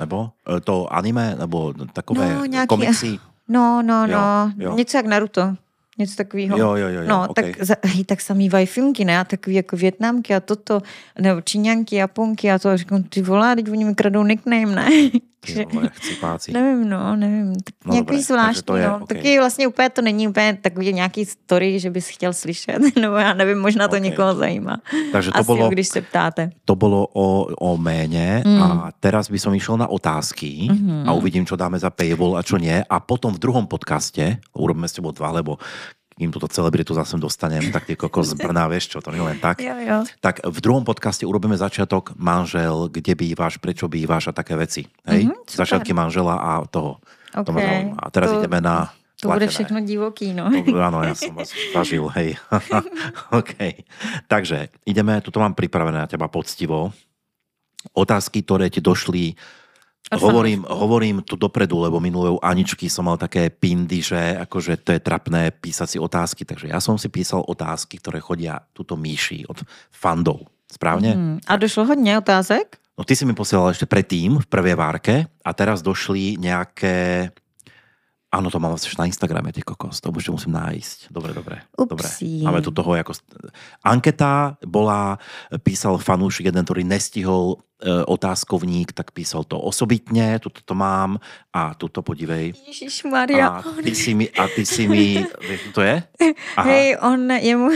Nebo 0.00 0.30
e, 0.56 0.60
to 0.60 0.92
anime? 0.92 1.36
Nebo 1.38 1.74
takové 1.92 2.34
No, 2.34 2.44
nějaký- 2.44 2.68
komiksy? 2.68 3.18
No, 3.48 3.82
no, 3.82 4.06
Jo, 4.06 4.12
no. 4.16 4.52
jo. 4.58 4.76
Něco 4.76 4.96
jak 4.96 5.06
Naruto. 5.06 5.54
Něco 5.98 6.16
takového. 6.16 6.58
Jo, 6.58 6.74
jo, 6.76 6.88
jo, 6.88 7.00
jo, 7.00 7.08
No, 7.08 7.26
ok. 7.28 7.34
tak, 7.36 7.64
za, 7.64 7.74
hej, 7.84 8.04
tak 8.04 8.20
samý 8.20 8.48
vajfinky, 8.48 9.04
ne? 9.04 9.18
A 9.18 9.24
takový 9.24 9.56
jako 9.56 9.76
větnamky 9.76 10.34
a 10.34 10.40
toto, 10.40 10.82
nebo 11.20 11.40
číňanky, 11.40 11.96
japonky 11.96 12.50
a 12.50 12.58
to. 12.58 12.68
A 12.68 12.76
říkám, 12.76 13.02
ty 13.02 13.22
volá, 13.22 13.54
teď 13.54 13.70
oni 13.70 13.84
mi 13.84 13.94
kradou 13.94 14.24
nickname, 14.24 14.66
ne? 14.66 14.88
Ty 15.46 15.66
vole, 15.72 15.90
chcípáci. 15.92 16.52
Nevím, 16.52 16.88
no, 16.88 17.16
nevím. 17.16 17.54
Tak 17.54 17.74
No 17.86 17.94
no, 17.94 18.00
dobré, 18.00 18.14
nějaký 18.16 18.24
zvláštní, 18.24 18.62
to 18.62 18.76
je, 18.76 18.86
no. 18.88 18.96
ok. 19.02 19.08
Taky 19.08 19.38
vlastně 19.38 19.66
úplně 19.66 19.90
to 19.90 20.02
není 20.02 20.28
úplně 20.28 20.58
takový 20.62 20.92
nějaký 20.92 21.24
story, 21.24 21.80
že 21.80 21.90
bys 21.90 22.08
chtěl 22.08 22.32
slyšet, 22.32 22.78
nebo 23.00 23.14
já 23.16 23.34
nevím, 23.34 23.58
možná 23.58 23.88
to 23.88 23.96
Ok. 23.96 24.02
někoho 24.02 24.34
zajímá. 24.34 24.80
Takže 25.12 25.30
to 25.30 25.38
Asi, 25.38 25.46
bolo, 25.46 25.68
když 25.68 25.88
se 25.88 26.00
ptáte. 26.00 26.50
to 26.64 26.74
bolo 26.76 27.06
o, 27.12 27.44
o 27.58 27.76
méne 27.76 28.42
Mm. 28.44 28.62
a 28.62 28.90
teraz 29.00 29.30
by 29.30 29.38
som 29.38 29.54
išiel 29.54 29.76
na 29.76 29.86
otázky 29.88 30.68
Mhm. 30.70 31.08
a 31.08 31.12
uvidím, 31.12 31.46
čo 31.46 31.56
dáme 31.56 31.78
za 31.78 31.90
paywall 31.90 32.36
a 32.36 32.42
čo 32.42 32.56
nie. 32.58 32.82
A 32.84 32.96
potom 33.00 33.32
v 33.34 33.38
druhom 33.40 33.66
podcaste, 33.66 34.38
urobíme 34.54 34.88
s 34.88 34.92
tebou 34.96 35.10
dva, 35.12 35.30
lebo 35.30 35.58
kým 36.14 36.30
túto 36.30 36.46
celebritu 36.46 36.94
zase 36.94 37.18
dostanem, 37.18 37.74
tak 37.74 37.90
ty 37.90 37.98
kokos 37.98 38.32
z 38.32 38.38
Brna, 38.38 38.66
vieš 38.72 38.94
čo, 38.94 38.98
to 39.02 39.10
nie 39.10 39.18
len 39.20 39.38
tak. 39.42 39.58
Jo, 39.58 39.74
jo. 39.74 39.98
Tak 40.22 40.46
v 40.46 40.58
druhom 40.62 40.86
podcaste 40.86 41.26
urobíme 41.26 41.58
začiatok 41.58 42.14
manžel, 42.14 42.86
kde 42.86 43.18
bývaš, 43.18 43.58
prečo 43.58 43.90
bývaš 43.90 44.30
a 44.30 44.32
také 44.32 44.54
veci. 44.54 44.86
Hej? 45.04 45.26
Mhm, 45.26 45.34
super. 45.50 45.58
Začiatky 45.66 45.90
manžela 45.90 46.38
a 46.38 46.62
toho. 46.70 47.02
To 47.34 47.50
ma 47.50 47.58
Ok, 47.58 47.66
zaujíma. 47.66 47.96
A 47.98 48.06
teraz 48.14 48.28
to- 48.30 48.38
ideme 48.38 48.58
na 48.62 48.76
To 49.24 49.32
bude 49.32 49.48
všechno 49.48 49.80
divoký, 49.80 50.36
no. 50.36 50.52
To, 50.52 50.76
áno, 50.84 51.00
ja 51.00 51.16
som 51.16 51.32
vás 51.32 51.48
zažil, 51.72 52.04
hej. 52.12 52.36
OK. 53.40 53.56
Takže 54.28 54.68
ideme, 54.84 55.16
tuto 55.24 55.40
mám 55.40 55.56
pripravené 55.56 55.96
na 55.96 56.10
teba 56.10 56.28
poctivo. 56.28 56.92
Otázky, 57.96 58.44
ktoré 58.44 58.68
ti 58.68 58.84
došli 58.84 59.32
Hovorím, 60.12 60.68
hovorím 60.68 61.24
tu 61.24 61.36
dopredu, 61.36 61.80
lebo 61.80 61.96
minulé 61.96 62.36
Aničky 62.44 62.92
som 62.92 63.08
mal 63.08 63.16
také 63.16 63.48
pindy, 63.48 64.04
že 64.04 64.36
akože 64.36 64.84
to 64.84 64.92
je 64.92 65.00
trapné 65.00 65.48
písať 65.48 65.96
si 65.96 65.98
otázky, 65.98 66.44
takže 66.44 66.68
ja 66.68 66.76
som 66.76 67.00
si 67.00 67.08
písal 67.08 67.40
otázky, 67.40 67.96
ktoré 67.96 68.20
chodia 68.20 68.60
tuto 68.76 69.00
míši 69.00 69.48
od 69.48 69.64
fandov. 69.88 70.44
Správne? 70.68 71.10
Hmm. 71.16 71.36
A 71.48 71.56
došlo 71.56 71.84
hodně 71.84 72.18
otázek? 72.18 72.76
No 72.98 73.04
ty 73.04 73.16
si 73.16 73.26
mi 73.26 73.34
posielal 73.34 73.74
ešte 73.74 73.90
predtým, 73.90 74.38
v 74.38 74.46
prvej 74.46 74.78
várke, 74.78 75.26
a 75.26 75.50
teraz 75.50 75.82
došli 75.82 76.38
nejaké 76.38 77.30
Áno, 78.34 78.50
to 78.50 78.58
mám 78.58 78.74
vlastne 78.74 78.90
na 78.98 79.06
Instagrame, 79.06 79.54
ty 79.54 79.62
kokos. 79.62 80.02
To 80.02 80.10
už 80.10 80.34
musím 80.34 80.58
nájsť. 80.58 81.14
Dobre, 81.14 81.30
dobre. 81.30 81.62
dobre. 81.78 82.08
Máme 82.42 82.58
tu 82.66 82.74
toho 82.74 82.90
ako... 82.98 83.14
Anketa 83.86 84.58
bola, 84.66 85.22
písal 85.62 86.02
fanúšik 86.02 86.50
jeden, 86.50 86.66
ktorý 86.66 86.82
nestihol 86.82 87.62
e, 87.78 88.02
otázkovník, 88.02 88.90
tak 88.90 89.14
písal 89.14 89.46
to 89.46 89.54
osobitne, 89.54 90.42
tuto 90.42 90.66
to 90.66 90.74
mám 90.74 91.22
a 91.54 91.78
tuto 91.78 92.02
podívej. 92.02 92.58
Maria. 93.06 93.62
A 93.62 93.82
ty 93.86 93.94
si 93.94 94.18
mi, 94.18 94.26
a 94.26 94.50
ty 94.50 94.66
si 94.66 94.90
mi, 94.90 95.22
to 95.70 95.86
je? 95.86 96.02
Aha. 96.58 96.66
Hej, 96.66 96.98
on 97.06 97.30
je 97.30 97.54
mu... 97.54 97.70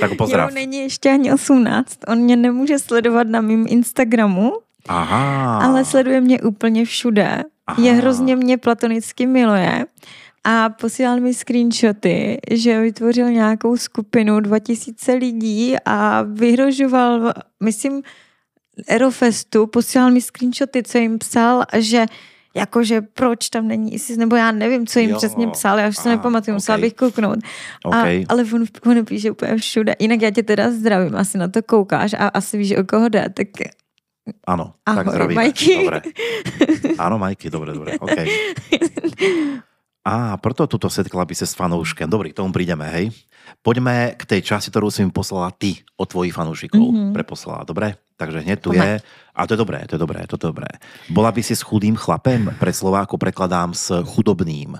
Tak 0.00 0.16
pozdrav. 0.16 0.48
Jemu 0.48 0.54
není 0.54 0.78
ještě 0.78 1.10
ani 1.10 1.32
18. 1.32 1.98
On 2.08 2.18
mě 2.18 2.36
nemůže 2.36 2.78
sledovat 2.78 3.26
na 3.26 3.40
mým 3.40 3.66
Instagramu, 3.68 4.52
Aha. 4.88 5.58
ale 5.58 5.84
sleduje 5.84 6.20
mě 6.20 6.40
úplně 6.40 6.84
všude. 6.84 7.42
Aha. 7.66 7.82
Je 7.82 7.92
hrozně 7.92 8.36
mě 8.36 8.58
platonicky 8.58 9.26
miluje 9.26 9.86
a 10.44 10.68
posílal 10.68 11.20
mi 11.20 11.34
screenshoty, 11.34 12.38
že 12.50 12.80
vytvořil 12.80 13.30
nějakou 13.30 13.76
skupinu 13.76 14.40
2000 14.40 15.12
lidí 15.12 15.74
a 15.84 16.22
vyhrožoval, 16.22 17.32
myslím, 17.64 18.02
Aerofestu, 18.88 19.66
posílal 19.66 20.10
mi 20.10 20.20
screenshoty, 20.20 20.82
co 20.82 20.98
jim 20.98 21.18
psal, 21.18 21.64
že 21.78 22.06
jakože 22.54 23.00
proč 23.00 23.48
tam 23.48 23.68
není 23.68 23.94
ISIS, 23.94 24.16
nebo 24.16 24.36
já 24.36 24.52
nevím, 24.52 24.86
co 24.86 24.98
jim 24.98 25.10
jo, 25.10 25.16
přesně 25.16 25.48
psal, 25.48 25.78
já 25.78 25.88
už 25.88 25.96
se 25.96 26.08
nepamatuju, 26.08 26.52
okay. 26.52 26.56
musela 26.56 26.78
bych 26.78 26.94
kouknout. 26.94 27.38
Okay. 27.84 28.22
A, 28.22 28.32
ale 28.32 28.44
on, 28.54 28.64
on 28.86 29.04
píše 29.04 29.30
úplně 29.30 29.56
všude. 29.56 29.94
Jinak 29.98 30.22
já 30.22 30.30
tě 30.30 30.42
teda 30.42 30.70
zdravím, 30.70 31.16
asi 31.16 31.38
na 31.38 31.48
to 31.48 31.62
koukáš 31.62 32.12
a 32.14 32.28
asi 32.28 32.58
víš, 32.58 32.76
o 32.76 32.84
koho 32.84 33.08
jde, 33.08 33.26
tak 33.34 33.48
Áno, 34.48 34.80
Ahoj, 34.88 34.96
tak 35.04 35.06
zdravíme. 35.12 35.36
Majky. 35.36 35.74
Dobre. 35.84 36.00
Áno, 36.96 37.16
Majky, 37.20 37.46
dobre, 37.52 37.70
dobre, 37.76 37.90
OK. 38.00 38.18
Á, 40.04 40.36
proto 40.36 40.68
tuto 40.68 40.88
setkala 40.92 41.24
by 41.24 41.32
sa 41.32 41.48
s 41.48 41.56
fanouškem. 41.56 42.08
Dobrý, 42.08 42.32
k 42.32 42.40
tomu 42.40 42.52
prídeme, 42.52 42.84
hej. 42.92 43.12
Poďme 43.64 44.16
k 44.16 44.24
tej 44.24 44.40
časti, 44.44 44.68
ktorú 44.68 44.92
si 44.92 45.04
mi 45.04 45.12
poslala 45.12 45.48
ty 45.52 45.80
od 45.96 46.08
tvojich 46.08 46.36
fanúšikov. 46.36 46.80
Mm-hmm. 46.80 47.12
Preposlala, 47.16 47.64
dobre? 47.64 47.96
Takže 48.16 48.44
hneď 48.44 48.58
tu 48.60 48.76
je. 48.76 49.00
A 49.34 49.40
to 49.48 49.56
je 49.56 49.60
dobré, 49.60 49.84
to 49.88 49.96
je 49.96 50.00
dobré, 50.00 50.20
to 50.28 50.36
je 50.36 50.44
dobré. 50.44 50.68
Bola 51.08 51.32
by 51.32 51.40
si 51.40 51.56
s 51.56 51.64
chudým 51.64 51.96
chlapem? 51.96 52.52
Pre 52.56 52.72
Slováku 52.72 53.16
prekladám 53.16 53.72
s 53.72 53.92
chudobným. 54.04 54.76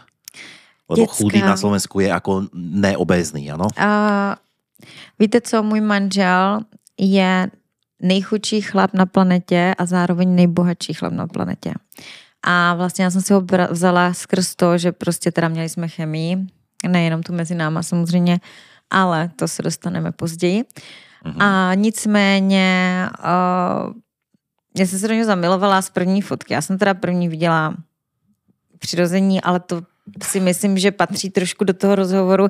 Lebo 0.89 1.05
Děcka. 1.09 1.17
chudý 1.17 1.41
na 1.41 1.57
Slovensku 1.57 2.05
je 2.05 2.13
ako 2.13 2.53
neobézný, 2.57 3.49
ano? 3.49 3.73
Uh, 3.73 4.37
víte 5.19 5.41
co, 5.41 5.63
můj 5.63 5.81
manžel 5.81 6.61
je 7.01 7.49
nejchudší 8.05 8.61
chlap 8.61 8.95
na 8.95 9.07
planetě 9.07 9.75
a 9.79 9.87
zároveň 9.87 10.35
nejbohatší 10.35 10.95
chlap 10.95 11.13
na 11.13 11.27
planetě. 11.27 11.75
A 12.43 12.75
vlastně 12.75 13.05
já 13.05 13.11
jsem 13.11 13.23
si 13.23 13.33
ho 13.33 13.43
vzala 13.71 14.15
skrz 14.15 14.55
to, 14.55 14.79
že 14.79 14.93
prostě 14.93 15.33
teda 15.33 15.49
měli 15.49 15.69
jsme 15.69 15.89
chemii, 15.89 16.37
nejenom 16.89 17.23
tu 17.23 17.33
mezi 17.33 17.55
náma 17.55 17.83
samozřejmě, 17.83 18.41
ale 18.91 19.31
to 19.37 19.49
se 19.49 19.63
dostaneme 19.63 20.13
později. 20.13 20.63
Mm-hmm. 20.63 21.43
A 21.43 21.75
nicméně 21.75 23.09
uh, 23.19 23.93
já 24.79 24.87
jsem 24.87 24.99
se 24.99 25.09
do 25.09 25.15
něho 25.15 25.27
zamilovala 25.27 25.83
z 25.83 25.91
první 25.91 26.23
fotky. 26.23 26.55
Já 26.55 26.63
jsem 26.63 26.79
teda 26.79 26.95
první 26.95 27.29
viděla 27.29 27.75
přirození, 28.79 29.41
ale 29.41 29.61
to 29.61 29.83
si 30.23 30.41
myslím, 30.41 30.79
že 30.79 30.91
patří 30.91 31.31
trošku 31.31 31.65
do 31.65 31.73
toho 31.73 31.95
rozhovoru, 31.95 32.49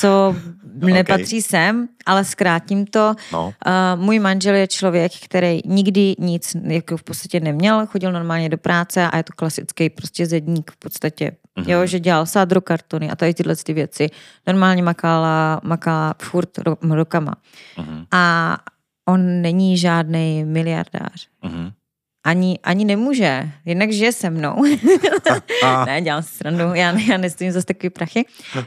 co 0.00 0.36
okay. 0.76 0.92
nepatří 0.92 1.42
sem, 1.42 1.88
ale 2.06 2.24
zkrátím 2.24 2.86
to. 2.86 3.14
No. 3.32 3.46
Uh, 3.46 4.02
můj 4.04 4.18
manžel 4.18 4.54
je 4.54 4.66
člověk, 4.66 5.12
který 5.24 5.60
nikdy 5.64 6.14
nic 6.18 6.56
jako 6.64 6.96
v 6.96 7.02
podstatě 7.02 7.40
neměl, 7.40 7.86
chodil 7.86 8.12
normálně 8.12 8.48
do 8.48 8.58
práce 8.58 9.10
a 9.10 9.16
je 9.16 9.22
to 9.22 9.32
klasický 9.36 9.90
prostě 9.90 10.26
zedník 10.26 10.70
v 10.70 10.76
podstatě. 10.76 11.32
Mm-hmm. 11.58 11.70
Jo, 11.70 11.86
že 11.86 12.00
dělal 12.00 12.26
sádro 12.26 12.60
kartony 12.60 13.10
a 13.10 13.16
tady 13.16 13.34
tyhle 13.34 13.56
ty 13.56 13.72
věci. 13.72 14.08
Normálně 14.46 14.82
makala, 14.82 15.60
makala 15.64 16.14
furt 16.22 16.50
rokama. 16.90 17.32
Mm-hmm. 17.76 18.06
A 18.12 18.56
on 19.08 19.42
není 19.42 19.78
žádný 19.78 20.44
miliardář. 20.44 21.28
Mm-hmm 21.44 21.72
ani, 22.26 22.58
ani 22.62 22.84
nemůže, 22.84 23.48
jednak 23.64 23.92
žije 23.92 24.12
se 24.12 24.30
mnou. 24.30 24.64
ne, 25.86 26.00
dělám 26.00 26.22
si 26.22 26.34
srandu, 26.34 26.64
já, 26.74 26.98
já 26.98 27.16
nestojím 27.16 27.52
zase 27.52 27.66
takový 27.66 27.90
prachy, 27.90 28.24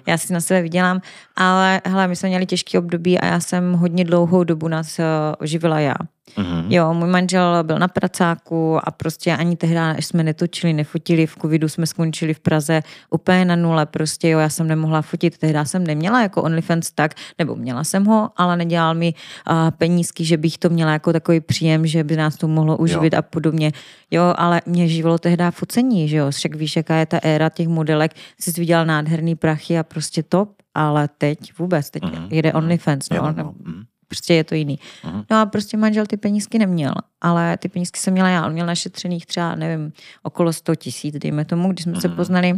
já 0.07 0.17
si 0.17 0.33
na 0.33 0.41
sebe 0.41 0.61
vydělám, 0.61 1.01
ale 1.35 1.81
hele, 1.85 2.07
my 2.07 2.15
jsme 2.15 2.29
měli 2.29 2.45
těžký 2.45 2.77
období 2.77 3.19
a 3.19 3.25
já 3.25 3.39
jsem 3.39 3.73
hodně 3.73 4.05
dlouhou 4.05 4.43
dobu 4.43 4.67
nás 4.67 4.99
uh, 4.99 5.05
živila 5.45 5.79
já. 5.79 5.95
Mm-hmm. 6.37 6.65
Jo, 6.69 6.93
můj 6.93 7.09
manžel 7.09 7.63
byl 7.63 7.79
na 7.79 7.87
pracáku 7.87 8.79
a 8.87 8.91
prostě 8.91 9.35
ani 9.35 9.55
tehdy, 9.55 9.75
než 9.75 10.05
jsme 10.05 10.23
netočili, 10.23 10.73
nefotili, 10.73 11.25
v 11.25 11.35
covidu 11.41 11.69
jsme 11.69 11.87
skončili 11.87 12.33
v 12.33 12.39
Praze 12.39 12.81
úplně 13.09 13.45
na 13.45 13.55
nule, 13.55 13.85
prostě 13.85 14.29
jo, 14.29 14.39
já 14.39 14.49
jsem 14.49 14.67
nemohla 14.67 15.01
fotit, 15.01 15.37
tehdy 15.37 15.59
jsem 15.63 15.87
neměla 15.87 16.21
jako 16.21 16.43
OnlyFans 16.43 16.91
tak, 16.91 17.13
nebo 17.39 17.55
měla 17.55 17.83
jsem 17.83 18.05
ho, 18.05 18.29
ale 18.37 18.57
nedělal 18.57 18.95
mi 18.95 19.13
uh, 19.49 19.71
penízky, 19.71 20.25
že 20.25 20.37
bych 20.37 20.57
to 20.57 20.69
měla 20.69 20.91
jako 20.91 21.13
takový 21.13 21.39
příjem, 21.39 21.87
že 21.87 22.03
by 22.03 22.15
nás 22.15 22.35
to 22.35 22.47
mohlo 22.47 22.77
uživit 22.77 23.13
jo. 23.13 23.19
a 23.19 23.21
podobně. 23.21 23.71
Jo, 24.11 24.33
ale 24.37 24.61
mě 24.65 24.87
živilo 24.87 25.17
tehdy 25.17 25.43
focení, 25.49 26.07
že 26.07 26.17
jo, 26.17 26.31
však 26.31 26.55
víš, 26.55 26.75
jaká 26.75 26.95
je 26.95 27.05
ta 27.05 27.19
éra 27.23 27.49
těch 27.49 27.67
modelek, 27.67 28.11
jsi 28.39 28.51
viděl 28.51 28.85
nádherný 28.85 29.35
prachy 29.35 29.79
a 29.79 29.83
prostě 29.83 30.23
top, 30.23 30.49
ale 30.75 31.09
teď 31.17 31.57
vůbec, 31.59 31.89
teď 31.89 32.03
mm-hmm. 32.03 32.27
jede 32.29 32.49
mhm. 32.49 32.57
OnlyFans, 32.57 33.09
no, 33.09 33.17
jo, 33.17 33.33
no. 33.37 33.43
Mm-hmm 33.43 33.83
prostě 34.09 34.33
je 34.33 34.43
to 34.43 34.55
jiný. 34.55 34.79
Uh-huh. 35.03 35.25
No 35.31 35.39
a 35.39 35.45
prostě 35.45 35.77
manžel 35.77 36.05
ty 36.05 36.17
penízky 36.17 36.59
neměl, 36.59 36.93
ale 37.21 37.57
ty 37.57 37.69
penízky 37.69 37.99
jsem 37.99 38.13
měla 38.13 38.29
já. 38.29 38.45
On 38.45 38.53
měl 38.53 38.65
našetřených 38.65 39.25
třeba, 39.25 39.55
nevím, 39.55 39.93
okolo 40.23 40.53
100 40.53 40.75
tisíc, 40.75 41.15
dejme 41.15 41.45
tomu, 41.45 41.71
když 41.71 41.83
jsme 41.83 42.01
se 42.01 42.09
poznali. 42.09 42.53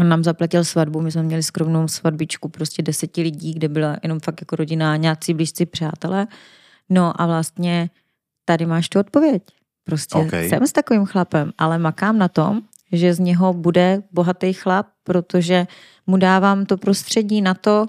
On 0.00 0.08
nám 0.08 0.24
zaplatil 0.24 0.64
svatbu, 0.64 1.00
my 1.00 1.12
jsme 1.12 1.22
měli 1.22 1.42
skromnou 1.42 1.88
svatbičku 1.88 2.48
prostě 2.48 2.82
deseti 2.82 3.22
lidí, 3.22 3.54
kde 3.54 3.68
byla 3.68 3.96
jenom 4.02 4.20
fakt 4.20 4.40
jako 4.40 4.56
rodina, 4.56 4.96
nějací 4.96 5.34
blízcí 5.34 5.66
přátelé. 5.66 6.26
No 6.88 7.20
a 7.20 7.26
vlastně 7.26 7.90
tady 8.44 8.66
máš 8.66 8.88
tu 8.88 9.00
odpověď. 9.00 9.42
Prostě 9.84 10.18
okay. 10.18 10.48
jsem 10.48 10.66
s 10.66 10.72
takovým 10.72 11.06
chlapem, 11.06 11.52
ale 11.58 11.78
makám 11.78 12.18
na 12.18 12.28
tom, 12.28 12.62
že 12.92 13.14
z 13.14 13.18
něho 13.18 13.52
bude 13.52 14.02
bohatý 14.12 14.52
chlap, 14.52 14.86
protože 15.04 15.66
mu 16.06 16.16
dávám 16.16 16.66
to 16.66 16.76
prostředí 16.76 17.42
na 17.42 17.54
to, 17.54 17.86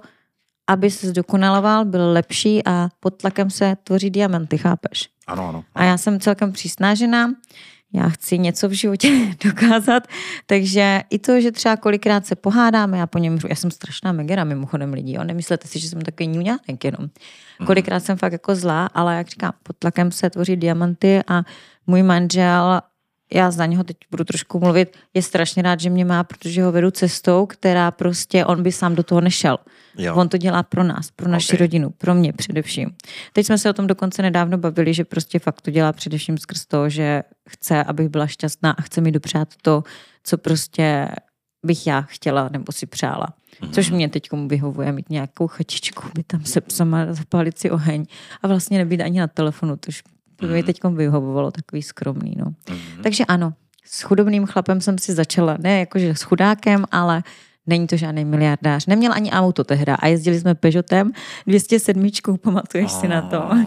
aby 0.69 0.91
se 0.91 1.08
zdokonaloval, 1.08 1.86
byl 1.86 2.12
lepší 2.12 2.65
a 2.65 2.89
pod 2.99 3.13
tlakem 3.13 3.49
se 3.49 3.77
tvoří 3.84 4.10
diamanty, 4.10 4.58
chápeš? 4.58 5.10
Ano, 5.27 5.43
ano. 5.43 5.49
ano. 5.49 5.63
A 5.75 5.84
já 5.84 5.97
jsem 5.97 6.19
celkem 6.19 6.51
přísná 6.51 6.95
žena, 6.95 7.34
já 7.93 8.10
chci 8.10 8.38
něco 8.38 8.69
v 8.69 8.71
životě 8.71 9.36
dokázat, 9.45 10.08
takže 10.45 11.01
i 11.10 11.19
to, 11.19 11.41
že 11.41 11.51
třeba 11.51 11.77
kolikrát 11.77 12.25
se 12.25 12.36
pohádáme, 12.36 12.97
já 12.97 13.08
po 13.08 13.17
něm, 13.17 13.39
já 13.49 13.55
jsem 13.55 13.71
strašná 13.71 14.12
megera 14.12 14.43
mimochodem 14.43 14.93
lidí, 14.93 15.13
jo? 15.13 15.23
nemyslete 15.23 15.67
si, 15.67 15.79
že 15.79 15.89
jsem 15.89 16.01
takový 16.01 16.27
ňuňánek 16.27 16.84
jenom. 16.84 17.01
Mhm. 17.01 17.67
Kolikrát 17.67 17.99
jsem 17.99 18.17
fakt 18.17 18.32
jako 18.32 18.55
zlá, 18.55 18.86
ale 18.86 19.15
jak 19.15 19.27
říkám, 19.27 19.51
pod 19.63 19.75
tlakem 19.79 20.12
se 20.12 20.29
tvoří 20.29 20.55
diamanty 20.55 21.21
a 21.27 21.43
můj 21.88 22.03
manžel 22.03 22.82
já 23.34 23.52
za 23.52 23.65
něho 23.65 23.84
teď 23.84 23.98
budu 24.12 24.24
trošku 24.24 24.60
mluvit, 24.60 24.98
je 25.13 25.22
strašně 25.22 25.63
rád, 25.63 25.80
že 25.80 25.89
mě 25.89 26.06
má, 26.06 26.24
protože 26.24 26.63
ho 26.63 26.72
vedu 26.72 26.92
cestou, 26.92 27.46
která 27.46 27.92
prostě 27.92 28.46
on 28.46 28.63
by 28.63 28.72
sám 28.72 28.96
do 28.96 29.04
toho 29.04 29.22
nešel. 29.22 29.58
Jo. 29.98 30.15
On 30.15 30.30
to 30.30 30.38
dělá 30.38 30.63
pro 30.63 30.84
nás, 30.84 31.12
pro 31.12 31.30
naši 31.30 31.54
okay. 31.54 31.58
rodinu, 31.60 31.89
pro 31.89 32.15
mě 32.15 32.34
především. 32.34 32.89
Teď 33.34 33.46
jsme 33.46 33.58
se 33.58 33.70
o 33.70 33.74
tom 33.74 33.88
dokonce 33.88 34.22
nedávno 34.22 34.58
bavili, 34.58 34.94
že 34.94 35.06
prostě 35.06 35.39
fakt 35.39 35.62
to 35.62 35.72
dělá 35.72 35.94
především 35.94 36.38
skrz 36.38 36.65
to, 36.65 36.89
že 36.89 37.24
chce, 37.50 37.84
abych 37.84 38.10
byla 38.10 38.28
šťastná 38.28 38.72
a 38.72 38.82
chce 38.82 39.02
mi 39.02 39.12
dopřát 39.12 39.48
to, 39.62 39.84
co 40.24 40.38
prostě 40.38 41.08
bych 41.65 41.88
já 41.88 42.02
chtěla 42.02 42.50
nebo 42.52 42.71
si 42.71 42.86
přála. 42.86 43.27
Mm-hmm. 43.62 43.71
Což 43.71 43.90
mě 43.90 44.10
teď 44.10 44.30
vyhovuje 44.48 44.92
mít 44.92 45.10
nějakou 45.10 45.48
chačičku, 45.48 46.10
by 46.15 46.23
tam 46.23 46.46
se 46.46 46.62
psama 46.62 47.13
zapálit 47.13 47.60
si 47.60 47.71
oheň 47.71 48.06
a 48.42 48.48
vlastně 48.48 48.77
nebýt 48.77 49.02
ani 49.02 49.19
na 49.19 49.27
telefonu, 49.27 49.77
tož 49.77 50.04
to 50.40 50.48
mi 50.48 50.58
mhm. 50.58 50.63
teď 50.63 50.79
vyhovovalo 50.83 51.52
takový 51.52 51.81
skromný. 51.81 52.33
No. 52.37 52.46
Mm-hmm. 52.46 53.02
Takže 53.04 53.25
ano, 53.25 53.54
s 53.85 54.02
chudobným 54.02 54.46
chlapem 54.46 54.81
jsem 54.81 54.98
si 54.98 55.13
začala, 55.13 55.58
ne 55.60 55.79
jakože 55.79 56.15
s 56.15 56.21
chudákem, 56.21 56.85
ale 56.92 57.23
Není 57.70 57.88
to 57.88 57.98
žádný 57.98 58.26
miliardář. 58.26 58.86
Neměl 58.86 59.12
ani 59.13 59.32
auto 59.32 59.63
tehda 59.63 59.96
a 59.96 60.08
jezdili 60.08 60.40
jsme 60.40 60.56
Peugeotem 60.56 61.12
207, 61.48 62.10
pamatuješ 62.42 62.92
si 62.92 63.08
na 63.08 63.22
to? 63.22 63.40
Uh, 63.42 63.58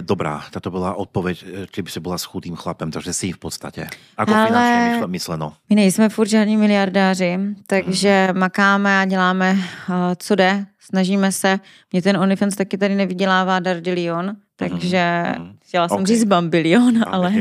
dobrá, 0.00 0.42
to 0.60 0.70
byla 0.70 0.94
odpověď, 0.94 1.44
či 1.70 1.82
by 1.82 1.90
si 1.90 2.00
byla 2.00 2.18
s 2.18 2.24
chudým 2.24 2.56
chlapem, 2.56 2.90
takže 2.90 3.12
si 3.12 3.32
v 3.32 3.38
podstatě. 3.38 3.86
Ako 4.16 4.34
Ale- 4.34 4.46
finančně 4.46 5.06
mysleno. 5.06 5.52
My 5.70 5.76
nejsme 5.76 6.08
furt 6.08 6.28
žádní 6.28 6.56
miliardáři, 6.56 7.38
takže 7.66 8.26
Mhm. 8.30 8.38
makáme 8.40 9.00
a 9.00 9.04
děláme, 9.04 9.52
uh, 9.52 9.94
co 10.16 10.34
jde. 10.34 10.66
Snažíme 10.80 11.32
se. 11.32 11.60
Mě 11.92 12.02
ten 12.02 12.16
OnlyFans 12.16 12.56
taky 12.56 12.78
tady 12.78 12.94
nevydělává 12.94 13.58
Dardilion, 13.60 14.36
takže 14.56 15.24
mhm. 15.38 15.56
chtěla 15.66 15.88
jsem 15.88 16.06
říct 16.06 16.24
bambilion, 16.24 16.94
ale, 17.06 17.32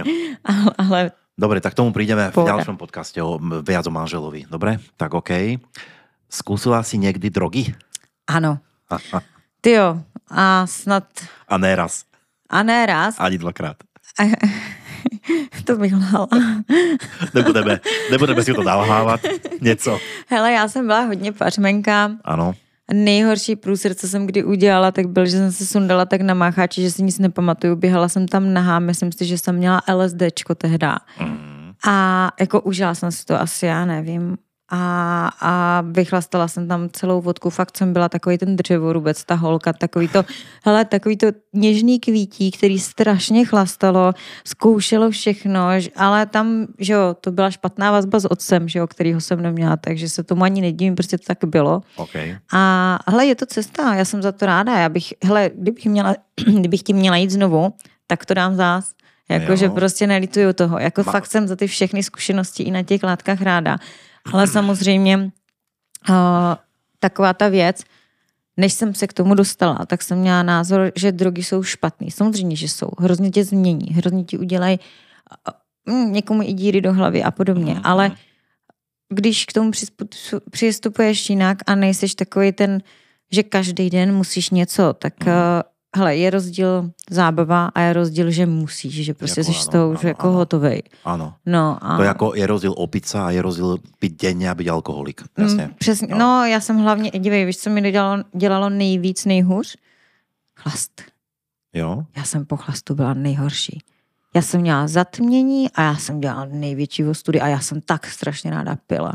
ale, 0.45 0.72
ale 0.78 1.12
Dobre, 1.38 1.61
tak 1.61 1.77
tomu 1.77 1.93
prídeme 1.93 2.33
v 2.33 2.33
Pohoda. 2.33 2.57
ďalšom 2.57 2.81
podcaste 2.81 3.21
o 3.21 3.38
viac 3.61 3.85
o 3.85 3.93
manželovi. 3.93 4.49
Dobre? 4.49 4.81
Tak 4.97 5.13
OK. 5.13 5.61
Skúsila 6.27 6.81
si 6.81 6.97
niekdy 6.97 7.29
drogy? 7.29 7.77
ano. 8.27 8.57
Ty 9.61 9.71
jo, 9.71 9.89
a 10.31 10.65
snad, 10.67 11.03
a 11.47 11.55
ne 11.57 11.75
raz. 11.75 12.03
a 12.49 12.63
ne 12.63 12.85
raz, 12.85 13.15
Ani 13.19 13.38
dvakrát. 13.38 13.77
to 15.65 15.75
bych 15.75 15.93
lhala. 15.93 16.27
Nebudeme, 17.35 17.79
nebudeme 18.11 18.41
si 18.43 18.53
to 18.53 18.63
nalhávat. 18.63 19.21
Něco. 19.61 19.99
Hele, 20.27 20.51
já 20.51 20.67
jsem 20.67 20.88
byla 20.88 21.01
hodně 21.01 21.31
pařmenka. 21.31 22.11
Ano. 22.25 22.53
Nejhorší 22.93 23.55
průser, 23.55 23.93
co 23.93 24.07
jsem 24.07 24.27
kdy 24.27 24.43
udělala, 24.43 24.91
tak 24.91 25.07
byl, 25.07 25.25
že 25.25 25.31
jsem 25.31 25.51
se 25.51 25.65
sundala 25.65 26.05
tak 26.05 26.21
na 26.21 26.33
mácháči, 26.33 26.81
že 26.81 26.91
si 26.91 27.03
nic 27.03 27.19
nepamatuju. 27.19 27.75
Běhala 27.75 28.09
jsem 28.09 28.27
tam 28.27 28.53
nahá, 28.53 28.79
myslím 28.79 29.11
si, 29.11 29.25
že 29.25 29.38
jsem 29.38 29.55
měla 29.55 29.81
LSDčko 29.93 30.55
tehda. 30.55 30.97
Mm. 31.21 31.71
A 31.88 32.31
jako 32.39 32.61
užila 32.61 32.95
jsem 32.95 33.11
si 33.11 33.25
to 33.25 33.41
asi, 33.41 33.65
já 33.65 33.85
nevím. 33.85 34.38
A, 34.70 35.32
a 35.41 35.84
vychlastala 35.91 36.47
jsem 36.47 36.68
tam 36.68 36.89
celou 36.89 37.22
vodku, 37.22 37.49
fakt 37.49 37.78
jsem 37.78 37.93
byla 37.93 38.09
takový 38.09 38.38
ten 38.38 38.55
dřevorubec, 38.55 39.24
ta 39.24 39.36
holka, 39.36 39.74
takový 39.74 40.07
to, 40.07 40.24
hele, 40.65 40.86
takový 40.86 41.18
to 41.18 41.28
něžný 41.53 41.99
kvítí, 41.99 42.51
který 42.51 42.80
strašně 42.80 43.45
chlastalo, 43.45 44.13
zkoušelo 44.45 45.09
všechno, 45.09 45.68
ale 45.95 46.26
tam, 46.26 46.68
že 46.80 46.93
jo, 46.93 47.15
to 47.22 47.32
byla 47.32 47.51
špatná 47.51 47.91
vazba 47.91 48.20
s 48.20 48.26
otcem, 48.32 48.68
že 48.68 48.80
jo, 48.80 48.88
kterýho 48.88 49.22
jsem 49.22 49.41
neměla, 49.41 49.78
takže 49.78 50.09
se 50.09 50.24
tomu 50.24 50.43
ani 50.43 50.61
nedivím, 50.61 50.95
prostě 50.95 51.18
to 51.18 51.24
tak 51.28 51.38
bylo. 51.45 51.82
OK. 51.95 52.15
A 52.53 52.99
hele, 53.07 53.26
je 53.26 53.36
to 53.36 53.45
cesta, 53.45 53.95
já 53.95 54.05
jsem 54.05 54.22
za 54.22 54.32
to 54.32 54.45
ráda. 54.45 54.80
Já 54.80 54.89
bych, 54.89 55.13
hele, 55.24 55.51
kdybych, 55.55 55.86
měla, 55.86 56.15
kdybych 56.59 56.84
tím 56.84 56.97
měla 56.97 57.18
jít 57.18 57.32
znovu, 57.32 57.74
tak 58.07 58.26
to 58.26 58.34
dám 58.34 58.55
zás. 58.55 58.91
Jako, 59.30 59.51
Jo. 59.51 59.55
že 59.55 59.70
prostě 59.70 60.07
nelituju 60.07 60.53
toho. 60.53 60.80
Jako 60.80 61.01
Ma- 61.01 61.11
fakt 61.11 61.26
jsem 61.26 61.47
za 61.47 61.55
ty 61.55 61.68
všechny 61.68 62.03
zkušenosti 62.03 62.63
i 62.63 62.72
na 62.72 62.84
těch 62.84 63.03
látkách 63.03 63.41
ráda. 63.41 63.78
Ale 64.34 64.47
samozřejmě 64.47 65.17
uh, 65.17 66.15
taková 66.99 67.34
ta 67.34 67.47
věc, 67.47 67.84
než 68.57 68.73
jsem 68.73 68.95
se 68.95 69.07
k 69.07 69.13
tomu 69.13 69.36
dostala, 69.36 69.86
tak 69.86 70.01
jsem 70.01 70.19
měla 70.19 70.43
názor, 70.43 70.91
že 70.95 71.11
drogy 71.11 71.43
jsou 71.43 71.63
špatný. 71.63 72.11
Samozřejmě, 72.11 72.55
že 72.55 72.67
jsou. 72.67 72.89
Hrozně 72.99 73.30
tě 73.32 73.43
změní, 73.43 73.93
hrozně 73.93 74.23
ti 74.23 74.38
udělají 74.38 74.80
uh, 75.88 75.95
mm, 75.95 76.13
někomu 76.13 76.41
i 76.41 76.53
díry 76.53 76.82
do 76.82 76.93
hlavy 76.93 77.23
a 77.23 77.32
podobně. 77.32 77.73
Mhm. 77.73 77.82
Ale 77.86 78.11
když 79.09 79.45
k 79.45 79.53
tomu 79.53 79.71
přistupuješ 80.51 81.30
jinak 81.30 81.57
a 81.67 81.75
nejseš 81.75 82.15
takový 82.15 82.51
ten, 82.51 82.82
že 83.32 83.43
každý 83.43 83.89
den 83.89 84.15
musíš 84.15 84.49
něco, 84.49 84.93
tak 84.93 85.25
Mhm. 85.25 85.36
Hele, 85.98 86.16
je 86.16 86.30
rozdíl 86.30 86.91
zábava 87.10 87.74
a 87.76 87.82
je 87.82 87.93
rozdíl, 87.93 88.32
že 88.32 88.45
musíš, 88.45 89.06
že 89.06 89.14
prostě 89.14 89.41
Jako 89.41 89.54
jsi 89.54 89.58
ano, 89.60 89.72
toho 89.72 89.89
už 89.89 90.04
ano, 90.04 90.08
jako 90.10 90.28
ano. 90.28 90.38
hotovej. 90.38 90.82
Áno. 91.06 91.34
No 91.45 91.78
a... 91.82 91.98
To 91.98 92.04
je 92.04 92.10
ako, 92.10 92.28
je 92.38 92.45
rozdiel 92.48 92.74
opiť 92.78 93.04
sa 93.06 93.20
a 93.28 93.32
je 93.34 93.41
rozdiel 93.41 93.78
piť 94.00 94.12
denne 94.22 94.45
a 94.50 94.54
byť 94.56 94.68
alkoholik. 94.70 95.22
Jasne. 95.38 95.68
Mm, 95.68 95.74
přesně, 95.82 96.08
No. 96.14 96.18
no. 96.18 96.45
já 96.45 96.60
jsem 96.62 96.78
hlavně, 96.78 97.10
dívej, 97.12 97.45
víš, 97.45 97.58
co 97.58 97.70
mi 97.70 97.91
dělalo, 97.91 98.24
dělalo 98.36 98.70
nejvíc, 98.70 99.26
nejhůř? 99.26 99.78
Chlast. 100.56 101.02
Jo? 101.74 102.06
Já 102.18 102.24
jsem 102.24 102.45
po 102.45 102.58
chlastu 102.58 102.95
byla 102.95 103.14
nejhorší. 103.14 103.80
Já 104.36 104.41
jsem 104.41 104.62
měla 104.62 104.88
zatmění 104.88 105.72
a 105.72 105.82
já 105.82 105.95
jsem 105.95 106.20
dělala 106.20 106.45
největší 106.52 107.06
ostudy 107.06 107.41
a 107.41 107.48
já 107.48 107.60
jsem 107.60 107.82
tak 107.82 108.08
strašně 108.08 108.52
ráda 108.52 108.78
pila. 108.88 109.14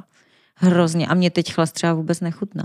Hrozně. 0.57 1.07
A 1.07 1.14
mě 1.14 1.30
teď 1.30 1.53
chlast 1.55 1.72
třeba 1.74 1.95
vůbec 1.95 2.20
nechutná. 2.20 2.64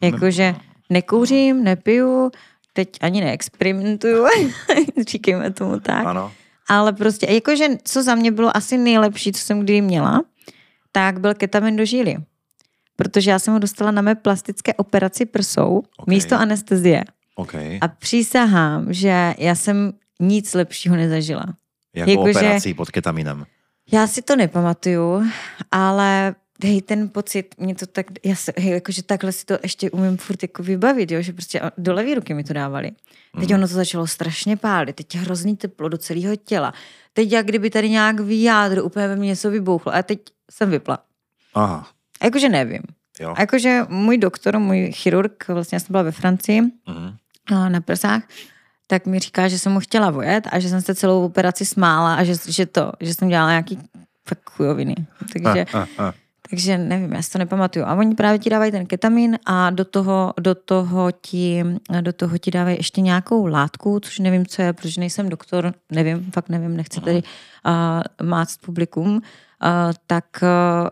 Jakože 0.00 0.54
nekouřím, 0.90 1.64
nepiju, 1.64 2.30
teď 2.76 2.88
ani 3.00 3.20
neexperimentuju, 3.20 4.26
říkejme 5.08 5.50
tomu 5.50 5.80
tak. 5.80 6.04
Áno. 6.06 6.32
Ale 6.68 6.92
prostě, 6.92 7.26
jakože 7.32 7.66
co 7.84 8.02
za 8.02 8.14
mě 8.14 8.30
bylo 8.30 8.56
asi 8.56 8.78
nejlepší, 8.78 9.32
co 9.32 9.40
jsem 9.40 9.60
kdy 9.60 9.80
měla, 9.80 10.22
tak 10.92 11.20
byl 11.20 11.34
ketamin 11.34 11.76
do 11.76 11.84
žíly. 11.84 12.16
Protože 12.96 13.30
já 13.30 13.38
jsem 13.38 13.54
ho 13.54 13.58
dostala 13.60 13.90
na 13.90 14.02
mé 14.02 14.14
plastické 14.14 14.74
operaci 14.74 15.26
prsou 15.26 15.82
Ok. 15.96 16.06
místo 16.06 16.36
anestezie. 16.36 17.04
OK. 17.34 17.54
A 17.80 17.88
přísahám, 17.98 18.92
že 18.92 19.34
já 19.38 19.54
jsem 19.54 19.92
nic 20.20 20.54
lepšího 20.54 20.96
nezažila. 20.96 21.44
Jako 21.94 22.10
jakože- 22.10 22.30
operácii 22.38 22.74
pod 22.74 22.90
ketaminem. 22.90 23.44
Já 23.92 24.06
si 24.06 24.22
to 24.22 24.36
nepamatuju, 24.36 25.22
ale 25.72 26.34
hej, 26.64 26.82
ten 26.82 27.08
pocit, 27.08 27.54
mě 27.58 27.74
to 27.74 27.86
tak, 27.86 28.06
já 28.24 28.34
se, 28.34 28.52
hej, 28.58 28.72
jakože 28.72 29.02
takhle 29.02 29.32
si 29.32 29.44
to 29.46 29.58
ještě 29.62 29.90
umím 29.90 30.16
furt 30.16 30.42
jako 30.42 30.62
vybavit, 30.62 31.10
jo, 31.10 31.22
že 31.22 31.32
prostě 31.32 31.60
a 31.60 31.70
do 31.78 31.94
levý 31.94 32.14
ruky 32.14 32.34
mi 32.34 32.44
to 32.44 32.52
dávali. 32.52 32.90
Teď 33.40 33.54
ono 33.54 33.68
to 33.68 33.74
začalo 33.74 34.06
strašně 34.06 34.56
pálit, 34.56 34.96
teď 34.96 35.16
hrozný 35.16 35.56
teplo 35.56 35.88
do 35.88 35.98
celého 35.98 36.36
těla. 36.36 36.74
Teď 37.12 37.32
jak 37.32 37.46
kdyby 37.46 37.70
tady 37.70 37.90
nějak 37.90 38.20
v 38.20 38.42
jádru 38.42 38.82
úplně 38.82 39.08
ve 39.08 39.16
mně 39.16 39.26
něco 39.26 39.50
vybouchlo 39.50 39.94
a 39.94 40.02
teď 40.02 40.20
jsem 40.50 40.70
vypla. 40.70 40.98
Aha. 41.54 41.88
A 42.20 42.24
jakože 42.24 42.48
nevím. 42.48 42.82
Jo. 43.20 43.34
A 43.36 43.40
jakože 43.40 43.82
můj 43.88 44.18
doktor, 44.18 44.58
můj 44.58 44.92
chirurg, 44.92 45.48
vlastně 45.48 45.76
já 45.76 45.80
jsem 45.80 45.92
byla 45.92 46.02
ve 46.02 46.12
Francii, 46.12 46.62
a 47.46 47.68
na 47.68 47.80
prsách, 47.80 48.22
tak 48.86 49.06
mi 49.06 49.18
říká, 49.18 49.48
že 49.48 49.58
jsem 49.58 49.72
mu 49.72 49.80
chtěla 49.80 50.10
vojet 50.10 50.48
a 50.52 50.58
že 50.58 50.68
jsem 50.68 50.82
se 50.82 50.94
celou 50.94 51.24
operaci 51.24 51.64
smála 51.64 52.14
a 52.14 52.24
že, 52.24 52.34
že 52.48 52.66
to, 52.66 52.92
že 53.00 53.14
jsem 53.14 53.28
dělala 53.28 53.50
nějaký 53.50 53.78
fakt 54.28 54.50
chujoviny. 54.50 54.94
Takže, 55.32 55.64
A, 55.72 55.86
a. 55.98 56.12
takže 56.50 56.78
nevím, 56.78 57.12
já 57.12 57.22
si 57.22 57.30
to 57.30 57.38
nepamatuju. 57.38 57.84
A 57.84 57.94
oni 57.94 58.14
právě 58.14 58.38
ti 58.38 58.50
dávají 58.50 58.72
ten 58.72 58.86
ketamin 58.86 59.38
a 59.46 59.70
do 59.70 59.84
toho, 59.84 60.34
do 60.40 60.54
toho, 60.54 61.10
ti, 61.20 61.64
do 62.00 62.12
toho 62.12 62.38
ti 62.38 62.50
dávají 62.50 62.76
ještě 62.76 63.00
nějakou 63.00 63.46
látku, 63.46 64.00
což 64.00 64.18
nevím, 64.18 64.46
co 64.46 64.62
je, 64.62 64.72
protože 64.72 65.00
nejsem 65.00 65.28
doktor, 65.28 65.74
nevím, 65.92 66.30
fakt 66.34 66.48
nevím, 66.48 66.76
nechci 66.76 67.00
tady 67.00 67.22
uh, 67.22 68.26
máct 68.26 68.56
publikum, 68.56 69.14
uh, 69.16 69.20
tak 70.06 70.24
uh, 70.42 70.88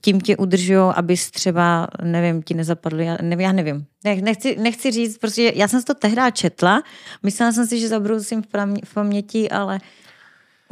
tím 0.00 0.20
tě 0.20 0.36
udržují, 0.36 0.92
abys 0.94 1.30
třeba, 1.30 1.88
nevím, 2.02 2.42
ti 2.42 2.54
nezapadly, 2.54 3.06
já 3.06 3.16
nevím, 3.22 3.40
já 3.40 3.52
nevím. 3.52 3.86
Ne, 4.04 4.16
nechci, 4.16 4.56
nechci 4.60 4.90
říct, 4.90 5.18
protože 5.18 5.52
já 5.54 5.68
jsem 5.68 5.82
to 5.82 5.94
tehdy 5.94 6.22
četla, 6.32 6.82
myslela 7.22 7.52
jsem 7.52 7.66
si, 7.66 7.80
že 7.80 7.88
zabrousím 7.88 8.42
v, 8.84 8.94
paměti, 8.94 9.50
ale 9.50 9.78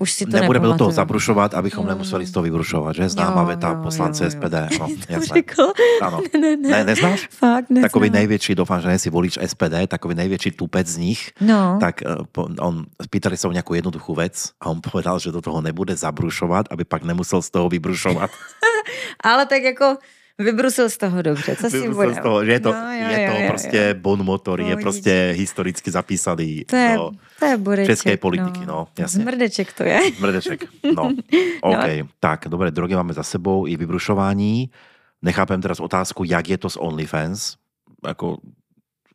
už 0.01 0.09
si 0.11 0.25
to 0.25 0.33
Nebudeme 0.33 0.65
do 0.65 0.81
toho 0.81 0.89
nepamatuju. 0.89 0.97
zabrušovať, 0.97 1.51
abychom 1.55 1.85
Jo. 1.85 1.91
nemuseli 1.93 2.25
z 2.25 2.33
toho 2.33 2.45
vybrušovať, 2.49 2.93
že? 2.97 3.05
Známa 3.13 3.45
Jo, 3.45 3.49
veta 3.53 3.69
jo, 3.71 3.85
poslance 3.85 4.21
jo, 4.25 4.27
jo. 4.27 4.33
SPD. 4.33 4.57
No, 4.81 4.87
jasné. 5.15 5.35
řekl? 5.37 5.65
Áno. 6.01 6.17
Ne, 6.33 6.57
ne, 6.57 6.69
Ne, 6.73 6.81
neznáš? 6.89 7.21
Fakt, 7.29 7.69
neznám. 7.69 7.85
Takový 7.87 8.09
najväčší, 8.11 8.53
dúfam, 8.57 8.81
že 8.81 8.89
nie 8.89 8.97
si 8.97 9.13
volič 9.13 9.37
SPD, 9.37 9.85
takový 9.87 10.17
najväčší 10.17 10.57
tupec 10.57 10.89
z 10.89 10.97
nich, 10.99 11.21
No, 11.39 11.77
tak 11.77 12.01
eh, 12.01 12.25
on, 12.59 12.89
spýtali 12.97 13.37
sa 13.37 13.47
o 13.47 13.55
nejakú 13.55 13.77
jednoduchú 13.77 14.17
vec 14.17 14.57
a 14.57 14.73
on 14.73 14.81
povedal, 14.81 15.21
že 15.21 15.29
do 15.29 15.45
toho 15.45 15.61
nebude 15.61 15.93
zabrušovať, 15.93 16.73
aby 16.73 16.83
pak 16.83 17.05
nemusel 17.05 17.45
z 17.45 17.53
toho 17.53 17.69
vybrušovať. 17.69 18.33
ale 19.29 19.45
tak 19.45 19.63
jako 19.63 20.01
vybrusil 20.41 20.91
z 20.91 20.97
toho 20.97 21.23
dobře, 21.23 21.57
co 21.57 21.71
si 21.71 21.89
budem. 21.89 22.15
z 22.15 22.19
toho, 22.19 22.45
že 22.45 22.53
je 22.53 22.61
to, 22.61 22.73
No, 22.73 22.93
jo, 22.93 23.09
je 23.09 23.17
to 23.29 23.33
jo, 23.37 23.41
jo, 23.41 23.49
prostě 23.49 23.79
jo. 23.95 24.01
bon 24.01 24.23
motor, 24.25 24.61
je 24.61 24.77
No, 24.77 24.83
prostě 24.83 25.33
historicky 25.37 25.91
zapísaný 25.91 26.65
To 26.65 26.77
je, 26.77 26.95
do 26.97 27.11
to 27.39 27.45
je 27.45 27.57
bodeček, 27.57 27.87
českej 27.97 28.17
politiky, 28.17 28.61
no, 28.67 28.89
jasne. 28.99 29.23
Zmrdeček 29.23 29.73
to 29.73 29.83
je. 29.85 30.01
Mrdeček. 30.21 30.65
No, 30.97 31.13
OK. 31.63 31.85
Tak, 32.21 32.49
dobre, 32.49 32.71
drogy 32.71 32.95
máme 32.95 33.13
za 33.13 33.23
sebou 33.23 33.67
i 33.67 33.77
vybrušování. 33.77 34.71
Nechápem 35.23 35.61
teraz 35.61 35.81
otázku, 35.81 36.25
jak 36.25 36.49
je 36.49 36.59
to 36.59 36.71
s 36.71 36.81
OnlyFans. 36.81 37.57
Ako, 38.05 38.39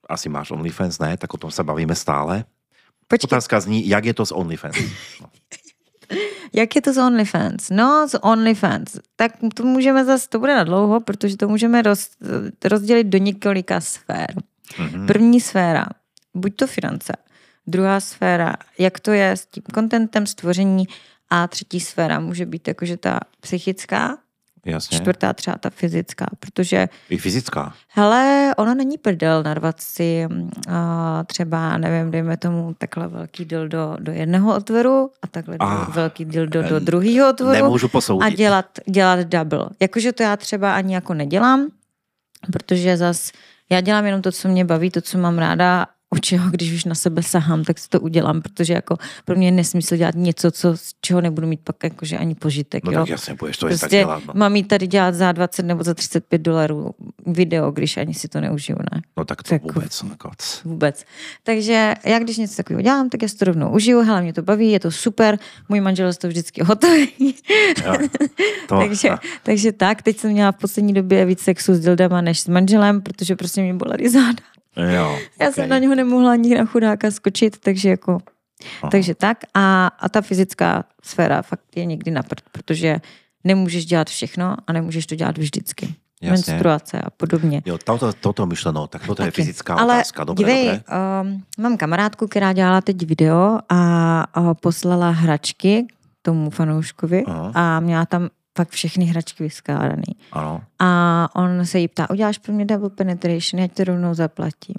asi 0.09 0.29
máš 0.29 0.51
OnlyFans, 0.51 0.99
ne? 1.01 1.17
Tak 1.17 1.33
o 1.33 1.37
tom 1.37 1.49
sa 1.51 1.65
bavíme 1.65 1.95
stále. 1.97 2.45
Počkej, 3.09 3.25
Otázka 3.25 3.59
zní, 3.59 3.81
jak 3.89 4.05
je 4.05 4.13
to 4.13 4.25
s 4.25 4.33
OnlyFans? 4.33 4.77
No. 5.21 5.27
jak 6.53 6.75
je 6.75 6.81
to 6.81 6.93
s 6.93 6.97
OnlyFans? 6.97 7.69
No, 7.69 8.07
s 8.09 8.23
OnlyFans. 8.23 8.97
Tak 9.15 9.31
to 9.53 9.63
můžeme 9.63 10.05
zase, 10.05 10.29
to 10.29 10.39
bude 10.39 10.55
na 10.55 10.63
dlouho, 10.63 10.99
protože 10.99 11.37
to 11.37 11.47
můžeme 11.47 11.81
roz, 11.81 12.09
rozdělit 12.65 13.03
do 13.03 13.17
několika 13.17 13.81
sfér. 13.81 14.35
Mhm. 14.79 15.07
První 15.07 15.41
sféra, 15.41 15.85
buď 16.33 16.55
to 16.55 16.67
finance. 16.67 17.13
Druhá 17.67 17.99
sféra, 17.99 18.55
jak 18.79 18.99
to 18.99 19.11
je 19.11 19.31
s 19.31 19.45
tím 19.45 19.63
kontentem, 19.73 20.25
stvoření. 20.25 20.87
A 21.29 21.47
třetí 21.47 21.79
sféra 21.79 22.19
může 22.19 22.45
být 22.45 22.67
jakože 22.67 22.97
ta 22.97 23.19
psychická, 23.39 24.17
Jasně. 24.65 24.97
čtvrtá 24.97 25.33
třeba 25.33 25.57
ta 25.57 25.69
fyzická, 25.69 26.25
protože 26.39 26.89
I 27.09 27.17
fyzická. 27.17 27.73
hele, 27.89 28.53
ono 28.57 28.75
není 28.75 28.97
prdel 28.97 29.43
narvat 29.43 29.79
si 29.81 30.27
uh, 30.29 30.73
třeba, 31.25 31.77
nevím, 31.77 32.11
dejme 32.11 32.37
tomu 32.37 32.75
takhle 32.77 33.07
velký 33.07 33.45
dildo 33.45 33.95
do 33.99 34.11
jednoho 34.11 34.55
otvoru 34.55 35.09
a 35.21 35.27
takhle 35.27 35.57
Ah, 35.59 35.91
velký 35.91 36.25
dildo 36.25 36.63
do 36.63 36.79
druhého 36.79 37.29
otvoru 37.29 37.53
Nemůžu 37.53 37.85
a 37.85 37.89
posoudit. 37.89 38.37
dělat, 38.37 38.65
dělat 38.89 39.19
double. 39.19 39.65
Jakože 39.79 40.11
to 40.13 40.23
já 40.23 40.37
třeba 40.37 40.75
ani 40.75 40.93
jako 40.93 41.13
nedělám, 41.13 41.67
protože 42.51 42.97
zas 42.97 43.31
já 43.69 43.81
dělám 43.81 44.05
jenom 44.05 44.21
to, 44.21 44.31
co 44.31 44.47
mě 44.47 44.65
baví, 44.65 44.91
to, 44.91 45.01
co 45.01 45.17
mám 45.17 45.37
ráda 45.37 45.85
u 46.15 46.19
čeho, 46.19 46.49
když 46.51 46.73
už 46.73 46.85
na 46.85 46.95
sebe 46.95 47.23
sahám, 47.23 47.63
tak 47.63 47.79
si 47.79 47.89
to 47.89 47.99
udělám, 47.99 48.41
protože 48.41 48.73
jako 48.73 48.97
pro 49.25 49.35
mě 49.35 49.47
je 49.47 49.51
nesmysl 49.51 49.95
dělat 49.95 50.15
něco, 50.15 50.51
co, 50.51 50.77
z 50.77 50.93
čeho 51.01 51.21
nebudu 51.21 51.47
mít 51.47 51.59
pak 51.63 51.75
jakože 51.83 52.17
ani 52.17 52.35
požitek. 52.35 52.83
No 52.83 52.91
jo? 52.91 52.99
tak 52.99 53.09
jasně, 53.09 53.33
budeš 53.39 53.57
to 53.57 53.67
prostě 53.67 53.81
tak 53.81 53.91
dělat. 53.91 54.23
No. 54.27 54.33
mám 54.35 54.55
jít 54.55 54.67
tady 54.67 54.87
dělat 54.87 55.15
za 55.15 55.31
20 55.31 55.63
nebo 55.63 55.83
za 55.83 55.93
35 55.93 56.41
dolarů 56.41 56.91
video, 57.27 57.71
když 57.71 57.97
ani 57.97 58.13
si 58.13 58.27
to 58.27 58.41
neužiju, 58.41 58.77
ne? 58.93 59.01
no 59.17 59.25
tak 59.25 59.43
to 59.43 59.49
tak- 59.49 59.63
vůbec. 59.63 60.03
Jako, 60.09 60.29
Vůbec. 60.65 61.05
Takže 61.43 61.93
já 62.05 62.19
když 62.19 62.37
něco 62.37 62.55
takového 62.55 62.81
dělám, 62.81 63.09
tak 63.09 63.21
já 63.21 63.27
si 63.27 63.37
to 63.37 63.45
rovnou 63.45 63.69
užiju, 63.71 64.01
hele, 64.01 64.21
mě 64.21 64.33
to 64.33 64.41
baví, 64.41 64.71
je 64.71 64.79
to 64.79 64.91
super, 64.91 65.39
můj 65.69 65.81
manžel 65.81 66.07
je 66.07 66.13
to 66.13 66.27
vždycky 66.27 66.63
hotový. 66.63 67.07
jo. 67.85 67.97
To, 68.67 68.77
takže, 68.77 69.09
a- 69.09 69.19
takže 69.43 69.71
tak, 69.71 70.01
teď 70.01 70.17
jsem 70.17 70.31
měla 70.31 70.51
v 70.51 70.57
poslední 70.57 70.93
době 70.93 71.25
víc 71.25 71.39
sexu 71.39 71.73
s 71.75 71.79
dildama 71.79 72.21
než 72.21 72.39
s 72.39 72.47
manželem, 72.47 73.01
protože 73.01 73.35
prostě 73.35 73.61
mě 73.61 73.73
bolely 73.73 74.09
záda. 74.09 74.43
Jo, 74.77 75.17
Já 75.39 75.47
okej. 75.49 75.53
jsem 75.53 75.69
na 75.69 75.77
něho 75.77 75.95
nemohla 75.95 76.31
ani 76.31 76.55
na 76.55 76.65
chudáka 76.65 77.11
skočit, 77.11 77.57
takže 77.59 77.89
jako, 77.89 78.17
Aha. 78.81 78.89
takže 78.91 79.15
tak. 79.15 79.37
A, 79.53 79.87
a 79.99 80.09
ta 80.09 80.21
fyzická 80.21 80.83
sféra 81.03 81.41
fakt 81.41 81.61
je 81.75 81.85
někdy 81.85 82.11
na 82.11 82.23
prd, 82.23 82.41
protože 82.51 82.97
nemůžeš 83.43 83.85
dělat 83.85 84.09
všechno 84.09 84.55
a 84.67 84.73
nemůžeš 84.73 85.05
to 85.05 85.15
dělat 85.15 85.37
vždycky. 85.37 85.95
Jasně. 86.21 86.53
Menstruace 86.53 87.01
a 87.01 87.09
podobně. 87.09 87.61
Jo, 87.65 87.77
toto, 87.77 88.13
toto 88.13 88.45
myšleno, 88.45 88.87
tak 88.87 89.05
toto 89.07 89.23
je 89.23 89.27
Taky. 89.27 89.41
fyzická 89.41 89.75
Ale 89.75 89.93
otázka. 89.95 90.23
Dobre, 90.23 90.43
dívej, 90.43 90.65
dobre. 90.65 90.83
Um, 91.21 91.43
mám 91.57 91.77
kamarádku, 91.77 92.27
která 92.27 92.53
dělala 92.53 92.81
teď 92.81 93.05
video 93.05 93.59
a, 93.69 94.21
a 94.33 94.53
poslala 94.53 95.09
hračky 95.09 95.87
tomu 96.21 96.49
fanouškovi 96.49 97.23
Aha. 97.27 97.51
a 97.55 97.79
měla 97.79 98.05
tam 98.05 98.29
fakt 98.57 98.69
všechny 98.69 99.05
hračky 99.05 99.43
vyskládaný. 99.43 100.15
Ano. 100.31 100.61
A 100.79 101.29
on 101.35 101.65
se 101.65 101.79
jí 101.79 101.87
ptá, 101.87 102.09
uděláš 102.09 102.37
pro 102.37 102.53
mě 102.53 102.65
double 102.65 102.89
penetration, 102.89 103.61
já 103.61 103.67
ti 103.67 103.73
to 103.73 103.83
rovnou 103.83 104.13
zaplatím. 104.13 104.75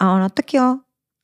A 0.00 0.14
ona, 0.14 0.28
tak 0.28 0.54
jo. 0.54 0.78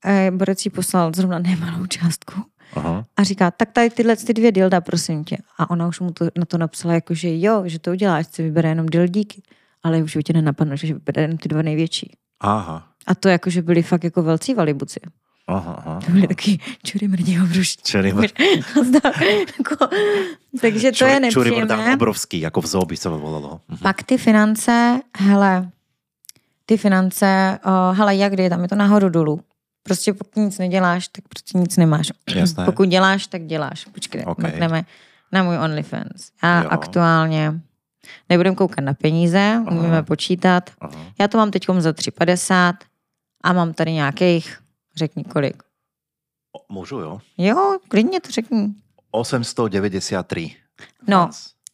E, 0.04 0.30
Borec 0.30 0.64
jí 0.64 0.70
poslal 0.70 1.12
zrovna 1.16 1.38
nemalou 1.38 1.86
částku. 1.86 2.42
Aha. 2.74 3.04
A 3.16 3.22
říká, 3.22 3.50
tak 3.50 3.72
tady 3.72 3.90
tyhle 3.90 4.16
ty 4.16 4.34
dvě 4.34 4.52
dilda, 4.52 4.80
prosím 4.80 5.24
tě. 5.24 5.36
A 5.58 5.70
ona 5.70 5.86
už 5.86 6.00
mu 6.00 6.12
to, 6.12 6.24
na 6.38 6.44
to 6.44 6.58
napsala 6.58 6.94
jako, 6.94 7.14
že 7.14 7.40
jo, 7.40 7.62
že 7.66 7.78
to 7.78 7.90
uděláš, 7.90 8.26
si 8.26 8.42
vybere 8.42 8.68
jenom 8.68 8.86
dildíky. 8.86 9.42
Ale 9.82 10.02
už 10.02 10.18
tě 10.24 10.32
nenapadlo, 10.32 10.76
že 10.76 10.94
vybere 10.94 11.22
jenom 11.22 11.38
ty 11.38 11.48
dva 11.48 11.62
největší. 11.62 12.16
Aha. 12.40 12.88
A 13.06 13.14
to 13.14 13.28
jako, 13.28 13.50
že 13.50 13.62
byli 13.62 13.82
fakt 13.82 14.04
jako 14.04 14.22
velcí 14.22 14.54
valibuci. 14.54 15.00
Aha, 15.48 15.82
aha. 15.86 16.00
To 16.06 16.26
taky 16.28 16.58
čury 16.84 17.08
mrdí 17.08 17.40
obruští. 17.40 17.82
Čury 17.82 18.12
takže 20.60 20.92
to 20.92 21.04
je 21.04 21.30
Čury 21.30 21.50
mrdám 21.50 21.68
nepříjemné. 21.68 21.94
obrovský, 21.94 22.40
jako 22.40 22.60
v 22.60 22.66
zoo 22.66 22.84
by 22.84 22.96
se 22.96 23.02
to 23.02 23.18
volalo. 23.18 23.60
Mhm. 23.68 23.78
Pak 23.82 24.02
ty 24.02 24.18
finance, 24.18 25.00
hele, 25.18 25.70
ty 26.66 26.76
finance, 26.76 27.58
uh, 27.66 27.96
hele, 27.98 28.16
jak 28.16 28.32
kdy, 28.32 28.50
tam 28.50 28.62
je 28.62 28.68
to 28.68 28.74
nahoru 28.74 29.08
dolů. 29.08 29.40
Prostě 29.82 30.12
pokud 30.12 30.36
nic 30.36 30.58
neděláš, 30.58 31.08
tak 31.08 31.28
prostě 31.28 31.58
nic 31.58 31.76
nemáš. 31.76 32.12
Jasné. 32.34 32.64
Pokud 32.64 32.88
děláš, 32.88 33.26
tak 33.26 33.42
děláš. 33.46 33.84
Počkej, 33.84 34.20
Ok. 34.26 34.28
okay. 34.38 34.50
mrkneme 34.50 34.84
na 35.32 35.42
můj 35.42 35.58
OnlyFans. 35.58 36.30
Já 36.42 36.62
Jo. 36.62 36.68
aktuálně 36.70 37.60
nebudem 38.28 38.54
koukat 38.54 38.84
na 38.84 38.94
peníze, 38.94 39.62
Aha. 39.66 39.78
umíme 39.80 40.02
počítat. 40.02 40.70
Aha. 40.80 40.92
Já 41.20 41.28
to 41.28 41.38
mám 41.38 41.50
teď 41.50 41.66
za 41.78 41.90
3,50 41.90 42.74
a 43.44 43.52
mám 43.52 43.72
tady 43.72 43.92
nějakých, 43.92 44.58
řekni 44.98 45.24
kolik. 45.24 45.62
Můžu, 46.68 46.98
jo? 46.98 47.18
Jo, 47.38 47.78
klidně 47.88 48.20
to 48.20 48.30
řekni. 48.30 48.74
893. 49.10 50.56
No, 51.08 51.30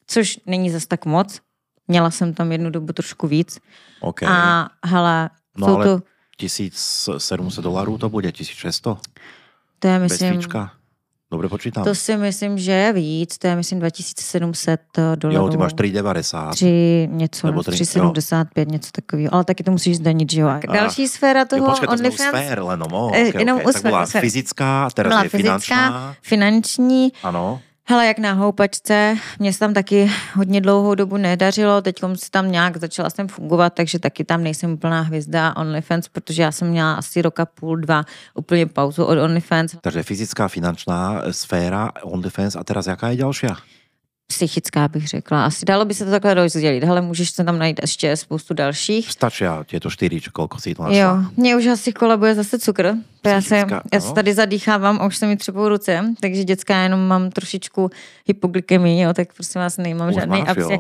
což 0.07 0.41
není 0.47 0.71
zas 0.71 0.87
tak 0.87 1.07
moc. 1.07 1.41
Měla 1.89 2.11
jsem 2.11 2.35
tam 2.35 2.53
jednu 2.53 2.71
dobu 2.71 2.93
trošku 2.93 3.27
víc. 3.27 3.59
OK. 4.01 4.23
A 4.23 4.71
hele, 4.87 5.31
No, 5.57 5.67
jsou 5.67 5.75
ale 5.75 5.85
to, 5.85 6.03
1700 6.37 7.65
dolarů 7.65 7.99
to 7.99 8.09
bude, 8.09 8.33
1600. 8.33 8.99
to 9.79 9.89
je 9.89 9.99
Bez 9.99 10.13
myslím, 10.13 10.43
Dobre 11.33 11.49
počítám. 11.49 11.85
to 11.85 11.95
si 11.95 12.17
myslím, 12.17 12.59
že 12.59 12.73
je 12.73 12.93
víc, 12.93 13.39
to 13.39 13.47
je 13.47 13.57
myslím 13.57 13.79
2700 13.79 14.81
dolarů. 15.15 15.45
Jo, 15.45 15.49
ty 15.51 15.57
máš 15.57 15.75
3,90. 15.75 16.51
Tři 16.51 17.09
něco, 17.13 17.47
Nebo 17.47 17.53
nebo 17.53 17.63
tři, 17.63 17.71
375, 17.73 18.69
něco 18.69 18.91
takového. 18.93 19.35
Ale 19.35 19.45
taky 19.45 19.65
to 19.65 19.71
musíš 19.71 19.97
zdanit, 19.97 20.33
že 20.33 20.41
jo. 20.41 20.49
A 20.49 20.61
další 20.73 21.09
sféra 21.09 21.45
toho 21.45 21.63
Jo, 21.65 21.71
počkej, 21.71 21.87
to 21.89 21.93
OnlyFans, 21.93 22.29
sfér, 22.31 22.63
len 22.63 22.79
no, 22.79 23.11
Eh, 23.15 23.29
okay, 23.29 23.41
jenom 23.41 23.57
okay. 23.57 23.65
Tak 23.73 23.77
usmer, 23.77 23.93
bola 23.93 24.03
usmer. 24.03 24.21
fyzická, 24.21 24.89
teraz 24.95 25.11
byla 25.11 25.23
je 25.23 25.29
fyzická, 25.29 25.59
finančná. 25.59 26.15
finanční, 26.23 27.13
Ano. 27.23 27.61
Hele, 27.87 28.07
jak 28.07 28.19
na 28.19 28.33
houpačce, 28.33 29.17
mě 29.39 29.53
se 29.53 29.59
tam 29.59 29.75
taky 29.75 30.11
hodně 30.35 30.61
dlouhou 30.61 30.95
dobu 30.95 31.17
nedařilo, 31.17 31.83
teď 31.83 31.97
si 32.15 32.31
tam 32.31 32.53
nějak 32.53 32.77
začala 32.77 33.11
jsem 33.11 33.29
fungovat, 33.29 33.75
takže 33.75 33.99
taky 33.99 34.25
tam 34.25 34.43
nejsem 34.43 34.73
úplná 34.73 35.01
hvězda 35.01 35.57
OnlyFans, 35.57 36.09
protože 36.09 36.43
já 36.43 36.53
jsem 36.53 36.69
měla 36.69 36.95
asi 36.95 37.23
roka 37.23 37.47
půl, 37.47 37.77
dva 37.77 38.05
úplně 38.35 38.67
pauzu 38.67 39.05
od 39.05 39.19
OnlyFans. 39.19 39.77
Takže 39.81 40.03
fyzická, 40.03 40.49
finančná 40.49 41.23
sféra, 41.31 41.93
OnlyFans 42.03 42.57
a 42.57 42.65
teraz 42.65 42.87
jaká 42.87 43.09
je 43.09 43.17
ďalšia? 43.17 43.57
Psychická 44.27 44.89
bych 44.89 45.09
řekla. 45.09 45.45
Asi 45.45 45.67
dalo 45.67 45.85
by 45.85 45.95
se 45.95 46.05
to 46.05 46.11
takhle 46.11 46.35
rozdělit. 46.35 46.85
Hele, 46.85 47.01
můžeš 47.01 47.31
se 47.31 47.45
tam 47.45 47.59
najít 47.59 47.81
ještě 47.83 48.17
spoustu 48.17 48.55
dalších. 48.55 49.13
Stačia 49.13 49.65
tieto 49.69 49.93
štyri, 49.93 50.17
či 50.21 50.33
koľko 50.33 50.57
si 50.59 50.75
to 50.75 50.83
našla? 50.83 50.97
Jo, 50.97 51.11
mě 51.37 51.57
už 51.57 51.67
asi 51.67 51.93
kolabuje 51.93 52.35
zase 52.35 52.59
cukr. 52.59 52.97
Já 53.27 53.41
se, 53.41 53.57
Psychická, 53.57 53.83
já 53.93 54.01
se 54.01 54.13
tady 54.15 54.35
zadýchávám 54.35 54.99
a 55.01 55.07
už 55.07 55.17
se 55.17 55.27
mi 55.27 55.37
třepou 55.37 55.69
ruce, 55.69 56.05
takže 56.21 56.45
dětská 56.45 56.83
jenom 56.83 57.07
mám 57.07 57.31
trošičku 57.31 57.91
hypoglykemii, 58.27 59.03
jo, 59.03 59.13
tak 59.15 59.35
prosím 59.35 59.61
vás 59.61 59.77
nemám 59.77 60.09
Už 60.09 60.15
žádný 60.15 60.41
máš, 60.41 60.49
absě. 60.49 60.79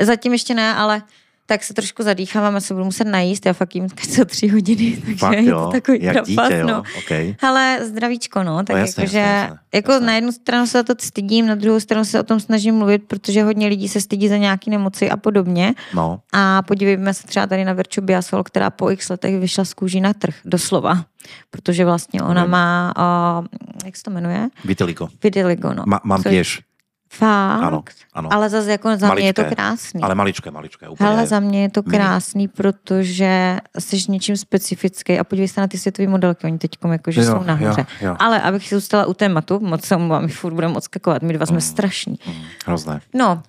Zatím 0.00 0.32
ještě 0.32 0.54
ne, 0.54 0.74
ale 0.74 1.02
tak 1.48 1.64
se 1.64 1.74
trošku 1.74 2.02
zadýchávám 2.02 2.56
a 2.56 2.60
se 2.60 2.74
budu 2.74 2.84
muset 2.84 3.04
najíst. 3.04 3.46
Já 3.46 3.52
fakt 3.52 3.74
jim 3.74 3.88
co 3.90 4.24
tři 4.24 4.48
hodiny, 4.48 4.96
takže 5.04 5.16
Fakt 5.16 5.32
je 5.38 5.44
jo, 5.44 5.64
to 5.66 5.72
takový 5.72 5.98
jak 6.02 6.12
trapas, 6.12 6.28
dítě, 6.28 6.56
jo, 6.58 6.66
no. 6.66 6.82
okay. 6.98 7.34
Hele, 7.40 7.78
zdravíčko, 7.84 8.42
no, 8.42 8.56
tak 8.64 8.68
No 8.68 8.76
jasně, 8.76 9.02
jakože, 9.02 9.18
jasně, 9.18 9.32
jasně, 9.42 9.58
jako 9.74 9.92
jasně. 9.92 10.06
na 10.06 10.14
jednu 10.14 10.32
stranu 10.32 10.66
se 10.66 10.78
za 10.78 10.82
to 10.82 10.94
stydím, 11.00 11.46
na 11.46 11.54
druhou 11.54 11.80
stranu 11.80 12.04
se 12.04 12.20
o 12.20 12.22
tom 12.22 12.40
snažím 12.40 12.74
mluvit, 12.74 13.02
protože 13.06 13.42
hodně 13.42 13.68
lidí 13.68 13.88
se 13.88 14.00
stydí 14.00 14.28
za 14.28 14.36
nějaké 14.36 14.70
nemoci 14.70 15.10
a 15.10 15.16
podobně. 15.16 15.74
No, 15.94 16.20
A 16.32 16.62
podívejme 16.62 17.14
se 17.14 17.26
třeba 17.26 17.46
tady 17.46 17.64
na 17.64 17.72
Verču 17.72 18.00
Biasol, 18.00 18.42
která 18.42 18.70
po 18.70 18.90
x 18.90 19.08
letech 19.08 19.36
vyšla 19.40 19.64
z 19.64 19.74
kůží 19.74 20.00
na 20.00 20.12
trh, 20.12 20.34
doslova. 20.44 21.04
Protože 21.50 21.84
vlastně 21.84 22.22
ona 22.22 22.42
Vím. 22.42 22.50
má, 22.50 22.94
uh, 23.40 23.46
jak 23.84 23.96
se 23.96 24.02
to 24.02 24.10
jmenuje? 24.10 24.48
vitiligo. 24.64 25.08
Vitiligo, 25.22 25.74
no. 25.74 25.82
Ma, 25.86 26.00
mám 26.04 26.22
Což- 26.22 26.30
tiež, 26.30 26.60
Fakt? 27.08 27.62
Ano, 27.62 27.82
ano. 28.14 28.32
Ale 28.32 28.48
zase 28.48 28.70
jako 28.70 28.96
za 28.96 29.14
mě 29.14 29.24
je 29.26 29.32
to 29.34 29.42
Maličké, 29.42 29.54
krásný. 29.54 30.02
ale 30.02 30.14
maličké, 30.14 30.50
maličké. 30.50 30.88
Úplně. 30.88 31.10
Hele, 31.10 31.26
za 31.26 31.40
mě 31.40 31.62
je 31.62 31.70
to 31.70 31.82
mini. 31.86 31.98
krásný, 31.98 32.48
protože 32.48 33.58
jsi 33.78 33.96
něčím 34.08 34.36
specifický 34.36 35.18
a 35.18 35.24
podívej 35.24 35.48
se 35.48 35.60
na 35.60 35.66
ty 35.66 35.78
světové 35.78 36.08
modelky, 36.08 36.46
oni 36.46 36.58
teď 36.58 36.70
jakože 36.90 37.20
Jo, 37.20 37.26
jsou 37.26 37.42
nahoře. 37.42 37.86
jo, 38.00 38.08
jo. 38.08 38.16
Ale 38.18 38.40
abych 38.42 38.68
si 38.68 38.74
zůstala 38.74 39.06
u 39.06 39.14
tématu, 39.14 39.60
moc 39.60 39.84
se 39.84 39.96
omlouvám, 39.96 40.22
my 40.22 40.28
furt 40.32 40.54
budeme 40.54 40.74
odskakovat, 40.76 41.22
my 41.22 41.32
dva 41.32 41.46
jsme 41.46 41.60
strašní. 41.60 42.18
Mm, 42.26 42.32
hrozné. 42.66 43.00
No, 43.14 43.42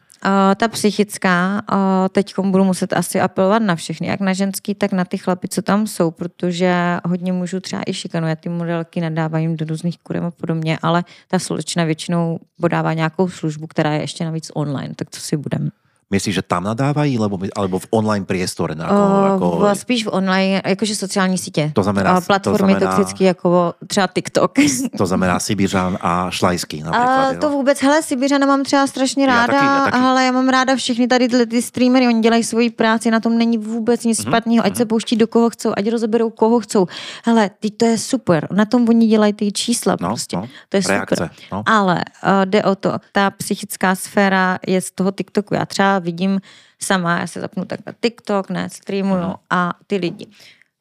Ta 0.58 0.68
psychická, 0.68 1.62
teď 2.12 2.34
budu 2.40 2.64
muset 2.64 2.94
asi 2.94 3.22
apelovat 3.22 3.62
na 3.62 3.76
všechny, 3.76 4.08
jak 4.08 4.20
na 4.20 4.34
ženský, 4.34 4.76
tak 4.76 4.92
na 4.92 5.06
ty 5.06 5.18
chlapy, 5.18 5.48
co 5.48 5.62
tam 5.62 5.88
jsou, 5.88 6.12
protože 6.12 6.98
hodně 7.06 7.34
mužů 7.34 7.60
třeba 7.60 7.82
i 7.88 7.94
šikanuje, 7.94 8.36
ty 8.36 8.50
modelky 8.50 9.02
nadávají 9.02 9.44
jim 9.44 9.58
do 9.58 9.66
různých 9.66 9.98
kurem 10.00 10.26
a 10.26 10.32
podobně, 10.32 10.78
ale 10.82 11.04
ta 11.28 11.40
slečna 11.40 11.84
většinou 11.84 12.40
podává 12.62 12.94
nějakou 12.94 13.30
službu, 13.30 13.68
která 13.68 13.94
je 13.94 14.02
ještě 14.02 14.26
navíc 14.26 14.52
online, 14.54 14.94
tak 14.96 15.10
co 15.10 15.22
si 15.22 15.38
budeme. 15.38 15.70
Myslíš, 16.12 16.36
že 16.36 16.42
tam 16.42 16.64
nadávají, 16.64 17.20
lebo, 17.20 17.36
alebo 17.56 17.80
v 17.80 17.88
online 17.92 18.24
priestore? 18.26 18.76
Ako, 18.80 18.96
Uh, 18.96 19.26
ako, 19.36 19.46
v, 19.60 19.76
spíš 19.76 20.06
v 20.06 20.10
online, 20.16 20.62
jakože 20.66 20.96
sociální 20.96 21.38
sítě. 21.38 21.72
To 21.76 21.84
znamená- 21.84 22.18
Uh, 22.18 22.24
platformy 22.24 22.58
to 22.58 22.80
znamená- 22.80 22.96
toxické, 22.96 23.24
jako 23.26 23.74
třeba 23.88 24.08
TikTok. 24.08 24.52
to 24.98 25.06
znamená 25.06 25.40
Sibiřan 25.40 25.98
a 26.02 26.32
Šlajský 26.32 26.84
napríklad. 26.84 27.32
A 27.32 27.34
to 27.40 27.50
vůbec, 27.50 27.82
hele, 27.84 28.02
Sibiřana 28.04 28.48
mám 28.48 28.64
třeba 28.64 28.88
strašně 28.88 29.26
Já 29.26 29.36
ráda, 29.36 29.54
taky, 29.54 29.66
já 29.66 29.84
taky. 29.84 29.98
ale 29.98 30.24
já 30.26 30.32
mám 30.32 30.50
ráda 30.50 30.76
všechny 30.76 31.08
tady 31.08 31.28
tyhle 31.28 31.46
ty 31.46 31.62
streamery, 31.62 32.08
oni 32.08 32.20
dělají 32.22 32.44
svoji 32.44 32.70
práci, 32.70 33.12
na 33.12 33.20
tom 33.20 33.38
není 33.38 33.58
vůbec 33.58 34.04
nic 34.04 34.20
Mhm, 34.20 34.32
špatného, 34.32 34.66
ať 34.66 34.76
se 34.78 34.86
pouští 34.86 35.16
do 35.16 35.28
koho 35.28 35.50
chcou, 35.50 35.74
ať 35.78 35.90
rozeberou 35.92 36.30
koho 36.30 36.60
chcou. 36.60 36.88
Hele, 37.26 37.50
teď 37.60 37.74
to 37.78 37.86
je 37.86 37.98
super, 37.98 38.48
na 38.52 38.66
tom 38.66 38.90
oni 38.90 39.08
dělají 39.08 39.34
ty 39.34 39.52
čísla 39.52 39.98
No, 40.02 40.08
prostě, 40.08 40.38
no, 40.38 40.48
to 40.70 40.78
je 40.78 40.82
reakce, 40.88 41.16
super. 41.16 41.30
no. 41.52 41.64
Ale 41.66 41.96
uh, 42.24 42.30
jde 42.46 42.64
o 42.64 42.76
to, 42.76 42.94
ta 43.12 43.32
psychická 43.32 43.96
sféra 43.96 44.58
je 44.68 44.82
z 44.82 44.92
toho 44.92 45.12
TikToku, 45.12 45.54
já 45.54 45.66
třeba 45.66 45.97
vidím 46.00 46.42
sama, 46.82 47.20
já 47.20 47.28
se 47.28 47.42
zapnu 47.42 47.66
takhle 47.66 47.94
TikTok, 48.02 48.50
ne, 48.50 48.70
streamuju 48.70 49.22
Mhm. 49.24 49.34
a 49.50 49.74
ty 49.88 49.96
lidi. 49.98 50.28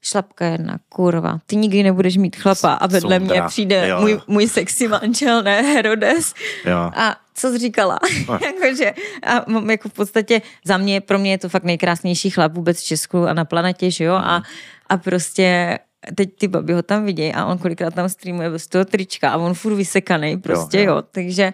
Šlapka 0.02 0.44
jedna, 0.46 0.78
kurva, 0.88 1.38
ty 1.46 1.56
nikdy 1.56 1.82
nebudeš 1.82 2.16
mít 2.16 2.36
chlapa 2.36 2.72
a 2.72 2.86
vedle 2.86 3.18
mě 3.18 3.28
Sundra. 3.28 3.48
přijde 3.48 3.88
Jo, 3.88 4.00
můj, 4.00 4.10
jo. 4.10 4.20
můj 4.26 4.48
sexy 4.48 4.88
manžel, 4.88 5.42
ne, 5.42 5.62
Herodes. 5.62 6.34
Jo. 6.64 6.90
A 6.94 7.16
co 7.34 7.50
jsi 7.50 7.58
říkala? 7.58 7.98
Jakože, 8.46 8.92
a 9.26 9.44
mám 9.50 9.70
jako 9.70 9.88
v 9.88 9.92
podstatě 9.92 10.42
za 10.64 10.76
mě, 10.76 11.00
pro 11.00 11.18
mě 11.18 11.30
je 11.30 11.38
to 11.38 11.48
fakt 11.48 11.64
nejkrásnější 11.64 12.30
chlap 12.30 12.52
vůbec 12.52 12.80
v 12.80 12.84
Česku 12.84 13.26
a 13.26 13.32
na 13.34 13.44
planetě, 13.44 13.90
že 13.90 14.04
jo? 14.04 14.14
A, 14.14 14.42
a 14.88 14.96
prostě 14.96 15.78
teď 16.14 16.30
ty 16.38 16.48
babi 16.48 16.72
ho 16.72 16.82
tam 16.82 17.04
vidějí 17.04 17.32
a 17.34 17.44
on 17.44 17.58
kolikrát 17.58 17.94
tam 17.94 18.08
streamuje 18.08 18.50
bez 18.50 18.66
toho 18.66 18.84
trička 18.84 19.30
a 19.30 19.36
on 19.36 19.54
furt 19.54 19.74
vysekaný 19.74 20.36
prostě, 20.38 20.78
jo. 20.78 20.84
jo. 20.84 20.94
jo. 20.96 21.02
Takže 21.10 21.52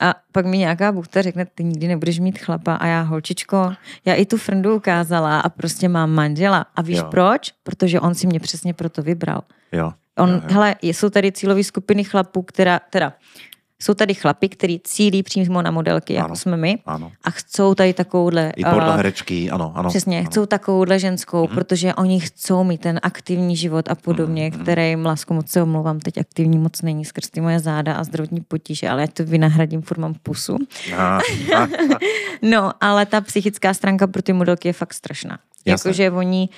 A 0.00 0.14
pak 0.32 0.46
mi 0.46 0.58
nějaká 0.58 0.92
buchta 0.92 1.22
řekne, 1.22 1.46
ty 1.54 1.64
nikdy 1.64 1.88
nebudeš 1.88 2.18
mít 2.18 2.38
chlapa 2.38 2.74
a 2.74 2.86
já, 2.86 3.00
holčičko, 3.02 3.72
já 4.04 4.14
i 4.14 4.26
tu 4.26 4.36
frndu 4.36 4.76
ukázala 4.76 5.40
a 5.40 5.48
prostě 5.48 5.88
mám 5.88 6.10
manžela. 6.10 6.66
A 6.76 6.82
víš 6.82 6.98
Jo. 6.98 7.04
proč? 7.10 7.52
Protože 7.62 8.00
on 8.00 8.14
si 8.14 8.26
mě 8.26 8.40
přesně 8.40 8.74
proto 8.74 9.02
vybral. 9.02 9.42
Jo. 9.72 9.92
On, 10.18 10.28
Jo, 10.28 10.34
jo. 10.34 10.42
hele, 10.54 10.74
jsou 10.82 11.10
tady 11.10 11.32
cílové 11.32 11.64
skupiny 11.64 12.04
chlapů, 12.04 12.42
která, 12.42 12.80
teda, 12.90 13.12
jsou 13.82 13.94
tady 13.94 14.14
chlapy, 14.14 14.48
který 14.48 14.80
cílí 14.84 15.22
přímo 15.22 15.62
na 15.62 15.70
modelky, 15.70 16.14
jako 16.14 16.24
Ano. 16.24 16.36
jsme 16.36 16.56
my, 16.56 16.78
Ano. 16.86 17.12
a 17.24 17.30
chcou 17.30 17.74
tady 17.74 17.94
takovouhle... 17.94 18.52
I 18.56 18.64
porno 18.64 18.92
herečky, 18.92 19.50
ano, 19.50 19.72
ano. 19.74 19.88
Přesně, 19.88 20.18
ano. 20.18 20.30
chcou 20.30 20.46
takovouhle 20.46 20.98
ženskou, 20.98 21.48
mm. 21.48 21.54
protože 21.54 21.94
oni 21.94 22.20
chcou 22.20 22.64
mít 22.64 22.80
ten 22.80 23.00
aktivní 23.02 23.56
život 23.56 23.90
a 23.90 23.94
podobně, 23.94 24.50
mm. 24.54 24.62
který 24.62 24.88
jim, 24.88 25.06
lásko, 25.06 25.34
moc 25.34 25.50
se 25.50 25.62
omlouvám, 25.62 26.00
teď 26.00 26.18
aktivní 26.18 26.58
moc 26.58 26.82
není 26.82 27.04
skrz 27.04 27.30
ty 27.30 27.40
moje 27.40 27.60
záda 27.60 27.94
a 27.94 28.04
zdravotní 28.04 28.40
potíže, 28.40 28.88
ale 28.88 29.00
já 29.00 29.06
to 29.06 29.24
vynahradím, 29.24 29.82
furt 29.82 29.98
mám 29.98 30.14
pusu. 30.22 30.56
A, 30.96 31.18
a, 31.56 31.62
a, 31.62 31.68
No, 32.42 32.72
ale 32.80 33.06
ta 33.06 33.20
psychická 33.20 33.74
stránka 33.74 34.06
pro 34.06 34.22
ty 34.22 34.32
modelky 34.32 34.68
je 34.68 34.72
fakt 34.72 34.94
strašná. 34.94 35.38
Jakože 35.64 36.10
oni, 36.10 36.48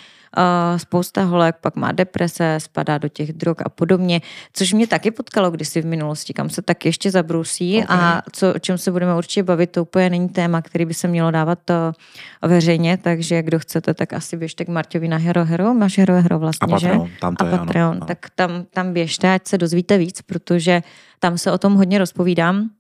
spousta 0.76 1.24
holek 1.24 1.56
pak 1.60 1.76
má 1.76 1.92
deprese, 1.92 2.54
spadá 2.58 2.98
do 2.98 3.08
těch 3.08 3.32
drog 3.32 3.56
a 3.64 3.68
podobně, 3.68 4.20
což 4.52 4.72
mě 4.72 4.86
taky 4.86 5.10
potkalo 5.10 5.50
kdysi 5.50 5.82
v 5.82 5.86
minulosti, 5.86 6.32
kam 6.32 6.50
se 6.50 6.62
tak 6.62 6.86
ještě 6.86 7.10
zabrousí 7.10 7.78
Ok. 7.78 7.86
a 7.90 8.22
co, 8.32 8.54
o 8.54 8.58
čem 8.58 8.78
se 8.78 8.92
budeme 8.92 9.14
určitě 9.14 9.42
bavit, 9.42 9.66
to 9.70 9.82
úplně 9.82 10.10
není 10.10 10.28
téma, 10.28 10.62
který 10.62 10.84
by 10.84 10.94
se 10.94 11.08
mělo 11.08 11.30
dávat 11.30 11.58
to 11.64 11.74
veřejně, 12.42 12.96
takže 12.96 13.42
kdo 13.42 13.58
chcete, 13.58 13.94
tak 13.94 14.12
asi 14.12 14.36
běžte 14.36 14.64
k 14.64 14.68
Marťovi 14.68 15.08
na 15.08 15.16
Hero 15.16 15.44
Hero, 15.44 15.74
máš 15.74 15.98
Hero 15.98 16.14
Hero 16.22 16.38
vlastně, 16.38 16.66
A 16.74 16.76
Patreon, 16.76 17.06
že? 17.06 17.12
tam 17.20 17.36
to 17.36 17.44
a 17.44 17.48
je, 17.48 17.58
Patreon, 17.58 17.96
ano. 17.96 18.06
tak 18.06 18.26
tam, 18.34 18.64
tam 18.70 18.92
běžte, 18.92 19.34
ať 19.34 19.46
se 19.48 19.58
dozvíte 19.58 19.98
víc, 19.98 20.22
protože 20.22 20.82
tam 21.18 21.38
se 21.38 21.52
o 21.52 21.58
tom 21.58 21.74
hodně 21.74 21.98
rozpovídám. 21.98 22.70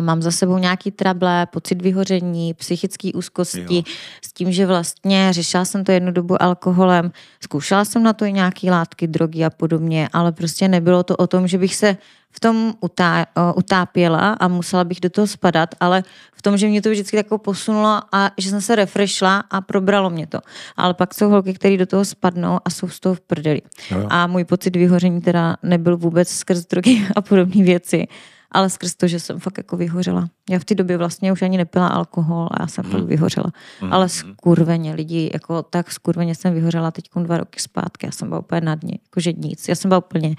Mám 0.00 0.22
za 0.22 0.30
sebou 0.30 0.58
nějaký 0.58 0.90
trable, 0.90 1.46
pocit 1.46 1.82
vyhoření, 1.82 2.54
psychické 2.54 3.10
úzkosti, 3.14 3.76
Jo. 3.76 3.82
s 4.24 4.32
tím, 4.32 4.52
že 4.52 4.66
vlastně 4.66 5.32
řešila 5.32 5.64
jsem 5.64 5.84
to 5.84 5.92
jednu 5.92 6.12
dobu 6.12 6.42
alkoholem, 6.42 7.12
zkoušela 7.40 7.84
jsem 7.84 8.02
na 8.02 8.12
to 8.12 8.24
i 8.24 8.32
nějaké 8.32 8.70
látky, 8.70 9.06
drogy 9.06 9.44
a 9.44 9.50
podobně, 9.50 10.08
ale 10.12 10.32
prostě 10.32 10.68
nebylo 10.68 11.02
to 11.02 11.16
o 11.16 11.26
tom, 11.26 11.48
že 11.48 11.58
bych 11.58 11.76
se 11.76 11.96
v 12.32 12.40
tom 12.40 12.74
utá, 12.80 13.26
utápěla 13.54 14.32
a 14.32 14.48
musela 14.48 14.84
bych 14.84 15.00
do 15.00 15.10
toho 15.10 15.26
spadat, 15.26 15.74
ale 15.80 16.02
v 16.32 16.42
tom, 16.42 16.56
že 16.56 16.68
mě 16.68 16.82
to 16.82 16.90
vždycky 16.90 17.16
jako 17.16 17.38
posunulo 17.38 18.00
a 18.12 18.30
že 18.38 18.50
jsem 18.50 18.60
se 18.60 18.76
refreshla 18.76 19.44
a 19.50 19.60
probralo 19.60 20.10
mě 20.10 20.26
to. 20.26 20.38
Ale 20.76 20.94
pak 20.94 21.14
jsou 21.14 21.28
holky, 21.28 21.54
které 21.54 21.76
do 21.76 21.86
toho 21.86 22.04
spadnou 22.04 22.58
a 22.64 22.70
jsou 22.70 22.88
z 22.88 23.00
toho 23.00 23.14
v 23.14 23.20
prdeli. 23.20 23.60
Jo. 23.90 24.06
A 24.10 24.26
můj 24.26 24.44
pocit 24.44 24.76
vyhoření 24.76 25.20
teda 25.20 25.56
nebyl 25.62 25.96
vůbec 25.96 26.28
skrz 26.28 26.66
drogy 26.66 27.06
a 27.16 27.20
podobné 27.20 27.64
věci, 27.64 28.06
ale 28.52 28.70
skrz 28.70 28.94
to, 28.94 29.08
že 29.08 29.20
jsem 29.20 29.38
fakt 29.38 29.58
jako 29.58 29.76
vyhořela. 29.76 30.28
Já 30.50 30.58
v 30.58 30.64
té 30.64 30.74
době 30.74 30.96
vlastně 30.96 31.32
už 31.32 31.42
ani 31.42 31.58
nepila 31.58 31.86
alkohol 31.86 32.48
a 32.50 32.62
já 32.62 32.66
jsem 32.66 32.84
fakt 32.84 33.04
vyhořela. 33.04 33.52
Ale 33.90 34.08
skurveně 34.08 34.94
lidi, 34.94 35.30
jako 35.32 35.62
tak 35.62 35.92
skurveně 35.92 36.34
jsem 36.34 36.54
vyhořela 36.54 36.90
teď 36.90 37.04
dva 37.22 37.36
roky 37.36 37.60
zpátky. 37.60 38.06
Já 38.06 38.12
jsem 38.12 38.28
byla 38.28 38.40
úplně 38.40 38.60
na 38.60 38.74
dně, 38.74 38.98
jakože 39.02 39.32
nic. 39.32 39.68
Já 39.68 39.74
jsem 39.74 39.88
byla 39.88 39.98
úplně, 39.98 40.36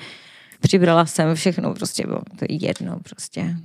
přibrala 0.59 1.05
jsem 1.05 1.35
všechno, 1.35 1.73
prostě 1.73 2.07
bylo 2.07 2.21
to 2.39 2.45
jedno, 2.49 2.99
prostě 2.99 3.57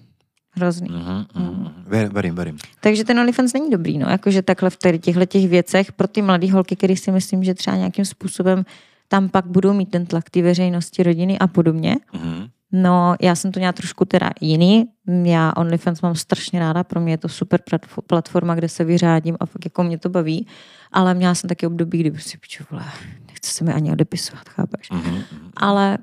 hrozný. 0.51 0.89
Mhm, 0.91 1.25
mhm. 1.35 1.71
Ver, 1.87 2.13
verím, 2.13 2.35
verím. 2.35 2.59
Takže 2.81 3.05
ten 3.05 3.21
OnlyFans 3.21 3.53
není 3.53 3.71
dobrý, 3.71 3.99
no, 3.99 4.09
jakože 4.09 4.43
takhle 4.43 4.71
v 4.71 4.79
těchto 5.01 5.25
těch 5.25 5.49
věcech 5.49 5.93
pro 5.93 6.09
ty 6.09 6.23
mladé 6.23 6.53
holky, 6.53 6.77
které 6.77 6.97
si 6.97 7.13
myslím, 7.13 7.45
že 7.45 7.55
třeba 7.55 7.77
nějakým 7.77 8.05
způsobem 8.05 8.65
tam 9.09 9.29
pak 9.29 9.47
budou 9.47 9.73
mít 9.73 9.91
ten 9.91 10.07
tlak 10.07 10.31
té 10.31 10.43
veřejnosti, 10.43 11.03
rodiny 11.03 11.39
a 11.39 11.47
podobně. 11.47 11.97
Mhm. 12.13 12.49
No, 12.73 13.15
já 13.21 13.35
jsem 13.35 13.53
to 13.53 13.61
měla 13.61 13.73
trošku 13.73 14.05
teda 14.05 14.31
jiný. 14.41 14.85
Já 15.25 15.53
OnlyFans 15.57 16.03
mám 16.03 16.15
strašně 16.15 16.61
ráda, 16.61 16.85
pro 16.85 17.01
mě 17.01 17.13
je 17.13 17.19
to 17.19 17.29
super 17.29 17.61
plat- 17.71 18.03
platforma, 18.07 18.55
kde 18.55 18.69
se 18.69 18.85
vyřádím 18.85 19.37
a 19.41 19.47
fakt 19.47 19.65
jako 19.65 19.83
mě 19.83 19.99
to 19.99 20.09
baví. 20.09 20.47
Ale 20.93 21.15
měla 21.15 21.35
jsem 21.35 21.49
taky 21.49 21.67
období, 21.67 21.99
kdy 22.01 22.11
prostě 22.11 22.39
piču, 22.39 22.65
vole, 22.71 22.85
nechce 23.29 23.51
se 23.53 23.65
mi 23.65 23.73
ani 23.73 23.93
odepisovat, 23.93 24.49
chápeš? 24.49 24.91
Mhm, 24.91 25.03
mhm. 25.15 25.51
Ale, 25.57 25.99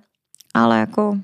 ale 0.53 0.79
jako, 0.79 1.17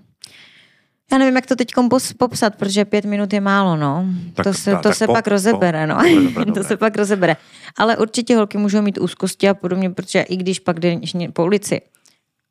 já 1.12 1.18
nevím, 1.18 1.36
jak 1.36 1.46
to 1.46 1.56
teď 1.56 1.72
popsat, 2.18 2.56
protože 2.56 2.86
pět 2.86 3.06
minut 3.06 3.34
je 3.34 3.42
málo, 3.42 3.76
no. 3.78 4.06
Tak- 4.34 4.44
to 4.44 4.54
se, 4.54 4.72
to 4.76 4.82
tak 4.82 4.96
se 4.96 5.08
po- 5.08 5.14
pak 5.14 5.28
rozebere, 5.28 5.88
no. 5.88 5.96
Dobře, 5.96 6.32
dobře, 6.46 6.52
to 6.62 6.64
se 6.64 6.78
pak 6.78 6.98
rozebere. 6.98 7.36
Ale 7.78 7.98
určitě 7.98 8.36
holky 8.36 8.58
můžou 8.58 8.82
mít 8.82 8.98
úzkosti 8.98 9.50
a 9.50 9.54
podobně, 9.54 9.90
protože 9.90 10.22
i 10.22 10.36
když 10.38 10.60
pak 10.60 10.80
jdeš 10.80 11.16
po 11.34 11.44
ulici 11.46 11.82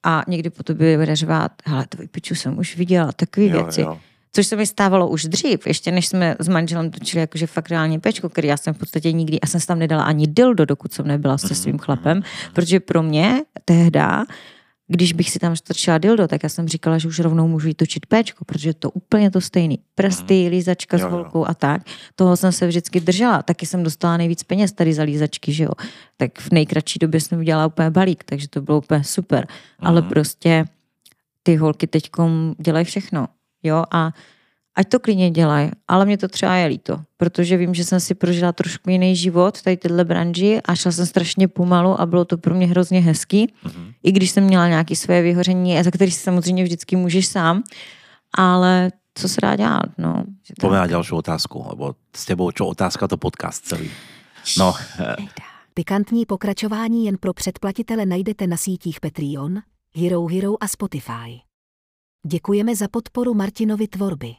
a 0.06 0.24
někdy 0.28 0.50
po 0.50 0.62
tobě 0.62 0.98
bude 0.98 1.16
řvát, 1.16 1.52
hele, 1.64 1.86
to 1.88 1.98
piču 2.10 2.34
jsem 2.34 2.58
už 2.58 2.76
viděla, 2.76 3.12
takové 3.12 3.48
věci. 3.48 3.80
jo. 3.80 3.98
Což 4.32 4.46
se 4.46 4.56
mi 4.56 4.66
stávalo 4.66 5.08
už 5.08 5.24
dřív, 5.24 5.66
ještě 5.66 5.92
než 5.92 6.06
jsme 6.06 6.36
s 6.38 6.48
manželem 6.48 6.90
točili 6.90 7.20
jakože 7.20 7.46
fakt 7.46 7.70
reálně 7.70 8.00
pečko, 8.00 8.28
který 8.28 8.48
já 8.48 8.56
jsem 8.56 8.74
v 8.74 8.78
podstatě 8.78 9.12
nikdy, 9.12 9.40
a 9.40 9.46
jsem 9.46 9.60
tam 9.60 9.78
nedala 9.78 10.02
ani 10.02 10.26
dildo, 10.26 10.64
dokud 10.64 10.92
jsem 10.92 11.06
nebyla 11.06 11.38
se 11.38 11.54
svým 11.54 11.78
chlapem, 11.78 12.22
protože 12.52 12.80
pro 12.80 13.02
mě 13.02 13.42
tehda, 13.64 14.24
když 14.88 15.12
bych 15.12 15.30
si 15.30 15.38
tam 15.38 15.56
strčila 15.56 15.98
dildo, 15.98 16.28
tak 16.28 16.42
já 16.42 16.48
jsem 16.48 16.68
říkala, 16.68 16.98
že 16.98 17.08
už 17.08 17.18
rovnou 17.18 17.48
můžu 17.48 17.68
jít 17.68 17.74
točit 17.74 18.06
péčko, 18.06 18.44
protože 18.44 18.68
je 18.68 18.74
to 18.74 18.90
úplně 18.90 19.30
to 19.30 19.40
stejný. 19.40 19.78
Prsty, 19.94 20.48
lízačka 20.50 20.98
s 20.98 21.00
Jo, 21.00 21.06
jo. 21.06 21.12
holkou 21.12 21.48
a 21.48 21.54
tak. 21.54 21.82
Toho 22.14 22.36
jsem 22.36 22.52
se 22.52 22.66
vždycky 22.66 23.00
držela. 23.00 23.42
Taky 23.42 23.66
jsem 23.66 23.82
dostala 23.82 24.16
nejvíc 24.16 24.42
peněz 24.42 24.72
tady 24.72 24.94
za 24.94 25.02
lízačky, 25.02 25.52
že 25.52 25.64
jo. 25.64 25.70
Tak 26.16 26.38
v 26.40 26.50
nejkratší 26.52 26.98
době 26.98 27.20
jsem 27.20 27.38
udělala 27.38 27.66
úplně 27.66 27.90
balík, 27.90 28.24
takže 28.24 28.48
to 28.48 28.62
bylo 28.62 28.78
úplně 28.78 29.04
super. 29.04 29.46
Ale 29.78 30.02
prostě 30.02 30.64
ty 31.42 31.56
holky 31.56 31.86
teď 31.86 32.10
dělají 32.58 32.84
všechno. 32.84 33.26
Jo, 33.62 33.84
a 33.90 34.10
ať 34.74 34.88
to 34.88 35.00
klidně 35.00 35.30
dělají, 35.30 35.70
ale 35.88 36.04
mě 36.06 36.18
to 36.18 36.28
třeba 36.28 36.54
je 36.54 36.66
líto, 36.66 37.00
protože 37.16 37.56
vím, 37.56 37.74
že 37.74 37.84
jsem 37.84 38.00
si 38.00 38.14
prožila 38.14 38.52
trošku 38.52 38.90
jiný 38.90 39.16
život 39.16 39.58
v 39.58 39.62
tady 39.62 39.76
téhle 39.76 40.04
branži 40.04 40.60
a 40.64 40.74
šla 40.74 40.92
jsem 40.92 41.06
strašně 41.06 41.48
pomalu 41.48 42.00
a 42.00 42.06
bylo 42.06 42.24
to 42.24 42.38
pro 42.38 42.54
mě 42.54 42.66
hrozně 42.66 43.00
hezký, 43.00 43.52
Mhm. 43.64 43.87
I 44.02 44.12
když 44.12 44.30
jsem 44.30 44.44
měla 44.44 44.68
nějaké 44.68 44.96
své 44.96 45.22
vyhoření, 45.22 45.82
za 45.82 45.90
který 45.90 46.10
si 46.10 46.20
samozřejmě 46.20 46.64
vždycky 46.64 46.96
můžeš 46.96 47.26
sám, 47.26 47.62
ale 48.38 48.90
co 49.14 49.28
se 49.28 49.40
dá 49.40 49.56
dělat, 49.56 49.98
no. 49.98 50.24
Poďme 50.60 50.76
na 50.76 50.86
ďalšiu 50.86 51.16
otázku, 51.16 51.66
lebo 51.68 51.94
s 52.16 52.24
tebou 52.24 52.50
čo 52.50 52.66
otázka, 52.66 53.08
to 53.08 53.16
podcast 53.16 53.64
celý. 53.64 53.90
No, 54.58 54.74
Pikantní 55.74 56.26
pokračování 56.26 57.04
jen 57.04 57.16
pro 57.20 57.34
předplatitele 57.34 58.06
najdete 58.06 58.46
na 58.46 58.56
sítích 58.56 59.00
Patreon, 59.00 59.58
Hero 59.94 60.26
Hero 60.26 60.54
a 60.60 60.68
Spotify. 60.68 61.40
Děkujeme 62.26 62.76
za 62.76 62.88
podporu 62.88 63.34
Martinovy 63.34 63.88
tvorby. 63.88 64.34